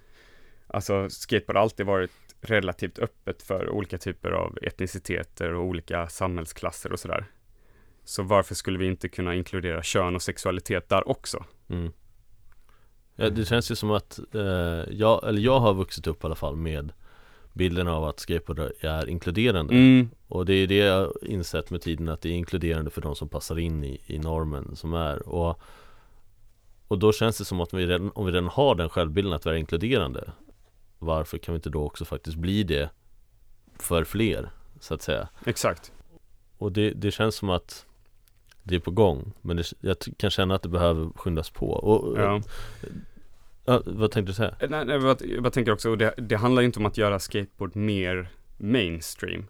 Alltså 0.67 1.11
skateboard 1.11 1.57
har 1.57 1.63
alltid 1.63 1.87
varit 1.87 2.28
relativt 2.41 2.99
öppet 2.99 3.43
för 3.43 3.71
olika 3.71 3.99
typer 3.99 4.31
av 4.31 4.59
etniciteter 4.63 5.55
och 5.55 5.65
olika 5.65 6.09
samhällsklasser 6.09 6.93
och 6.93 7.01
sådär. 7.01 7.27
Så 8.05 8.23
varför 8.23 8.55
skulle 8.55 8.79
vi 8.79 8.87
inte 8.87 9.09
kunna 9.09 9.35
inkludera 9.35 9.83
kön 9.83 10.15
och 10.15 10.23
sexualitet 10.23 10.89
där 10.89 11.09
också? 11.09 11.45
Mm. 11.69 11.93
Ja, 13.17 13.31
det 13.31 13.45
känns 13.45 13.71
ju 13.71 13.75
som 13.75 13.91
att 13.91 14.21
eh, 14.35 14.43
jag, 14.91 15.29
eller 15.29 15.41
jag 15.41 15.61
har 15.61 15.75
vuxit 15.75 16.07
upp 16.07 16.25
i 16.25 16.27
alla 16.27 16.35
fall 16.35 16.57
med 16.57 16.93
bilden 17.53 17.89
av 17.89 18.05
att 18.05 18.21
skateboard 18.21 18.71
är 18.81 19.09
inkluderande 19.09 19.75
Mm, 19.75 20.11
Och 20.29 20.47
det 20.47 20.55
är 20.55 20.67
det 20.67 20.77
jag 20.77 21.13
insett 21.23 21.71
med 21.71 21.81
tiden 21.83 22.09
att 22.09 22.21
det 22.21 22.29
är 22.29 22.33
inkluderande 22.33 22.91
för 22.91 23.01
de 23.01 23.15
som 23.17 23.29
passar 23.29 23.59
in 23.59 23.85
i, 23.85 24.01
i 24.07 24.19
normen 24.19 24.77
som 24.77 24.95
är 24.95 25.29
och, 25.29 25.61
och 26.89 26.99
då 26.99 27.13
känns 27.13 27.39
det 27.39 27.45
som 27.45 27.61
att 27.61 27.75
vi 27.75 27.87
redan, 27.87 28.11
om 28.15 28.27
vi 28.27 28.33
redan 28.33 28.49
har 28.49 28.75
den 28.75 28.89
självbilden 28.89 29.33
att 29.33 29.47
vi 29.47 29.51
är 29.51 29.55
inkluderande 29.55 30.33
Varför 30.99 31.39
kan 31.39 31.53
vi 31.55 31.57
inte 31.57 31.71
då 31.71 31.85
också 31.87 32.05
faktiskt 32.05 32.37
bli 32.37 32.63
det 32.63 32.91
för 33.79 34.05
fler 34.05 34.51
så 34.81 34.95
att 34.95 35.03
säga 35.03 35.29
exakt. 35.47 35.93
Och 36.59 36.73
det, 36.73 36.91
det 36.91 37.11
känns 37.11 37.35
som 37.35 37.51
att 37.51 37.87
det 38.63 38.75
är 38.75 38.81
på 38.81 38.91
gång 38.91 39.33
Men 39.41 39.57
det, 39.57 39.73
jag 39.81 39.97
kan 40.17 40.31
känna 40.31 40.55
att 40.55 40.63
det 40.63 40.69
behöver 40.69 41.11
skyndas 41.17 41.51
på 41.51 41.71
och, 41.71 42.19
Ja. 42.19 42.41
ja, 43.65 43.83
Vad 43.87 44.11
tänkte 44.11 44.31
du 44.31 44.35
säga? 44.35 44.55
Eh, 44.61 44.71
Nej, 44.71 44.85
nej, 44.85 44.95
jag 44.95 45.03
bara- 45.03 45.27
jag 45.45 45.53
tänker 45.53 45.73
också, 45.73 45.97
det, 45.97 46.15
det 46.17 46.37
handlar 46.37 46.63
inte 46.63 46.79
om 46.79 46.87
att 46.87 46.99
göra 46.99 47.19
skateboard 47.19 47.77
mer 47.77 48.29
mainstream. 48.59 49.47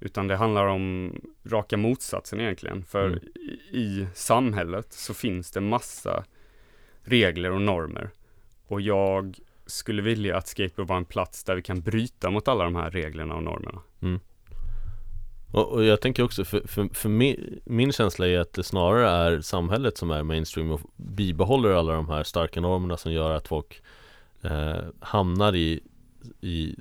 Utan 0.00 0.28
det 0.28 0.36
handlar 0.36 0.66
om 0.66 1.14
raka 1.44 1.76
motsatsen 1.76 2.40
egentligen. 2.40 2.84
För 2.84 3.06
Mm. 3.06 3.18
i, 3.72 3.78
i 3.78 4.06
samhället 4.14 4.92
så 4.92 5.14
finns 5.14 5.50
det 5.50 5.60
massa 5.60 6.24
regler 7.02 7.50
och 7.50 7.60
normer. 7.60 8.10
Och 8.66 8.80
jag 8.80 9.38
skulle 9.66 10.02
vilja 10.02 10.36
att 10.36 10.48
skateboard 10.48 10.88
var 10.88 10.96
en 10.96 11.04
plats 11.04 11.44
där 11.44 11.54
vi 11.54 11.62
kan 11.62 11.80
bryta 11.80 12.30
mot 12.30 12.48
alla 12.48 12.64
de 12.64 12.76
här 12.76 12.90
reglerna 12.90 13.34
och 13.34 13.42
normerna. 13.42 13.80
Och, 15.52 15.72
och 15.72 15.84
jag 15.84 16.00
tänker 16.00 16.22
också, 16.22 16.44
för, 16.44 16.62
för, 16.68 16.88
för 16.94 17.08
min, 17.08 17.60
min 17.64 17.92
känsla 17.92 18.28
är 18.28 18.38
att 18.38 18.52
det 18.52 18.62
snarare 18.62 19.08
är 19.10 19.40
samhället 19.40 19.98
som 19.98 20.10
är 20.10 20.22
mainstream 20.22 20.70
och 20.70 20.80
bibehåller 20.96 21.70
alla 21.70 21.92
de 21.92 22.08
här 22.08 22.22
starka 22.22 22.60
normerna 22.60 22.96
som 22.96 23.12
gör 23.12 23.30
att 23.30 23.48
folk 23.48 23.82
eh, 24.42 24.76
hamnar 25.00 25.54
i, 25.54 25.80
i 26.40 26.76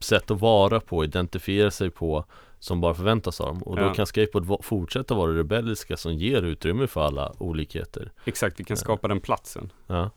sätt 0.00 0.30
att 0.30 0.40
vara 0.40 0.80
på, 0.80 1.04
identifiera 1.04 1.70
sig 1.70 1.90
på 1.90 2.24
som 2.58 2.80
bara 2.80 2.94
förväntas 2.94 3.40
av 3.40 3.46
dem 3.46 3.62
och 3.62 3.76
då 3.76 3.82
Ja. 3.82 3.94
kan 3.94 4.06
skateboard 4.06 4.64
fortsätta 4.64 5.14
vara 5.14 5.32
det 5.32 5.38
rebelliska 5.38 5.96
som 5.96 6.14
ger 6.14 6.42
utrymme 6.42 6.86
för 6.86 7.00
alla 7.00 7.32
olikheter 7.38 8.12
Exakt, 8.24 8.60
vi 8.60 8.64
kan 8.64 8.76
skapa 8.76 9.08
den 9.08 9.20
platsen. 9.20 9.72
Ja 9.86 10.10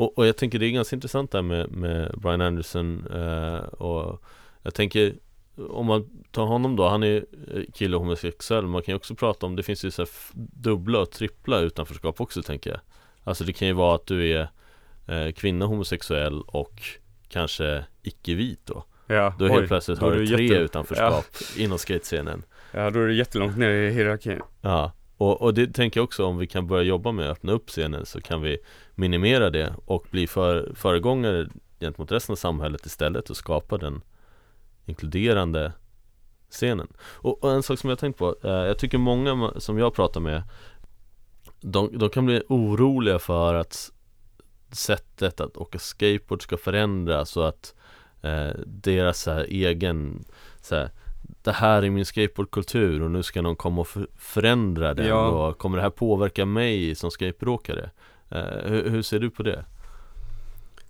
och, 0.00 0.18
och 0.18 0.26
jag 0.26 0.36
tänker 0.36 0.58
det 0.58 0.66
är 0.66 0.70
ganska 0.70 0.96
intressant 0.96 1.30
där 1.30 1.42
med, 1.42 1.70
med 1.70 2.14
Brian 2.18 2.40
Anderson 2.40 3.06
eh, 3.12 3.58
och 3.58 4.22
jag 4.62 4.74
tänker 4.74 5.14
om 5.70 5.86
man 5.86 6.24
tar 6.30 6.44
honom 6.46 6.76
då, 6.76 6.88
han 6.88 7.02
är 7.02 7.16
eh, 7.54 7.62
kille 7.74 7.96
och 7.96 8.02
homosexuell 8.02 8.66
Man 8.66 8.82
kan 8.82 8.92
ju 8.92 8.96
också 8.96 9.14
prata 9.14 9.46
om, 9.46 9.56
det 9.56 9.62
finns 9.62 9.84
ju 9.84 9.90
så 9.90 10.06
dubbla 10.34 10.98
och 10.98 11.10
trippla 11.10 11.58
utanförskap 11.60 12.20
också 12.20 12.42
tänker 12.42 12.70
jag. 12.70 12.80
Alltså 13.24 13.44
det 13.44 13.52
kan 13.52 13.68
ju 13.68 13.74
vara 13.74 13.94
att 13.94 14.06
du 14.06 14.32
är 14.32 14.48
eh, 15.08 15.32
kvinna 15.32 15.66
homosexuell 15.66 16.40
och 16.40 16.82
kanske 17.28 17.84
icke-vit 18.02 18.60
då. 18.64 18.84
Ja, 19.06 19.34
Då 19.38 19.48
helt 19.48 19.68
plötsligt 19.68 19.98
har 19.98 20.12
du 20.12 20.26
tre 20.26 20.44
jätte- 20.44 20.54
utanförskap 20.60 21.24
inom 21.56 21.78
skatescenen. 21.78 22.42
Ja, 22.72 22.90
då 22.90 23.00
är 23.00 23.06
det 23.06 23.14
jättelångt 23.14 23.58
ner 23.58 23.70
i 23.70 23.90
hierarkin. 23.90 24.40
Ja, 24.60 24.92
och, 25.20 25.42
och 25.42 25.54
det 25.54 25.66
tänker 25.66 26.00
jag 26.00 26.04
också 26.04 26.24
om 26.24 26.38
vi 26.38 26.46
kan 26.46 26.66
börja 26.66 26.82
jobba 26.82 27.12
med 27.12 27.24
att 27.24 27.30
öppna 27.30 27.52
upp 27.52 27.68
scenen 27.68 28.06
så 28.06 28.20
kan 28.20 28.42
vi 28.42 28.58
minimera 28.94 29.50
det 29.50 29.74
och 29.84 30.06
bli 30.10 30.26
för, 30.26 30.72
föregångare 30.74 31.48
gentemot 31.80 32.12
resten 32.12 32.32
av 32.32 32.36
samhället 32.36 32.86
istället 32.86 33.30
och 33.30 33.36
skapa 33.36 33.78
den 33.78 34.02
inkluderande 34.86 35.72
scenen. 36.50 36.88
Och, 37.00 37.44
och 37.44 37.52
en 37.52 37.62
sak 37.62 37.78
som 37.78 37.90
jag 37.90 37.96
har 37.96 38.00
tänkt 38.00 38.18
på, 38.18 38.36
eh, 38.42 38.50
jag 38.50 38.78
tycker 38.78 38.98
många 38.98 39.52
som 39.56 39.78
jag 39.78 39.94
pratar 39.94 40.20
med 40.20 40.42
de, 41.60 41.98
de 41.98 42.10
kan 42.10 42.26
bli 42.26 42.42
oroliga 42.48 43.18
för 43.18 43.54
att 43.54 43.92
sättet 44.72 45.40
att 45.40 45.56
åka 45.56 45.78
skateboard 45.78 46.42
ska 46.42 46.56
förändras 46.56 47.36
och 47.36 47.48
att 47.48 47.74
eh, 48.22 48.50
deras 48.66 49.20
så 49.20 49.30
här, 49.30 49.44
egen 49.44 50.24
så 50.60 50.74
här, 50.74 50.90
det 51.42 51.52
här 51.52 51.82
är 51.82 51.90
min 51.90 52.04
skateboardkultur 52.04 53.02
och 53.02 53.10
nu 53.10 53.22
ska 53.22 53.42
någon 53.42 53.56
komma 53.56 53.80
och 53.80 53.88
förändra 54.18 54.94
den 54.94 55.06
Ja. 55.06 55.28
och 55.28 55.58
kommer 55.58 55.76
det 55.76 55.82
här 55.82 55.90
påverka 55.90 56.46
mig 56.46 56.94
som 56.94 57.10
skateboardåkare? 57.10 57.90
Eh, 58.28 58.44
hur, 58.64 58.90
hur 58.90 59.02
ser 59.02 59.18
du 59.18 59.30
på 59.30 59.42
det? 59.42 59.64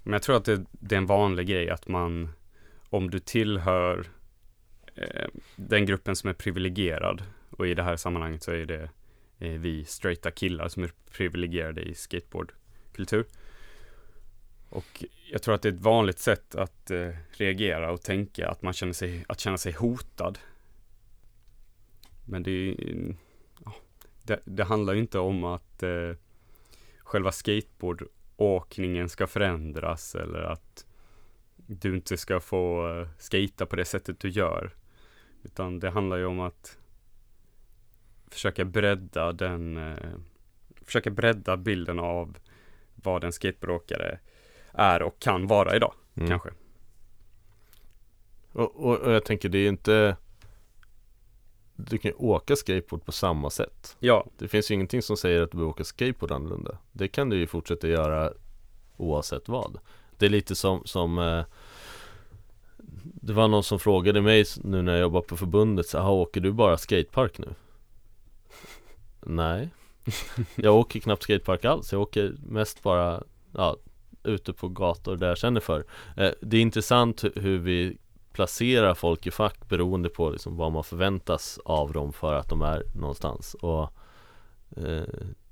Men 0.03 0.13
jag 0.13 0.23
tror 0.23 0.37
att 0.37 0.45
det, 0.45 0.65
det 0.71 0.95
är 0.95 0.99
en 0.99 1.07
vanlig 1.07 1.47
grej 1.47 1.71
att 1.71 1.89
man, 1.89 2.29
om 2.91 3.11
du 3.11 3.19
tillhör 3.19 4.07
eh, 4.95 5.29
den 5.57 5.87
gruppen 5.87 6.17
som 6.17 6.31
är 6.31 6.35
privilegierad, 6.35 7.23
och 7.51 7.67
i 7.67 7.75
det 7.75 7.83
här 7.83 7.97
sammanhanget 7.97 8.43
så 8.43 8.51
är 8.51 8.67
det 8.67 8.91
eh, 9.39 9.51
vi 9.61 9.85
straighta 9.85 10.31
killar 10.31 10.69
som 10.69 10.83
är 10.83 10.91
privilegierade 11.13 11.81
i 11.83 11.95
skateboardkultur. 11.95 13.25
Och 14.71 15.05
jag 15.31 15.43
tror 15.43 15.55
att 15.55 15.63
det 15.63 15.69
är 15.69 15.73
ett 15.73 15.81
vanligt 15.81 16.19
sätt 16.19 16.55
att 16.55 16.91
eh, 16.91 17.09
reagera 17.31 17.93
och 17.93 18.03
tänka 18.03 18.49
att 18.49 18.63
man 18.63 18.73
känner 18.73 18.93
sig, 18.93 19.25
att 19.29 19.41
känna 19.41 19.59
sig 19.59 19.73
hotad. 19.73 20.39
Men 22.25 22.43
det, 22.43 22.51
är 22.51 22.55
ju- 22.55 23.15
ja, 23.65 23.75
det, 24.23 24.41
det 24.45 24.65
handlar 24.65 24.93
ju 24.95 25.01
inte 25.01 25.19
om 25.19 25.45
att 25.45 25.83
eh, 25.83 26.13
själva 26.99 27.33
skateboardåkningen 27.33 29.09
ska 29.09 29.27
förändras 29.27 30.15
eller 30.15 30.43
att 30.43 30.87
du 31.57 31.97
inte 31.97 32.17
ska 32.17 32.41
få 32.41 32.89
eh, 33.01 33.09
skata 33.19 33.67
på 33.67 33.77
det 33.77 33.85
sättet 33.85 34.21
du 34.21 34.29
gör. 34.29 34.71
Utan 35.43 35.81
det 35.81 35.91
handlar 35.91 36.17
ju 36.17 36.25
om 36.25 36.41
att 36.41 36.79
försöka 38.31 38.65
bredda 38.65 39.33
den, 39.33 39.77
eh, 39.77 40.11
försöka 40.83 41.11
bredda 41.11 41.57
bilden 41.57 41.99
av 41.99 42.37
vad 42.95 43.25
en 43.25 43.33
skateboardåkare 43.33 44.19
är 44.73 45.03
och 45.03 45.19
kan 45.19 45.47
vara 45.47 45.77
idag, 45.77 45.93
Mm. 46.17 46.29
kanske. 46.29 46.51
Och, 48.53 48.77
och, 48.77 48.97
och 48.99 49.13
jag 49.13 49.25
tänker 49.25 49.49
det 49.49 49.59
är 49.59 49.69
inte 49.69 50.17
Du 51.77 51.99
kan 51.99 52.11
ju 52.11 52.15
åka 52.17 52.57
skateboard 52.57 53.05
på 53.05 53.13
samma 53.13 53.51
sätt 53.51 53.97
Ja, 54.01 54.27
Det 54.39 54.49
finns 54.49 54.71
ju 54.71 54.75
ingenting 54.75 55.03
som 55.03 55.17
säger 55.17 55.43
att 55.43 55.51
du 55.51 55.57
behöver 55.57 55.71
åka 55.71 55.85
skateboard 55.85 56.33
annorlunda 56.33 56.79
Det 56.93 57.09
kan 57.09 57.29
du 57.29 57.37
ju 57.37 57.47
fortsätta 57.47 57.89
göra 57.89 58.33
oavsett 58.97 59.49
vad 59.49 59.79
Det 60.19 60.27
är 60.27 60.31
lite 60.31 60.55
som, 60.55 60.83
som 60.85 61.19
eh, 61.19 61.45
Det 63.05 63.33
var 63.33 63.49
någon 63.49 63.65
som 63.65 63.79
frågade 63.79 64.21
mig 64.21 64.45
nu 64.65 64.83
när 64.83 64.93
jag 64.93 65.01
jobbar 65.01 65.21
på 65.21 65.37
förbundet 65.37 65.87
så, 65.87 65.97
"Jaha, 65.97 66.11
åker 66.11 66.41
du 66.41 66.53
bara 66.53 66.79
skatepark 66.79 67.39
nu? 67.39 67.55
Nej 69.21 69.69
Jag 70.55 70.75
åker 70.77 71.01
knappt 71.01 71.23
skatepark 71.23 71.65
alls, 71.65 71.93
jag 71.93 72.01
åker 72.03 72.35
mest 72.47 72.83
bara 72.83 73.23
ja, 73.57 73.77
ute 74.25 74.53
på 74.53 74.69
gator 74.69 75.17
där 75.17 75.29
jag 75.29 75.39
känner 75.39 75.61
för 75.61 75.85
eh, 76.17 76.31
Det 76.41 76.57
är 76.57 76.61
intressant 76.61 77.25
hu- 77.25 77.41
hur 77.41 77.59
vi 77.59 77.97
placerar 78.33 78.95
folk 78.95 79.27
i 79.27 79.31
fack 79.31 79.69
beroende 79.69 80.09
på 80.09 80.31
liksom 80.31 80.57
vad 80.57 80.73
man 80.73 80.85
förväntas 80.85 81.59
av 81.65 81.93
dem 81.93 82.13
för 82.13 82.35
att 82.35 82.49
de 82.49 82.63
är 82.63 82.83
någonstans 82.95 83.55
och 83.55 83.83
eh, 84.77 85.03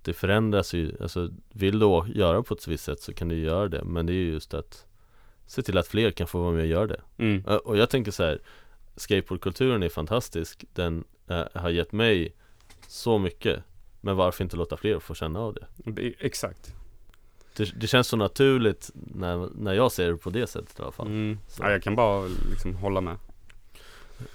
det 0.02 0.12
förändras 0.12 0.74
ju, 0.74 0.96
alltså 1.00 1.30
vill 1.52 1.78
du 1.78 2.02
göra 2.14 2.42
på 2.42 2.54
ett 2.54 2.68
visst 2.68 2.84
sätt 2.84 3.00
så 3.00 3.12
kan 3.14 3.28
du 3.28 3.38
göra 3.38 3.68
det 3.68 3.84
men 3.84 4.06
det 4.06 4.12
är 4.12 4.14
ju 4.14 4.32
just 4.32 4.54
att 4.54 4.86
se 5.46 5.62
till 5.62 5.78
att 5.78 5.86
fler 5.86 6.10
kan 6.10 6.26
få 6.26 6.40
vara 6.40 6.52
med 6.52 6.60
och 6.60 6.66
göra 6.66 6.86
det 6.86 7.00
mm. 7.18 7.44
Eh, 7.48 7.54
och 7.56 7.76
jag 7.76 7.90
tänker 7.90 8.10
så 8.10 8.22
här 8.22 8.38
skateboardkulturen 8.96 9.82
är 9.82 9.88
fantastisk 9.88 10.64
den 10.74 11.04
har 11.54 11.70
gett 11.70 11.92
mig 11.92 12.34
så 12.86 13.18
mycket 13.18 13.62
men 14.00 14.16
varför 14.16 14.44
inte 14.44 14.56
låta 14.56 14.76
fler 14.76 14.98
få 14.98 15.14
känna 15.14 15.40
av? 15.40 15.58
Det- 15.76 16.14
exakt. 16.18 16.74
Det, 17.58 17.80
det 17.80 17.86
känns 17.86 18.08
så 18.08 18.16
naturligt 18.16 18.90
när, 18.94 19.48
när 19.54 19.72
jag 19.72 19.92
ser 19.92 20.10
det 20.10 20.16
på 20.16 20.30
det 20.30 20.46
sättet 20.46 20.78
i 20.78 20.82
alla 20.82 20.92
fall 20.92 21.06
Mm. 21.06 21.38
Ja, 21.58 21.70
jag 21.70 21.82
kan 21.82 21.96
bara 21.96 22.26
liksom 22.50 22.74
hålla 22.74 23.00
med. 23.00 23.16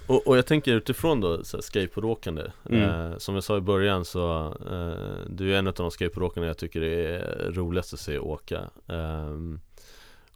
Och, 0.06 0.26
och 0.26 0.36
jag 0.38 0.46
tänker 0.46 0.72
utifrån 0.74 1.20
då 1.20 1.44
så 1.44 1.56
här, 1.56 1.62
skateboardåkande 1.62 2.42
Mm. 2.70 2.82
eh, 3.12 3.18
Som 3.18 3.34
jag 3.34 3.44
sa 3.44 3.56
i 3.56 3.60
början 3.60 4.04
så 4.04 4.46
eh, 4.70 5.26
Du 5.30 5.54
är 5.54 5.58
en 5.58 5.66
av 5.66 5.74
de 5.74 5.90
skateboardåkarna 5.90 6.46
jag 6.46 6.58
tycker 6.58 6.82
är 6.82 7.50
roligast 7.52 7.94
att 7.94 8.00
se 8.00 8.18
åka 8.18 8.70
Ehm, 8.88 9.60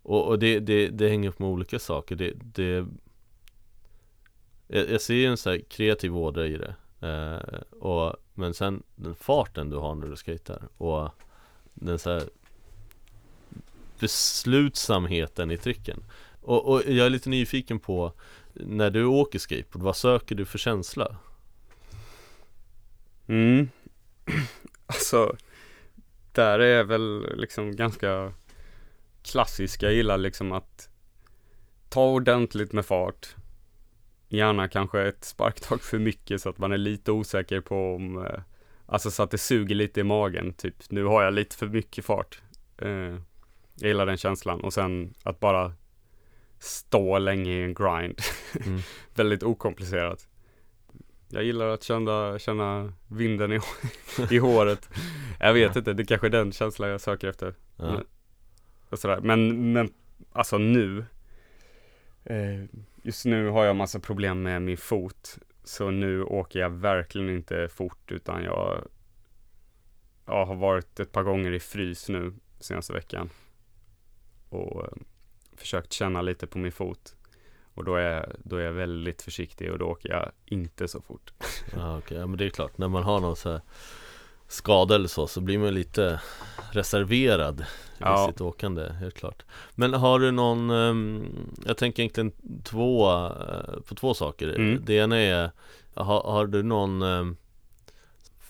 Och, 0.03 0.27
och 0.29 0.39
det, 0.39 0.59
det, 0.61 0.89
det 0.89 1.09
hänger 1.09 1.29
upp 1.29 1.39
med 1.39 1.49
olika 1.49 1.79
saker 1.79 2.17
det, 2.17 2.33
det 2.55 2.87
jag, 4.69 4.91
jag 4.91 5.01
ser 5.01 5.15
ju 5.15 5.27
en 5.27 5.37
så 5.37 5.51
här 5.51 5.59
kreativ 5.59 6.17
ådra 6.17 6.47
i 6.47 6.57
det 6.59 6.75
eh, 7.09 7.61
och, 7.81 8.15
Men 8.35 8.55
sen 8.55 8.83
den 8.97 9.15
farten 9.15 9.71
du 9.71 9.77
har 9.77 9.95
när 9.95 10.07
du 10.07 10.17
skejtar 10.17 10.63
och 10.79 11.09
den 11.75 11.99
så 11.99 12.11
här 12.11 12.23
beslutsamheten 13.99 15.51
i 15.51 15.59
tricken 15.59 16.05
och, 16.49 16.69
och 16.69 16.83
jag 16.87 17.07
är 17.07 17.11
lite 17.11 17.29
nyfiken 17.29 17.79
på 17.79 18.13
när 18.53 18.91
du 18.91 19.05
åker 19.05 19.39
skateboard, 19.39 19.83
vad 19.85 19.97
söker 19.97 20.35
du 20.35 20.45
för 20.45 20.59
känsla? 20.59 21.17
Mm. 23.27 23.69
Alltså, 24.87 25.37
där 26.33 26.59
är 26.59 26.77
jag 26.77 26.85
väl 26.85 27.37
liksom 27.37 27.77
ganska 27.77 28.33
klassisk. 29.23 29.83
Jag 29.83 29.93
gillar 29.93 30.19
liksom 30.19 30.53
att 30.53 30.89
ta 31.89 32.09
ordentligt 32.11 32.73
med 32.73 32.87
fart. 32.87 33.37
Gärna 34.29 34.69
kanske 34.69 35.03
ett 35.03 35.25
sparktag 35.25 35.83
för 35.83 35.99
mycket 35.99 36.43
så 36.43 36.49
att 36.49 36.59
man 36.59 36.73
är 36.73 36.79
lite 36.79 37.13
osäker 37.13 37.61
på 37.61 37.95
om, 37.95 38.27
eh, 38.27 38.41
alltså 38.87 39.11
så 39.11 39.23
att 39.23 39.31
det 39.31 39.39
suger 39.39 39.75
lite 39.75 40.01
i 40.01 40.05
magen. 40.05 40.53
Typ, 40.53 40.91
nu 40.91 41.05
har 41.05 41.23
jag 41.23 41.35
lite 41.35 41.57
för 41.57 41.67
mycket 41.67 42.05
fart. 42.05 42.43
Eh, 42.79 43.17
jag 43.81 43.89
gillar 43.89 44.07
den 44.07 44.17
känslan 44.17 44.61
och 44.61 44.73
sen 44.73 45.15
att 45.23 45.41
bara 45.41 45.73
stå 46.59 47.19
länge 47.19 47.51
i 47.51 47.63
en 47.63 47.75
grind. 47.75 48.21
Mm. 48.67 48.81
Väldigt 49.15 49.43
okomplicerat. 49.43 50.29
Jag 51.29 51.45
gillar 51.45 51.69
att 51.69 51.83
känna, 51.83 52.39
känna 52.39 52.93
vinden 53.09 53.53
i, 53.53 53.61
i 54.31 54.39
håret. 54.39 54.91
Jag 55.41 55.55
vet 55.55 55.77
inte, 55.77 55.93
det 55.93 56.05
kanske 56.05 56.27
är 56.27 56.31
den 56.31 56.53
känslan 56.53 56.91
jag 56.91 57.01
söker 57.01 57.29
efter. 57.29 57.55
Ja. 57.77 58.01
Men. 58.91 59.23
Men, 59.23 59.73
men 59.73 59.93
alltså 60.33 60.59
nu. 60.59 61.05
Eh, 62.25 62.65
just 63.03 63.25
nu 63.25 63.49
har 63.49 63.65
jag 63.65 63.77
massa 63.77 64.01
problem 64.01 64.43
med 64.43 64.63
min 64.63 64.77
fot. 64.77 65.39
Så 65.65 65.91
nu 65.91 66.23
åker 66.23 66.61
jag 66.61 66.71
verkligen 66.71 67.31
inte 67.31 67.69
fort 67.69 68.13
utan 68.13 68.45
jag, 68.45 68.89
jag 70.27 70.47
har 70.47 70.55
varit 70.55 71.01
ett 71.01 71.13
par 71.13 71.23
gånger 71.23 71.53
i 71.53 71.61
frys 71.61 72.09
nu 72.09 72.35
senaste 72.61 72.93
veckan. 72.93 73.31
Och 74.49 74.85
eh, 74.85 74.91
försökt 75.57 75.93
känna 75.93 76.23
lite 76.23 76.47
på 76.47 76.59
min 76.59 76.73
fot. 76.73 77.15
Och 77.75 77.85
då 77.85 77.95
är, 77.97 78.37
då 78.45 78.57
är 78.57 78.61
jag 78.65 78.73
väldigt 78.73 79.23
försiktig 79.23 79.73
och 79.73 79.79
då 79.79 79.85
åker 79.87 80.09
jag 80.09 80.31
inte 80.45 80.89
så 80.89 81.01
fort. 81.01 81.33
Ja, 81.77 81.99
okej. 81.99 82.19
ja 82.19 82.27
men 82.27 82.39
det 82.39 82.45
är 82.45 82.51
klart, 82.51 82.79
när 82.79 82.89
man 82.89 83.03
har 83.03 83.21
någon 83.21 83.37
så 83.37 83.51
här 83.53 83.61
skada 84.49 84.95
eller 84.95 85.09
så, 85.09 85.27
så 85.27 85.41
blir 85.41 85.59
man 85.59 85.75
lite 85.75 86.21
reserverad 86.73 87.65
Ja. 87.99 88.25
i 88.25 88.33
sitt 88.33 88.41
åkande, 88.41 88.93
helt 88.93 89.15
klart 89.15 89.45
Men 89.75 89.95
har 89.95 90.19
du 90.19 90.31
någon, 90.31 90.71
ehm, 90.71 91.27
jag 91.67 91.77
tänker 91.77 92.03
egentligen 92.03 92.33
två, 92.65 93.11
eh, 93.11 93.81
på 93.89 93.95
två 93.95 94.15
saker 94.15 94.49
Mm. 94.49 94.83
Det 94.85 94.95
ena 94.95 95.17
är, 95.19 95.51
har, 95.95 96.23
har 96.23 96.47
du 96.47 96.63
någon 96.63 97.03
ehm, 97.03 97.37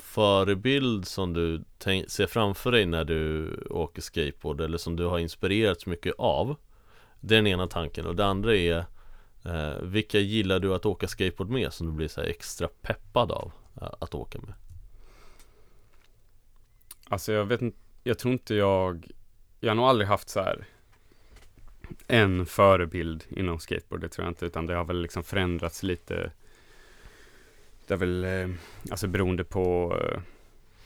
förebild 0.09 1.07
som 1.07 1.33
du 1.33 1.65
ser 2.09 2.27
framför 2.27 2.73
dig 2.73 2.87
när 2.87 3.05
du 3.05 3.55
åker 3.71 4.03
skateboard 4.03 4.61
eller 4.61 4.79
som 4.79 4.97
du 4.97 5.05
har 5.05 5.19
inspirerats 5.19 5.87
mycket 5.87 6.15
av? 6.19 6.57
Det 7.21 7.35
är 7.35 7.39
den 7.39 7.47
ena 7.47 7.67
tanken 7.67 8.07
och 8.07 8.17
det 8.17 8.27
andra 8.27 8.57
är 8.57 8.85
eh, 9.45 9.83
Vilka 9.83 10.19
gillar 10.19 10.61
du 10.61 10.75
att 10.75 10.87
åka 10.87 11.09
skateboard 11.09 11.51
med 11.51 11.73
som 11.73 11.87
du 11.87 11.93
blir 11.93 12.09
så 12.09 12.21
här 12.21 12.29
extra 12.29 12.69
peppad 12.69 13.33
av 13.33 13.53
eh, 13.81 13.89
att 13.99 14.15
åka 14.15 14.39
med? 14.39 14.55
Alltså 17.09 17.33
jag 17.33 17.45
vet 17.45 17.63
inte, 17.63 17.79
jag 18.05 18.19
tror 18.19 18.33
inte 18.33 18.55
jag, 18.55 19.07
jag 19.61 19.71
har 19.71 19.75
nog 19.75 19.87
aldrig 19.87 20.09
haft 20.09 20.29
så 20.29 20.41
här 20.41 20.67
en 22.07 22.47
förebild 22.47 23.25
inom 23.29 23.59
skateboard, 23.59 24.01
det 24.01 24.09
tror 24.09 24.25
jag 24.25 24.31
inte, 24.31 24.47
utan 24.47 24.67
det 24.67 24.75
har 24.75 24.85
väl 24.85 25.03
liksom 25.03 25.25
förändrats 25.25 25.83
lite. 25.83 26.31
Det 27.89 27.95
är 27.95 27.99
väl, 27.99 28.25
eh, 28.25 28.49
alltså 28.91 29.09
beroende 29.09 29.45
på, 29.45 29.97
eh, 30.01 30.21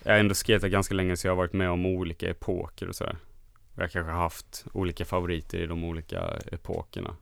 jag 0.02 0.12
har 0.12 0.18
ändå 0.18 0.34
skatat 0.34 0.70
ganska 0.70 0.94
länge 0.94 1.16
så 1.16 1.26
jag 1.26 1.32
har 1.32 1.36
varit 1.36 1.52
med 1.52 1.70
om 1.70 1.86
olika 1.86 2.30
epoker 2.30 2.88
och 2.88 2.94
sådär. 2.94 3.16
Jag 3.76 3.90
kanske 3.90 4.12
har 4.12 4.22
haft 4.22 4.64
olika 4.72 5.04
favoriter 5.04 5.58
i 5.58 5.66
de 5.66 5.84
olika 5.84 6.40
epokerna. 6.52 7.16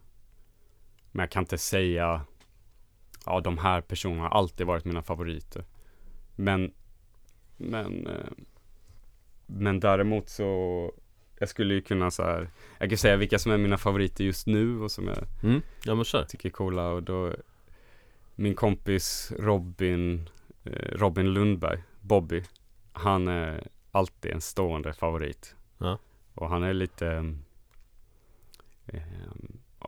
Men 1.12 1.22
jag 1.22 1.30
kan 1.30 1.42
inte 1.42 1.58
säga, 1.58 2.20
ja 3.26 3.40
de 3.40 3.58
här 3.58 3.80
personerna 3.80 4.22
har 4.22 4.30
alltid 4.30 4.66
varit 4.66 4.84
mina 4.84 5.02
favoriter. 5.02 5.64
Men, 6.36 6.72
men 7.56 8.06
eh, 8.06 8.30
men 9.46 9.80
däremot 9.80 10.28
så 10.28 10.92
Jag 11.38 11.48
skulle 11.48 11.74
ju 11.74 11.82
kunna 11.82 12.10
så 12.10 12.22
här 12.22 12.50
Jag 12.78 12.88
kan 12.88 12.98
säga 12.98 13.16
vilka 13.16 13.38
som 13.38 13.52
är 13.52 13.58
mina 13.58 13.78
favoriter 13.78 14.24
just 14.24 14.46
nu 14.46 14.80
och 14.80 14.90
som 14.90 15.08
jag 15.08 15.18
Mm, 15.42 15.62
ja 15.84 16.24
tycker 16.28 16.48
är 16.48 16.52
coola 16.52 16.88
och 16.88 17.02
då 17.02 17.32
Min 18.40 18.54
kompis 18.54 19.32
Robin 19.38 20.28
eh, 20.64 20.92
Robin 20.92 21.32
Lundberg 21.32 21.82
Bobby 22.00 22.42
Han 22.92 23.28
är 23.28 23.68
alltid 23.90 24.32
en 24.32 24.40
stående 24.40 24.92
favorit 24.92 25.54
Ja. 25.78 25.98
Och 26.34 26.48
han 26.48 26.62
är 26.62 26.72
lite 26.72 27.34
eh, 28.86 29.02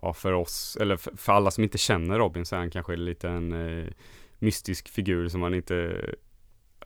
ja, 0.03 0.13
för 0.13 0.33
oss, 0.33 0.77
eller 0.81 0.97
för, 0.97 1.17
för 1.17 1.33
alla 1.33 1.51
som 1.51 1.65
inte 1.65 1.79
känner 1.79 2.19
Robin 2.19 2.47
så 2.47 2.55
är 2.55 2.59
han 2.59 2.71
kanske 2.71 2.97
lite 2.97 3.29
en 3.29 3.53
eh, 3.53 3.93
mystisk 4.39 4.89
figur 4.89 5.29
som 5.29 5.41
man 5.41 5.55
inte 5.55 6.05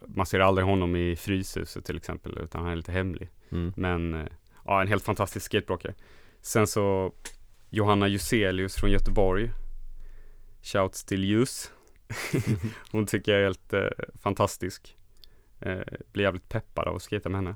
man 0.06 0.26
ser 0.26 0.40
aldrig 0.40 0.66
honom 0.66 0.96
i 0.96 1.16
Fryshuset 1.16 1.84
till 1.84 1.96
exempel 1.96 2.38
utan 2.38 2.62
han 2.62 2.72
är 2.72 2.76
lite 2.76 2.92
hemlig. 2.92 3.30
Mm. 3.50 3.72
Men 3.76 4.14
eh, 4.14 4.26
ja, 4.64 4.80
en 4.80 4.88
helt 4.88 5.04
fantastisk 5.04 5.46
skateboardåkare. 5.46 5.94
Sen 6.40 6.66
så 6.66 7.12
Johanna 7.70 8.08
Juselius 8.08 8.76
från 8.76 8.90
Göteborg. 8.90 9.50
Shouts 10.66 11.04
till 11.04 11.24
Jus. 11.24 11.70
Hon 12.92 13.06
tycker 13.06 13.32
jag 13.32 13.40
är 13.40 13.44
helt 13.44 13.72
eh, 13.72 13.88
fantastisk. 14.22 14.96
Eh, 15.60 15.78
blir 16.12 16.24
jävligt 16.24 16.48
peppad 16.48 16.88
av 16.88 16.96
att 16.96 17.02
skata 17.02 17.28
med 17.28 17.38
henne. 17.38 17.54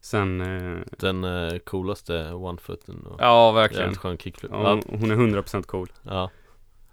Sen 0.00 0.40
eh, 0.40 0.78
Den 0.90 1.24
eh, 1.24 1.58
coolaste 1.58 2.12
one-footen 2.32 3.06
och 3.06 3.16
Ja, 3.20 3.52
verkligen. 3.52 3.82
jävligt 3.82 3.98
skön 3.98 4.18
kickflip 4.18 4.52
Ja, 4.52 4.80
hon, 4.86 5.00
hon 5.00 5.10
är 5.10 5.16
100% 5.42 5.62
cool. 5.62 5.92
ja. 6.02 6.30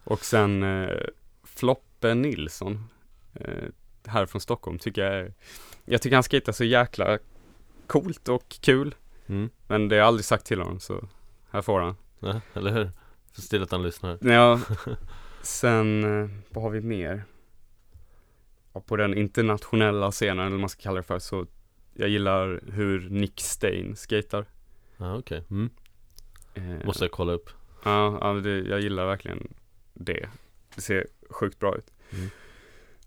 Och 0.04 0.26
sen 0.26 0.64
eh, 0.64 0.98
Floppe 1.44 2.14
Nilsson. 2.14 2.84
Eh, 3.34 3.64
här 4.06 4.26
från 4.26 4.42
Stockholm 4.42 4.80
tycker 4.80 5.04
jag 5.06 5.14
är, 5.20 5.34
Jag 5.86 6.02
tycker 6.02 6.16
han 6.16 6.24
skejtar 6.24 6.52
så 6.52 6.64
jäkla 6.64 7.20
coolt 7.88 8.30
och 8.30 8.50
kul. 8.62 8.96
Mm. 9.28 9.50
Men 9.68 9.90
det 9.90 9.96
har 9.96 10.00
jag 10.00 10.08
aldrig 10.08 10.26
sagt 10.26 10.46
till 10.46 10.60
honom 10.60 10.80
så 10.80 11.08
här 11.52 11.62
får 11.62 11.80
han. 11.82 11.96
Ja, 12.20 12.42
eller 12.54 12.72
hur? 12.72 12.92
För 13.36 13.42
still 13.42 13.64
att 13.64 13.72
han 13.72 13.84
lyssnar 13.84 14.18
Ja, 14.22 14.62
sen, 15.42 16.04
eh, 16.04 16.30
vad 16.50 16.64
har 16.64 16.72
vi 16.72 16.82
mer? 16.82 17.24
Ja, 18.74 18.82
på 18.82 18.96
den 18.96 19.14
internationella 19.14 20.12
scenen, 20.12 20.40
eller 20.40 20.52
vad 20.52 20.60
man 20.60 20.70
ska 20.70 20.82
kalla 20.82 20.98
det 20.98 21.04
för, 21.04 21.20
så 21.20 21.46
jag 21.94 22.10
gillar 22.10 22.62
hur 22.72 23.10
Nick 23.10 23.42
Stain 23.42 23.96
skater. 23.96 24.46
Ja 24.98 25.18
okej, 25.18 25.44
mm. 25.50 25.70
Eh, 26.54 26.86
måste 26.86 27.04
jag 27.04 27.12
kolla 27.12 27.34
upp 27.34 27.50
Ja, 27.86 28.18
ja 28.22 28.34
det, 28.34 28.60
jag 28.60 28.82
gillar 28.82 29.06
verkligen 29.06 29.54
det. 29.94 30.30
Det 30.76 30.82
ser 30.82 31.08
sjukt 31.30 31.60
bra 31.60 31.76
ut. 31.76 31.94
Mm. 32.14 32.30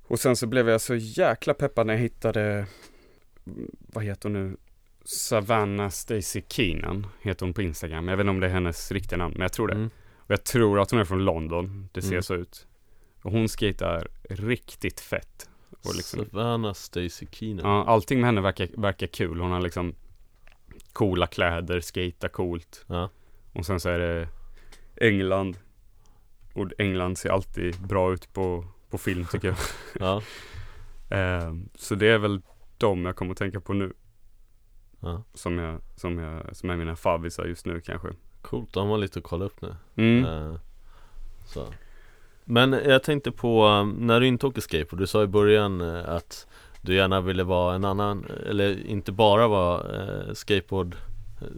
Och 0.03 0.21
sen 0.21 0.37
så 0.37 0.47
blev 0.47 0.69
jag 0.69 0.81
så 0.81 0.95
jäkla 0.95 1.55
peppad 1.55 1.87
när 1.87 1.95
jag 1.95 2.01
hittade, 2.01 2.67
vad 3.79 4.05
heter 4.05 4.29
hon 4.29 4.33
nu? 4.33 4.57
Savannah 5.05 5.89
Stacy 5.91 6.43
Keenan 6.49 7.07
heter 7.21 7.47
hon 7.47 7.55
på 7.55 7.63
Instagram. 7.63 8.09
Jag 8.09 8.17
vet 8.17 8.25
inte 8.25 8.31
om 8.31 8.41
det 8.41 8.47
är 8.47 8.51
hennes 8.51 8.93
riktiga 8.93 9.19
namn, 9.19 9.33
men 9.33 9.43
jag 9.43 9.53
tror 9.53 9.69
det. 9.69 9.75
mm. 9.75 9.91
Och 10.29 10.33
jag 10.33 10.45
tror 10.45 10.81
att 10.81 10.91
hon 10.91 11.01
är 11.01 11.05
från 11.05 11.25
London. 11.25 11.89
Det 11.93 12.03
ser 12.03 12.11
Mm. 12.13 12.23
så 12.23 12.35
ut. 12.35 12.67
Och 13.23 13.33
hon 13.33 13.49
skater 13.49 14.09
riktigt 14.31 15.01
fett. 15.01 15.49
Och 15.71 15.95
liksom, 15.95 16.25
Savannah 16.31 16.73
Stacy 16.73 17.27
Keenan 17.31 17.67
ja, 17.67 17.85
allting 17.87 18.21
med 18.21 18.29
henne 18.29 18.41
verkar, 18.41 18.69
verkar 18.77 19.07
kul. 19.07 19.41
Hon 19.41 19.51
har 19.51 19.61
liksom 19.61 19.95
coola 20.93 21.27
kläder, 21.27 21.81
skata 21.81 22.29
coolt. 22.29 22.85
Ja. 22.87 23.11
Och 23.53 23.67
sen 23.67 23.81
så 23.81 23.89
är 23.89 23.99
det 23.99 24.29
England. 24.97 25.57
Och 26.55 26.71
England 26.79 27.19
ser 27.19 27.31
alltid 27.31 27.81
bra 27.81 28.13
ut 28.13 28.33
på, 28.33 28.65
på 28.91 28.99
film 28.99 29.25
tycker 29.25 29.49
jag. 29.49 29.57
Ja, 30.01 30.23
Eh, 31.11 31.55
så 31.75 31.95
det 31.95 32.07
är 32.09 32.19
väl 32.19 32.41
de 32.79 33.05
jag 33.05 33.17
kommer 33.17 33.33
att 33.33 33.39
tänka 33.39 33.61
på 33.61 33.73
nu. 33.73 33.93
ja. 35.01 35.23
Som, 35.35 35.59
jag, 35.59 35.81
som, 35.97 36.19
jag, 36.19 36.57
som 36.57 36.71
är 36.71 36.77
mina 36.77 36.97
favvisar 36.97 37.45
just 37.45 37.67
nu 37.67 37.81
kanske. 37.81 38.09
Coolt, 38.49 38.73
då 38.73 38.81
har 38.81 38.87
man 38.87 39.01
lite 39.01 39.19
att 39.19 39.25
kolla 39.25 39.45
upp 39.45 39.61
nu 39.63 39.75
Mm. 39.97 40.25
Eh, 40.25 40.55
så. 41.47 41.67
Men 42.45 42.73
jag 42.73 43.03
tänkte 43.03 43.31
på, 43.31 43.67
um, 43.67 43.91
när 43.91 44.21
du 44.21 44.27
inte 44.27 44.47
åker 44.47 44.61
skateboard, 44.61 45.01
du 45.01 45.07
sa 45.07 45.23
i 45.23 45.27
början 45.27 45.81
eh, 45.81 46.09
att 46.09 46.47
du 46.81 46.95
gärna 46.95 47.21
ville 47.21 47.45
vara 47.45 47.75
en 47.75 47.85
annan, 47.85 48.27
eller 48.51 48.87
inte 48.87 49.13
bara 49.13 49.49
vara 49.49 49.81
eh, 49.97 50.33
skateboard, 50.33 50.97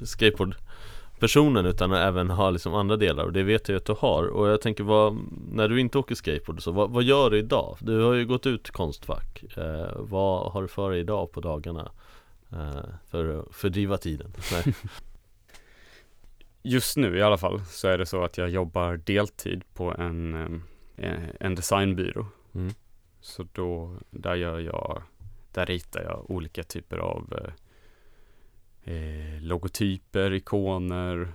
skateboard 0.04 0.54
personen 1.18 1.66
utan 1.66 1.92
även 1.92 2.30
ha 2.30 2.50
liksom 2.50 2.74
andra 2.74 2.96
delar 2.96 3.24
och 3.24 3.32
det 3.32 3.42
vet 3.42 3.68
jag 3.68 3.76
att 3.76 3.84
du 3.84 3.94
har 3.98 4.26
och 4.26 4.48
jag 4.48 4.60
tänker 4.60 4.84
vad, 4.84 5.18
när 5.52 5.68
du 5.68 5.80
inte 5.80 5.98
åker 5.98 6.14
skateboard 6.14 6.62
så 6.62 6.72
vad, 6.72 6.90
vad 6.90 7.02
gör 7.02 7.30
du 7.30 7.38
idag? 7.38 7.76
Du 7.80 8.00
har 8.00 8.14
ju 8.14 8.26
gått 8.26 8.46
ut 8.46 8.70
Konstfack, 8.70 9.44
eh, 9.56 9.90
vad 9.96 10.52
har 10.52 10.62
du 10.62 10.68
för 10.68 10.90
dig 10.90 11.00
idag 11.00 11.32
på 11.32 11.40
dagarna? 11.40 11.90
Eh, 12.52 12.84
för 13.10 13.38
att 13.38 13.54
fördriva 13.54 13.96
tiden? 13.98 14.32
Just 16.62 16.96
nu 16.96 17.18
i 17.18 17.22
alla 17.22 17.38
fall 17.38 17.64
så 17.64 17.88
är 17.88 17.98
det 17.98 18.06
så 18.06 18.24
att 18.24 18.38
jag 18.38 18.48
jobbar 18.48 18.96
deltid 18.96 19.64
på 19.74 19.94
en, 19.98 20.34
eh, 20.96 21.28
en 21.40 21.54
designbyrå. 21.54 22.26
Mm. 22.54 22.74
Så 23.20 23.46
då, 23.52 23.96
där 24.10 24.34
gör 24.34 24.58
jag, 24.58 25.02
där 25.52 25.66
ritar 25.66 26.02
jag 26.02 26.30
olika 26.30 26.62
typer 26.62 26.98
av 26.98 27.34
eh, 28.84 28.94
eh, 28.94 29.42
logotyper, 29.42 30.32
ikoner, 30.32 31.32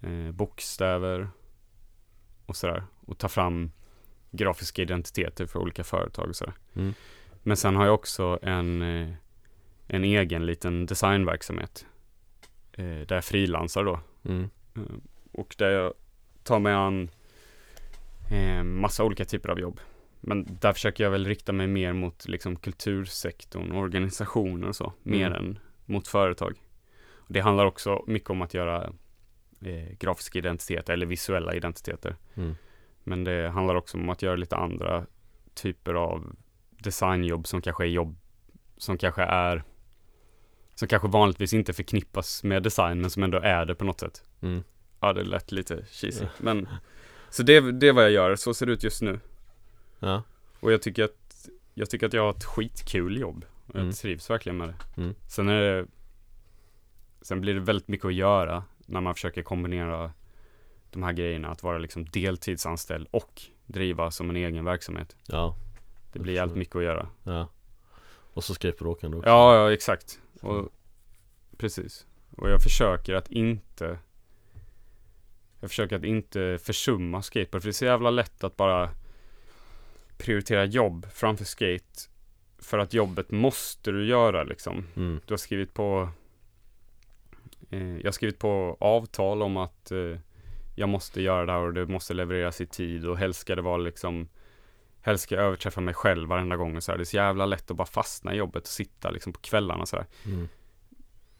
eh, 0.00 0.30
bokstäver 0.32 1.28
och 2.46 2.56
sådär. 2.56 2.84
Och 3.06 3.18
tar 3.18 3.28
fram 3.28 3.70
grafiska 4.30 4.82
identiteter 4.82 5.46
för 5.46 5.58
olika 5.58 5.84
företag 5.84 6.28
och 6.28 6.36
sådär. 6.36 6.54
Mm. 6.74 6.94
Men 7.42 7.56
sen 7.56 7.76
har 7.76 7.84
jag 7.84 7.94
också 7.94 8.38
en, 8.42 8.82
eh, 8.82 9.14
en 9.86 10.04
egen 10.04 10.46
liten 10.46 10.86
designverksamhet. 10.86 11.86
Eh, 12.72 12.84
där 12.84 13.14
jag 13.14 13.24
frilansar 13.24 13.84
då. 13.84 14.00
Mm. 14.24 14.50
Eh, 14.76 14.82
Och 15.32 15.54
där 15.58 15.70
jag 15.70 15.94
tar 16.42 16.58
mig 16.58 16.72
an 16.72 17.10
eh, 18.30 18.62
massa 18.62 19.04
olika 19.04 19.24
typer 19.24 19.48
av 19.48 19.60
jobb. 19.60 19.80
Men 20.20 20.46
där 20.60 20.72
försöker 20.72 21.04
jag 21.04 21.10
väl 21.10 21.26
rikta 21.26 21.52
mig 21.52 21.66
mer 21.66 21.92
mot 21.92 22.28
liksom 22.28 22.56
kultursektorn, 22.56 23.72
organisationer 23.72 24.68
och 24.68 24.76
så, 24.76 24.92
mer 25.02 25.26
Mm. 25.26 25.38
än 25.44 25.58
mot 25.84 26.08
företag. 26.08 26.54
Och 27.14 27.32
det 27.32 27.40
handlar 27.40 27.66
också 27.66 28.04
mycket 28.06 28.30
om 28.30 28.42
att 28.42 28.54
göra 28.54 28.92
eh, 29.60 29.92
grafiska 29.98 30.38
identiteter 30.38 30.92
eller 30.92 31.06
visuella 31.06 31.54
identiteter. 31.54 32.16
Mm. 32.34 32.54
Men 33.04 33.24
det 33.24 33.48
handlar 33.50 33.74
också 33.74 33.98
om 33.98 34.08
att 34.08 34.22
göra 34.22 34.36
lite 34.36 34.56
andra 34.56 35.06
typer 35.54 35.94
av 35.94 36.36
designjobb 36.70 37.46
som 37.46 37.62
kanske 37.62 37.84
är 37.84 37.88
jobb 37.88 38.16
som 38.76 38.98
kanske 38.98 39.22
är 39.22 39.62
som 40.80 40.88
kanske 40.88 41.08
vanligtvis 41.08 41.52
inte 41.52 41.72
förknippas 41.72 42.42
med 42.44 42.62
design 42.62 43.00
men 43.00 43.10
som 43.10 43.22
ändå 43.22 43.38
är 43.38 43.64
det 43.66 43.74
på 43.74 43.84
något 43.84 44.00
sätt. 44.00 44.22
Mm. 44.40 44.62
Ja, 45.00 45.12
det 45.12 45.22
lät 45.24 45.52
lite 45.52 45.84
cheesy. 45.90 46.26
Men 46.38 46.68
så 47.30 47.42
det, 47.42 47.72
det 47.72 47.88
är 47.88 47.92
vad 47.92 48.04
jag 48.04 48.10
gör. 48.10 48.36
Så 48.36 48.54
ser 48.54 48.66
det 48.66 48.72
ut 48.72 48.82
just 48.84 49.02
nu. 49.02 49.20
Ja, 49.98 50.22
Och 50.60 50.72
jag 50.72 50.82
tycker 50.82 51.04
att 51.04 51.48
jag 51.74 51.90
tycker 51.90 52.06
att 52.06 52.12
jag 52.12 52.22
har 52.22 52.30
ett 52.30 52.44
skitkul 52.44 53.16
jobb. 53.20 53.44
Och 53.66 53.74
jag 53.74 53.80
Mm. 53.82 53.92
trivs 53.92 54.30
verkligen 54.30 54.56
med 54.56 54.68
det. 54.68 55.00
Mm. 55.02 55.14
Sen 55.28 55.48
är 55.48 55.60
det 55.60 55.86
Sen 57.22 57.40
blir 57.40 57.54
det 57.54 57.60
väldigt 57.60 57.88
mycket 57.88 58.06
att 58.06 58.14
göra 58.14 58.64
när 58.86 59.00
man 59.00 59.14
försöker 59.14 59.42
kombinera 59.42 60.12
de 60.90 61.02
här 61.02 61.12
grejerna. 61.12 61.48
Att 61.48 61.62
vara 61.62 61.78
liksom 61.78 62.04
deltidsanställd 62.04 63.06
och 63.10 63.42
driva 63.66 64.10
som 64.10 64.30
en 64.30 64.36
egen 64.36 64.64
verksamhet. 64.64 65.16
ja, 65.26 65.56
Det 66.12 66.18
blir 66.18 66.34
jävligt 66.34 66.56
mycket 66.56 66.76
att 66.76 66.82
göra. 66.82 67.08
ja 67.22 67.48
Och 68.34 68.44
så 68.44 68.54
skateboardåkande 68.54 69.16
också 69.16 69.28
Ja, 69.28 69.54
ja 69.56 69.72
exakt. 69.72 70.20
Och, 70.40 70.68
precis. 71.56 72.06
Och 72.36 72.50
jag 72.50 72.62
försöker 72.62 73.14
att 73.14 73.30
inte 73.30 73.98
Jag 75.60 75.70
försöker 75.70 75.96
att 75.96 76.04
inte 76.04 76.58
försumma 76.62 77.22
skateboard. 77.22 77.62
För 77.62 77.68
det 77.68 77.70
är 77.70 77.72
så 77.72 77.84
jävla 77.84 78.10
lätt 78.10 78.44
att 78.44 78.56
bara 78.56 78.90
prioritera 80.18 80.64
jobb 80.64 81.06
framför 81.12 81.44
skate. 81.44 82.00
För 82.58 82.78
att 82.78 82.94
jobbet 82.94 83.30
måste 83.30 83.90
du 83.90 84.06
göra 84.06 84.44
liksom. 84.44 84.86
mm. 84.96 85.20
Du 85.26 85.32
har 85.32 85.38
skrivit 85.38 85.74
på 85.74 86.08
eh, 87.70 87.96
Jag 87.96 88.04
har 88.04 88.12
skrivit 88.12 88.38
på 88.38 88.76
avtal 88.80 89.42
om 89.42 89.56
att 89.56 89.90
eh, 89.90 90.18
jag 90.74 90.88
måste 90.88 91.22
göra 91.22 91.46
det 91.46 91.52
här 91.52 91.60
och 91.60 91.74
det 91.74 91.86
måste 91.86 92.14
levereras 92.14 92.60
i 92.60 92.66
tid 92.66 93.06
och 93.06 93.18
helst 93.18 93.40
ska 93.40 93.56
det 93.56 93.62
vara 93.62 93.76
liksom 93.76 94.28
Helst 95.02 95.24
ska 95.24 95.34
jag 95.34 95.44
överträffa 95.44 95.80
mig 95.80 95.94
själv 95.94 96.28
varenda 96.28 96.56
gång 96.56 96.76
och 96.76 96.82
så 96.82 96.92
här. 96.92 96.98
Det 96.98 97.02
är 97.02 97.04
så 97.04 97.16
jävla 97.16 97.46
lätt 97.46 97.70
att 97.70 97.76
bara 97.76 97.86
fastna 97.86 98.34
i 98.34 98.36
jobbet 98.36 98.62
och 98.62 98.68
sitta 98.68 99.10
liksom 99.10 99.32
på 99.32 99.40
kvällarna 99.40 99.80
och 99.80 99.88
så. 99.88 100.04
Mm. 100.26 100.48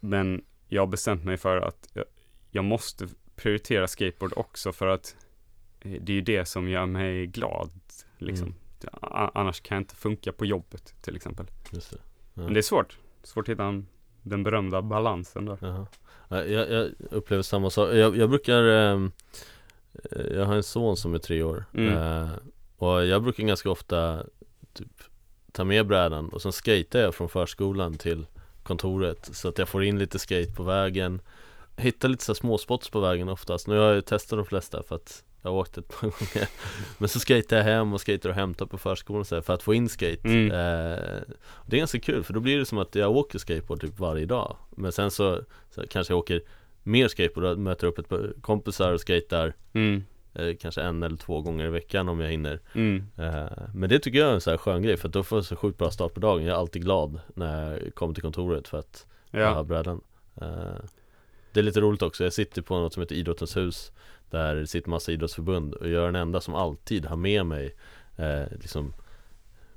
Men 0.01 0.45
jag 0.69 0.83
har 0.83 0.87
bestämt 0.87 1.25
mig 1.25 1.37
för 1.37 1.57
att 1.57 1.89
jag, 1.93 2.05
jag 2.51 2.65
måste 2.65 3.09
prioritera 3.37 3.89
skateboard 3.89 4.33
också 4.37 4.73
för 4.73 4.87
att 4.87 5.17
eh, 5.81 6.03
det 6.03 6.13
är 6.13 6.15
ju 6.15 6.21
det 6.21 6.45
som 6.45 6.69
gör 6.69 6.87
mig 6.87 7.27
glad 7.27 7.71
liksom. 8.19 8.47
Mm. 8.47 9.31
Annars 9.35 9.61
kan 9.61 9.75
jag 9.77 9.83
inte 9.83 9.95
funka 9.95 10.33
på 10.33 10.47
jobbet 10.47 10.95
till 11.03 11.17
exempel. 11.17 11.47
Det 11.71 11.93
Ja. 12.35 12.43
Men 12.43 12.55
det 12.55 12.61
är 12.61 12.63
svårt. 12.63 12.99
Svårt 13.23 13.49
att 13.49 13.53
hitta 13.53 13.65
en, 13.65 13.87
den 14.23 14.43
berömda 14.43 14.83
balansen 14.83 15.45
där. 15.45 15.59
Jaha. 15.61 15.87
Ja, 16.29 16.45
Jag, 16.45 16.71
jag 16.71 16.91
upplever 17.11 17.43
samma 17.43 17.71
sak, 17.71 17.95
jag, 17.95 18.17
jag 18.17 18.29
brukar 18.31 18.63
ehm, 18.63 19.13
eh, 20.13 20.27
Jag 20.27 20.45
har 20.45 20.55
en 20.55 20.63
son 20.63 20.97
som 20.97 21.15
är 21.15 21.19
tre 21.19 21.43
år 21.43 21.65
Mm. 21.75 21.97
eh, 21.97 22.31
Och 22.81 23.07
jag 23.07 23.22
brukar 23.22 23.45
ganska 23.45 23.70
ofta 23.70 24.24
typ 24.72 24.89
Ta 25.53 25.64
med 25.64 25.87
brädan 25.87 26.28
och 26.28 26.43
sen 26.43 26.53
skater 26.53 27.03
jag 27.03 27.14
från 27.14 27.28
förskolan 27.28 27.95
till 27.95 28.26
kontoret 28.62 29.31
Så 29.33 29.49
att 29.49 29.59
jag 29.59 29.68
får 29.68 29.85
in 29.85 29.99
lite 29.99 30.18
skate 30.18 30.53
på 30.53 30.62
vägen. 30.62 31.20
Hittar 31.76 32.09
lite 32.09 32.24
så 32.24 32.35
småspots 32.35 32.91
på 32.91 33.01
vägen 33.01 33.28
oftast. 33.28 33.66
Nu 33.66 33.78
har 33.78 33.85
jag 33.85 33.95
ju 33.95 34.03
testat 34.03 34.39
de 34.39 34.47
flesta 34.47 34.83
för 34.83 34.95
att 34.95 35.24
jag 35.43 35.51
har 35.51 35.59
åkt 35.59 35.78
ett 35.78 35.89
par 35.89 36.01
gånger. 36.01 36.49
Men 36.99 37.09
så 37.09 37.20
skater 37.20 37.57
jag 37.57 37.64
hem 37.64 37.93
och 37.93 38.01
skater 38.01 38.28
och 38.28 38.35
hämtar 38.35 38.66
på 38.66 38.78
förskolan 38.78 39.24
så 39.24 39.35
här, 39.35 39.43
för 39.43 39.55
att 39.55 39.62
få 39.62 39.74
in 39.74 39.89
skate. 39.89 40.20
Mm. 40.24 40.45
eh, 40.47 41.20
Det 41.66 41.76
är 41.76 41.78
ganska 41.78 42.01
kul 42.01 42.22
för 42.22 42.33
då 42.33 42.41
blir 42.41 42.59
det 42.59 42.66
som 42.66 42.78
att 42.78 42.95
jag 42.95 43.16
åker 43.16 43.39
skateboard 43.39 43.81
typ 43.81 43.99
varje 43.99 44.26
dag. 44.26 44.57
Men 44.70 44.93
sen 44.93 45.11
så, 45.11 45.41
så 45.70 45.87
kanske 45.87 46.12
jag 46.12 46.18
åker 46.18 46.43
mer 46.83 47.09
skateboard, 47.09 47.59
möter 47.59 47.87
upp 47.87 47.99
ett 47.99 48.09
par 48.09 48.33
kompisar 48.41 48.93
och 48.93 49.01
skater. 49.01 49.55
Mm. 49.72 50.05
Eh, 50.35 50.57
Kanske 50.61 50.83
en 50.83 51.03
eller 51.03 51.16
två 51.16 51.41
gånger 51.41 51.66
i 51.66 51.70
veckan 51.70 52.09
om 52.09 52.20
jag 52.20 52.31
hinner. 52.31 52.61
Mm. 52.72 53.05
eh, 53.18 53.45
Men 53.74 53.89
det 53.91 53.99
tycker 53.99 54.18
jag 54.18 54.28
är 54.31 54.35
en 54.35 54.41
så 54.41 54.51
här 54.51 54.57
skön 54.57 54.83
grej 54.83 54.97
för 54.97 55.09
då 55.09 55.22
får 55.22 55.39
jag 55.39 55.45
så 55.45 55.57
sjukt 55.57 55.78
bra 55.78 55.91
start 55.91 56.14
på 56.14 56.20
dagen. 56.20 56.45
Jag 56.45 56.55
är 56.57 56.59
alltid 56.61 56.83
glad 56.83 57.20
när 57.35 57.70
jag 57.85 57.95
kommer 57.95 58.14
till 58.14 58.22
kontoret 58.22 58.68
för 58.68 58.78
att 58.78 59.07
jag 59.31 59.47
har 59.49 59.55
Ja. 59.57 59.62
brädan. 59.62 60.01
Eh, 60.41 60.74
Det 61.53 61.61
är 61.61 61.64
lite 61.64 61.81
roligt 61.81 62.03
också, 62.03 62.24
jag 62.24 62.33
sitter 62.33 62.62
på 62.62 62.78
något 62.78 62.93
som 62.93 63.01
heter 63.01 63.14
Idrottens 63.14 63.57
hus 63.57 63.93
Där 64.31 64.55
det 64.55 64.66
sitter 64.66 64.91
massa 64.91 65.12
idrottsförbund 65.12 65.74
och 65.74 65.89
jag 65.89 66.03
är 66.03 66.07
den 66.07 66.16
enda 66.16 66.41
som 66.41 66.55
alltid 66.55 67.07
har 67.07 67.16
med 67.16 67.47
mig 67.47 67.74
eh, 68.16 68.43
liksom 68.61 68.93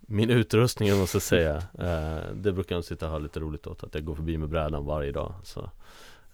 min 0.01 0.30
utrustning 0.30 0.97
man 0.97 1.08
ska 1.08 1.20
säga. 1.20 1.56
Eh, 1.80 2.34
Det 2.36 2.51
brukar 2.51 2.76
jag 2.76 2.86
sitta 2.86 3.06
och 3.06 3.12
ha 3.12 3.20
lite 3.20 3.39
roligt 3.39 3.68
åt 3.68 3.84
att 3.84 3.95
jag 3.95 4.06
går 4.06 4.16
förbi 4.16 4.38
med 4.38 4.49
brädan 4.49 4.86
varje 4.86 5.12
dag 5.12 5.34
så 5.43 5.70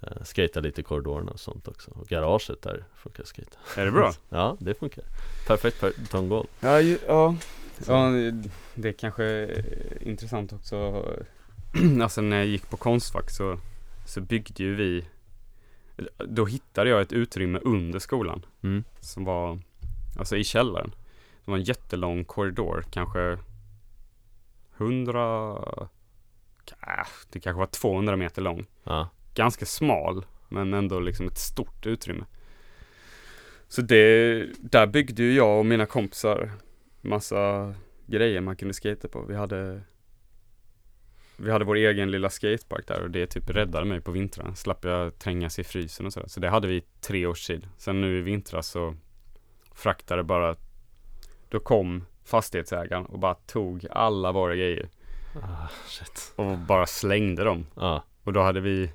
eh, 0.02 0.24
Skejtar 0.24 0.62
lite 0.62 0.82
i 0.82 0.84
korridorerna 0.84 1.32
och 1.32 1.40
sånt 1.40 1.68
också 1.68 1.92
Och 1.92 2.08
garaget 2.08 2.62
där 2.62 2.86
funkar 2.96 3.24
skejta 3.24 3.58
Är 3.76 3.86
det 3.86 3.92
bra? 3.92 4.14
Ja 4.30 4.58
det 4.60 4.74
funkar 4.74 5.04
Perfekt 5.48 5.80
per 5.80 5.94
tånggolv 6.12 6.48
Ja, 6.60 6.82
ju, 6.82 6.98
ja. 7.08 7.36
ja, 7.88 8.10
det 8.76 8.90
är 8.90 8.94
kanske 8.94 9.24
är 9.24 9.64
intressant 10.02 10.54
också. 10.54 11.06
Alltså 12.02 12.22
när 12.22 12.38
jag 12.38 12.46
gick 12.46 12.70
på 12.70 12.78
Konstfack 12.78 13.30
så, 13.30 13.60
så 14.06 14.22
byggde 14.22 14.64
ju 14.64 14.76
vi, 14.76 15.06
då 16.18 16.46
hittade 16.46 16.90
jag 16.90 17.02
ett 17.02 17.14
utrymme 17.14 17.60
under 17.60 18.00
skolan 18.00 18.46
mm. 18.64 18.84
som 19.00 19.26
var, 19.26 19.60
alltså 20.18 20.38
i 20.38 20.44
källaren. 20.44 20.96
Det 21.46 21.52
var 21.52 21.58
en 21.58 21.64
jättelång 21.64 22.26
korridor, 22.26 22.86
kanske 22.92 23.38
100, 24.78 25.90
äh, 26.88 27.08
det 27.30 27.40
kanske 27.40 27.60
var 27.60 27.66
200 27.66 28.16
meter 28.16 28.42
lång. 28.42 28.66
Ja, 28.84 29.10
Ganska 29.40 29.66
smal, 29.66 30.26
men 30.50 30.74
ändå 30.74 31.00
liksom 31.00 31.28
ett 31.28 31.38
stort 31.38 31.86
utrymme. 31.86 32.26
Så 33.68 33.82
det, 33.82 34.46
där 34.60 34.88
byggde 34.88 35.24
ju 35.24 35.34
jag 35.34 35.60
och 35.60 35.66
mina 35.66 35.86
kompisar 35.86 36.52
massa 37.02 37.74
grejer 38.06 38.42
man 38.42 38.56
kunde 38.56 38.74
skata 38.74 39.08
på. 39.08 39.22
Vi 39.22 39.36
hade 39.36 39.82
vi 41.38 41.52
hade 41.52 41.66
vår 41.66 41.76
egen 41.76 42.12
lilla 42.12 42.30
skatepark 42.30 42.88
där 42.88 43.02
och 43.02 43.12
det 43.12 43.28
typ 43.28 43.50
räddade 43.50 43.86
mig 43.86 44.02
på 44.02 44.12
vintrarna. 44.12 44.56
Slapp 44.56 44.86
jag 44.86 45.20
trängas 45.20 45.60
i 45.60 45.64
frysen 45.64 46.06
och 46.06 46.14
sådär. 46.14 46.28
Så 46.28 46.40
det 46.40 46.50
hade 46.50 46.68
vi 46.68 46.76
i 46.76 46.84
tre 47.02 47.26
års 47.26 47.48
tid. 47.48 47.68
Sen 47.78 48.02
nu 48.02 48.18
i 48.18 48.22
vintras 48.22 48.68
så 48.68 48.96
fraktade 49.76 50.24
bara 50.24 50.56
Då 51.50 51.60
kom 51.60 52.06
fastighetsägaren 52.24 53.06
och 53.06 53.20
bara 53.20 53.34
tog 53.34 53.88
alla 53.92 54.32
våra 54.32 54.56
grejer 54.56 54.90
ah, 55.36 55.68
shit 55.88 56.34
och 56.36 56.58
bara 56.58 56.86
slängde 56.86 57.44
dem. 57.44 57.66
Ja, 57.76 58.04
Och 58.24 58.34
då 58.34 58.42
hade 58.42 58.60
vi 58.62 58.92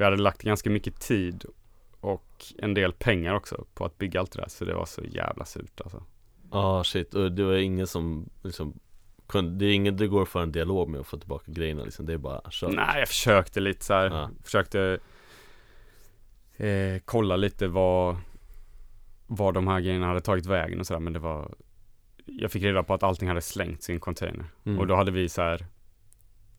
Vi 0.00 0.04
hade 0.04 0.16
lagt 0.16 0.42
ganska 0.42 0.70
mycket 0.70 1.00
tid 1.00 1.44
och 2.00 2.44
en 2.58 2.74
del 2.74 2.92
pengar 2.92 3.34
också 3.34 3.66
på 3.74 3.84
att 3.84 3.98
bygga 3.98 4.20
allt 4.20 4.32
det 4.32 4.40
där. 4.40 4.48
Så 4.48 4.64
det 4.64 4.74
var 4.74 4.86
så 4.86 5.02
jävla 5.04 5.44
surt 5.44 5.80
alltså. 5.80 6.04
ah, 6.50 6.84
shit 6.84 7.14
och 7.14 7.32
det 7.32 7.44
var 7.44 7.54
ingen 7.54 7.86
som 7.86 8.30
liksom 8.42 8.80
Det 9.58 9.64
är 9.64 9.74
ingen 9.74 9.96
det 9.96 10.06
går 10.06 10.24
för 10.24 10.42
en 10.42 10.52
dialog 10.52 10.88
med 10.88 11.00
att 11.00 11.06
få 11.06 11.16
tillbaka 11.16 11.52
grejerna 11.52 11.84
liksom 11.84 12.06
Det 12.06 12.12
är 12.12 12.18
bara 12.18 12.50
kör 12.50 12.68
Nej, 12.68 12.98
jag 12.98 13.08
försökte 13.08 13.60
lite 13.60 13.84
så 13.84 13.94
här. 13.94 14.10
Ja. 14.10 14.30
Försökte 14.44 14.98
eh, 16.56 17.02
kolla 17.04 17.36
lite 17.36 17.68
vad 17.68 18.16
Var 19.26 19.52
de 19.52 19.68
här 19.68 19.80
grejerna 19.80 20.06
hade 20.06 20.20
tagit 20.20 20.46
vägen 20.46 20.80
och 20.80 20.86
sådär 20.86 21.00
men 21.00 21.12
det 21.12 21.18
var 21.18 21.54
Jag 22.26 22.52
fick 22.52 22.62
reda 22.62 22.82
på 22.82 22.94
att 22.94 23.02
allting 23.02 23.28
hade 23.28 23.42
slängts 23.42 23.90
i 23.90 23.92
en 23.92 24.00
container 24.00 24.44
Mm. 24.64 24.78
Och 24.78 24.86
då 24.86 24.94
hade 24.94 25.10
vi 25.10 25.28
så 25.28 25.42
här 25.42 25.66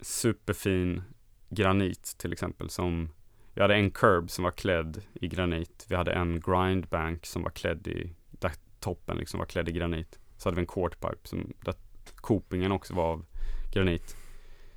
Superfin 0.01 1.03
granit 1.49 2.15
till 2.17 2.33
exempel 2.33 2.69
som 2.69 3.09
Vi 3.53 3.61
hade 3.61 3.75
en 3.75 3.91
curb 3.91 4.29
som 4.29 4.43
var 4.43 4.51
klädd 4.51 5.01
i 5.13 5.27
granit. 5.27 5.85
Vi 5.89 5.95
hade 5.95 6.11
en 6.11 6.39
grindbank 6.39 7.25
som 7.25 7.43
var 7.43 7.49
klädd 7.49 7.87
i 7.87 8.13
Där 8.31 8.51
toppen 8.79 9.17
liksom 9.17 9.37
var 9.39 9.45
klädd 9.45 9.69
i 9.69 9.71
granit. 9.71 10.19
Så 10.37 10.49
hade 10.49 10.55
vi 10.55 10.61
en 10.61 10.67
quartpipe 10.67 11.27
som 11.27 11.53
Där 11.65 11.75
kopingen 12.15 12.71
också 12.71 12.93
var 12.93 13.03
av 13.11 13.25
granit. 13.73 14.09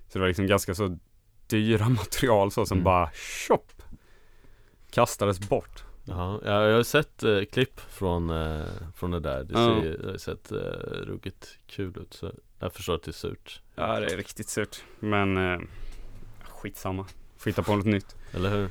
Så 0.08 0.18
det 0.18 0.20
var 0.20 0.26
liksom 0.28 0.46
ganska 0.46 0.74
så 0.74 0.98
dyra 1.46 1.88
material 1.88 2.50
så 2.50 2.66
som 2.66 2.76
Mm. 2.78 2.84
bara 2.84 3.10
tjopp 3.14 3.72
Kastades 4.90 5.48
bort. 5.48 5.84
Ja, 6.04 6.40
jag 6.44 6.76
har 6.76 6.82
sett 6.82 7.22
eh, 7.22 7.40
klipp 7.52 7.80
från, 7.80 8.30
eh, 8.30 8.66
från 8.94 9.10
det 9.10 9.20
där. 9.20 9.44
Det 9.44 9.54
ser, 9.54 9.98
det 10.02 10.10
har 10.10 10.18
sett 10.18 10.52
eh, 10.52 10.58
ruggigt 11.06 11.58
kul 11.66 11.98
ut 11.98 12.14
så 12.14 12.32
jag 12.58 12.72
förstår 12.72 12.94
att 12.94 13.02
det 13.02 13.10
är 13.10 13.12
surt. 13.12 13.60
Ja 13.74 14.00
det 14.00 14.06
är 14.12 14.16
riktigt 14.16 14.48
surt. 14.48 14.84
Men 15.00 15.36
eh, 15.36 15.60
Skitsamma. 16.42 17.06
Får 17.36 17.50
hitta 17.50 17.62
på 17.62 17.76
något 17.76 17.86
nytt 17.86 18.16
Eller 18.34 18.50
hur? 18.50 18.68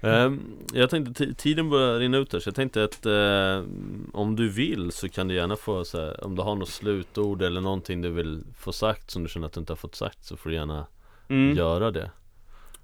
Ehm, 0.00 0.56
jag 0.72 0.90
tänkte, 0.90 1.24
ti- 1.24 1.34
tiden 1.34 1.70
börjar 1.70 1.98
rinna 1.98 2.18
ut 2.18 2.32
här 2.32 2.40
så 2.40 2.48
jag 2.48 2.54
tänkte 2.54 2.84
att 2.84 3.06
eh, 3.06 3.64
om 4.12 4.36
du 4.36 4.48
vill 4.48 4.92
så 4.92 5.08
kan 5.08 5.28
du 5.28 5.34
gärna 5.34 5.56
få 5.56 5.84
så 5.84 6.00
här, 6.00 6.24
om 6.24 6.36
du 6.36 6.42
har 6.42 6.56
något 6.56 6.68
slutord 6.68 7.42
eller 7.42 7.60
någonting 7.60 8.02
du 8.02 8.10
vill 8.10 8.44
få 8.58 8.72
sagt 8.72 9.10
som 9.10 9.22
du 9.22 9.28
känner 9.28 9.46
att 9.46 9.52
du 9.52 9.60
inte 9.60 9.72
har 9.72 9.76
fått 9.76 9.94
sagt 9.94 10.24
så 10.24 10.36
får 10.36 10.50
du 10.50 10.56
gärna 10.56 10.86
mm. 11.28 11.56
göra 11.56 11.90
det 11.90 12.10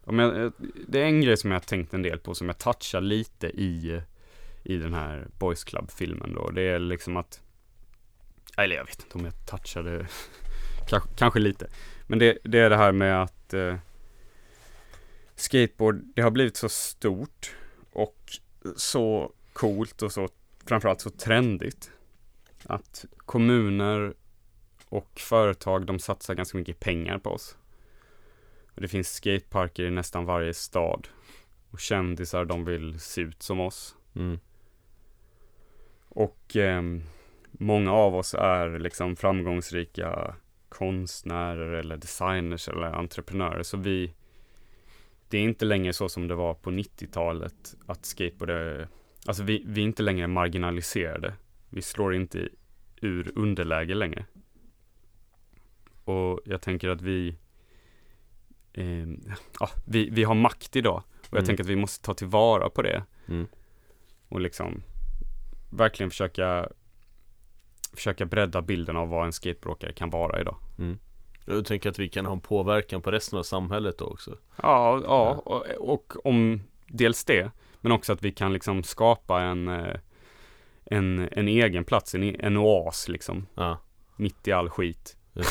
Ja, 0.06 0.12
men, 0.12 0.44
eh, 0.44 0.50
det 0.88 1.00
är 1.00 1.04
en 1.04 1.20
grej 1.20 1.36
som 1.36 1.50
jag 1.50 1.58
har 1.58 1.64
tänkt 1.64 1.94
en 1.94 2.02
del 2.02 2.18
på 2.18 2.34
som 2.34 2.46
jag 2.46 2.58
touchar 2.58 3.00
lite 3.00 3.46
i 3.46 4.02
I 4.62 4.76
den 4.76 4.94
här 4.94 5.26
Boys 5.38 5.64
Club-filmen 5.64 6.34
då 6.34 6.50
Det 6.50 6.62
är 6.62 6.78
liksom 6.78 7.16
att 7.16 7.40
Eller 8.56 8.76
jag 8.76 8.84
vet 8.84 9.02
inte 9.02 9.18
om 9.18 9.24
jag 9.24 9.46
touchade 9.46 10.06
kanske, 10.88 11.08
kanske 11.16 11.40
lite 11.40 11.66
Men 12.06 12.18
det, 12.18 12.38
det 12.44 12.58
är 12.58 12.70
det 12.70 12.76
här 12.76 12.92
med 12.92 13.22
att 13.22 13.54
eh, 13.54 13.76
Skateboard, 15.36 16.02
det 16.14 16.22
har 16.22 16.30
blivit 16.30 16.56
så 16.56 16.68
stort 16.68 17.56
Och 17.92 18.16
så 18.76 19.32
coolt 19.52 20.02
och 20.02 20.12
så 20.12 20.28
Framförallt 20.66 21.00
så 21.00 21.10
trendigt 21.10 21.90
Att 22.64 23.04
kommuner 23.16 24.14
Och 24.88 25.20
företag 25.20 25.86
de 25.86 25.98
satsar 25.98 26.34
ganska 26.34 26.58
mycket 26.58 26.80
pengar 26.80 27.18
på 27.18 27.30
oss 27.30 27.56
och 28.74 28.80
det 28.80 28.88
finns 28.88 29.14
skateparker 29.14 29.84
i 29.84 29.90
nästan 29.90 30.24
varje 30.24 30.54
stad. 30.54 31.08
Och 31.70 31.80
kändisar, 31.80 32.44
de 32.44 32.64
vill 32.64 33.00
se 33.00 33.20
ut 33.20 33.42
som 33.42 33.60
oss. 33.60 33.96
mm. 34.16 34.38
Och 36.08 36.56
ehm, 36.56 37.02
många 37.50 37.92
av 37.92 38.14
oss 38.14 38.34
är 38.34 38.78
liksom 38.78 39.16
framgångsrika 39.16 40.34
konstnärer 40.68 41.72
eller 41.72 41.96
designers 41.96 42.68
eller 42.68 42.86
entreprenörer. 42.86 43.62
Så 43.62 43.76
vi, 43.76 44.14
det 45.34 45.38
är 45.38 45.42
inte 45.42 45.64
längre 45.64 45.92
så 45.92 46.08
som 46.08 46.28
det 46.28 46.34
var 46.34 46.54
på 46.54 46.70
90-talet 46.70 47.74
att 47.86 48.04
skateboard 48.06 48.50
är, 48.50 48.88
alltså 49.26 49.42
vi, 49.42 49.62
vi 49.66 49.80
är 49.80 49.84
inte 49.84 50.02
längre 50.02 50.26
marginaliserade. 50.26 51.34
Vi 51.70 51.82
slår 51.82 52.14
inte 52.14 52.48
ur 53.00 53.32
underläge 53.34 53.94
längre. 53.94 54.26
Och 56.04 56.40
jag 56.44 56.60
tänker 56.62 56.88
att 56.88 57.02
vi 57.02 57.36
eh, 58.72 59.08
ja, 59.60 59.68
vi, 59.86 60.10
vi 60.10 60.24
har 60.24 60.34
makt 60.34 60.76
idag 60.76 61.02
och 61.20 61.26
jag 61.30 61.38
Mm. 61.38 61.46
tänker 61.46 61.64
att 61.64 61.70
vi 61.70 61.76
måste 61.76 62.04
ta 62.06 62.14
tillvara 62.14 62.70
på 62.70 62.82
det 62.82 63.04
Mm. 63.28 63.46
och 64.28 64.40
liksom 64.40 64.82
verkligen 65.70 66.10
försöka 66.10 66.68
försöka 67.92 68.26
bredda 68.26 68.62
bilden 68.62 68.96
av 68.96 69.08
vad 69.08 69.26
en 69.26 69.32
skateboardåkare 69.32 69.92
kan 69.92 70.10
vara 70.10 70.40
idag. 70.40 70.56
Jag 71.44 71.64
tänker 71.64 71.90
att 71.90 71.98
vi 71.98 72.08
kan 72.08 72.26
ha 72.26 72.32
en 72.32 72.40
påverkan 72.40 73.02
på 73.02 73.10
resten 73.10 73.38
av 73.38 73.42
samhället 73.42 73.98
då 73.98 74.04
också. 74.04 74.36
Ja, 74.62 75.00
ja 75.04 75.30
och, 75.44 75.66
och 75.92 76.26
om 76.26 76.60
dels 76.86 77.24
det, 77.24 77.50
men 77.80 77.92
också 77.92 78.12
att 78.12 78.22
vi 78.22 78.32
kan 78.32 78.52
liksom 78.52 78.82
skapa 78.82 79.40
en 79.40 79.68
eh, 79.68 79.96
en, 80.86 81.28
en 81.32 81.48
egen 81.48 81.84
plats, 81.84 82.14
en, 82.14 82.40
en 82.40 82.56
oas 82.56 83.08
liksom, 83.08 83.46
Ja, 83.54 83.78
mitt 84.16 84.48
i 84.48 84.52
all 84.52 84.70
skit. 84.70 85.16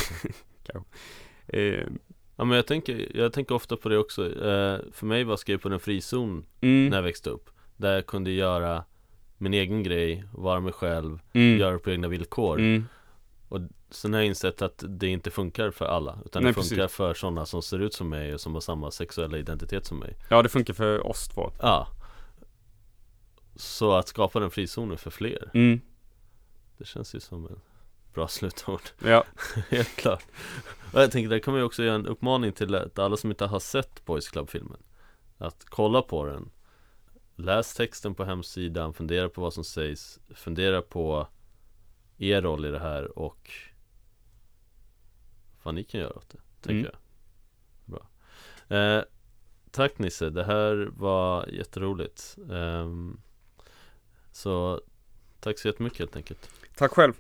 Eh, 1.47 1.87
Ja 2.35 2.45
men 2.45 2.55
jag 2.55 2.67
tänker, 2.67 3.17
jag 3.17 3.33
tänker 3.33 3.55
ofta 3.55 3.77
på 3.77 3.89
det 3.89 3.97
också. 3.97 4.25
Eh, 4.25 4.79
För 4.91 5.05
mig 5.05 5.23
var 5.23 5.37
skateboard 5.37 5.73
en 5.73 5.79
frizon 5.79 6.45
mm, 6.61 6.89
när 6.89 6.97
jag 6.97 7.03
växte 7.03 7.29
upp. 7.29 7.49
Där 7.77 7.93
jag 7.93 8.05
kunde 8.05 8.31
göra 8.31 8.83
min 9.37 9.53
egen 9.53 9.83
grej, 9.83 10.23
vara 10.33 10.59
mig 10.59 10.73
själv, 10.73 11.19
mm, 11.33 11.59
göra 11.59 11.71
det 11.71 11.79
på 11.79 11.91
egna 11.91 12.07
villkor. 12.07 12.59
Mm, 12.59 12.85
Sen 13.93 14.13
har 14.13 14.19
jag 14.19 14.27
insett 14.27 14.61
att 14.61 14.83
det 14.87 15.07
inte 15.07 15.31
funkar 15.31 15.71
för 15.71 15.85
alla 15.85 16.19
Utan 16.25 16.43
Nej, 16.43 16.49
det 16.49 16.53
funkar 16.53 16.75
precis. 16.75 16.95
för 16.97 17.13
sådana 17.13 17.45
som 17.45 17.61
ser 17.61 17.79
ut 17.79 17.93
som 17.93 18.09
mig 18.09 18.33
och 18.33 18.41
som 18.41 18.53
har 18.53 18.61
samma 18.61 18.91
sexuella 18.91 19.37
identitet 19.37 19.85
som 19.85 19.99
mig. 19.99 20.17
Ja, 20.29 20.41
det 20.41 20.49
funkar 20.49 20.73
för 20.73 21.07
oss 21.07 21.27
två. 21.27 21.51
Ja. 21.61 21.87
Så 23.55 23.93
att 23.93 24.07
skapa 24.07 24.39
den 24.39 24.51
frizonen 24.51 24.97
för 24.97 25.09
fler. 25.11 25.51
Mm, 25.53 25.81
Det 26.77 26.85
känns 26.85 27.15
ju 27.15 27.19
som 27.19 27.45
en 27.47 27.59
bra 28.13 28.27
slutord. 28.27 28.81
Ja, 29.05 29.23
Helt 29.69 29.95
klart. 29.95 30.25
Och 30.93 31.01
jag 31.01 31.11
tänker, 31.11 31.29
där 31.29 31.39
kommer 31.39 31.57
jag 31.57 31.65
också 31.65 31.83
göra 31.83 31.95
en 31.95 32.07
uppmaning 32.07 32.51
till 32.51 32.75
alla 32.95 33.17
som 33.17 33.29
inte 33.29 33.45
har 33.45 33.59
sett 33.59 34.05
Boys 34.05 34.27
Club-filmen 34.29 34.83
Att 35.37 35.65
kolla 35.65 36.01
på 36.01 36.25
den. 36.25 36.49
Läs 37.35 37.73
texten 37.73 38.15
på 38.15 38.23
hemsidan, 38.23 38.93
fundera 38.93 39.29
på 39.29 39.41
vad 39.41 39.53
som 39.53 39.63
sägs 39.63 40.19
Fundera 40.35 40.81
på 40.81 41.27
er 42.17 42.41
roll 42.41 42.65
i 42.65 42.71
det 42.71 42.79
här 42.79 43.19
och 43.19 43.51
vad 45.64 45.76
ni 45.76 45.84
kan 45.84 45.99
göra 45.99 46.18
åt 46.18 46.30
det, 46.30 46.38
tänker 46.61 46.80
Mm. 46.80 46.91
jag. 46.93 46.99
Bra. 47.86 48.07
Eh, 48.78 49.03
Tack 49.72 49.97
Nisse, 49.99 50.30
det 50.30 50.43
här 50.43 50.89
var 50.93 51.47
jätteroligt. 51.47 52.38
Um, 52.49 53.22
Så 54.32 54.82
tack 55.39 55.59
så 55.59 55.68
jättemycket 55.68 55.99
helt 55.99 56.16
enkelt. 56.16 56.49
Tack 56.76 56.91
själv 56.91 57.14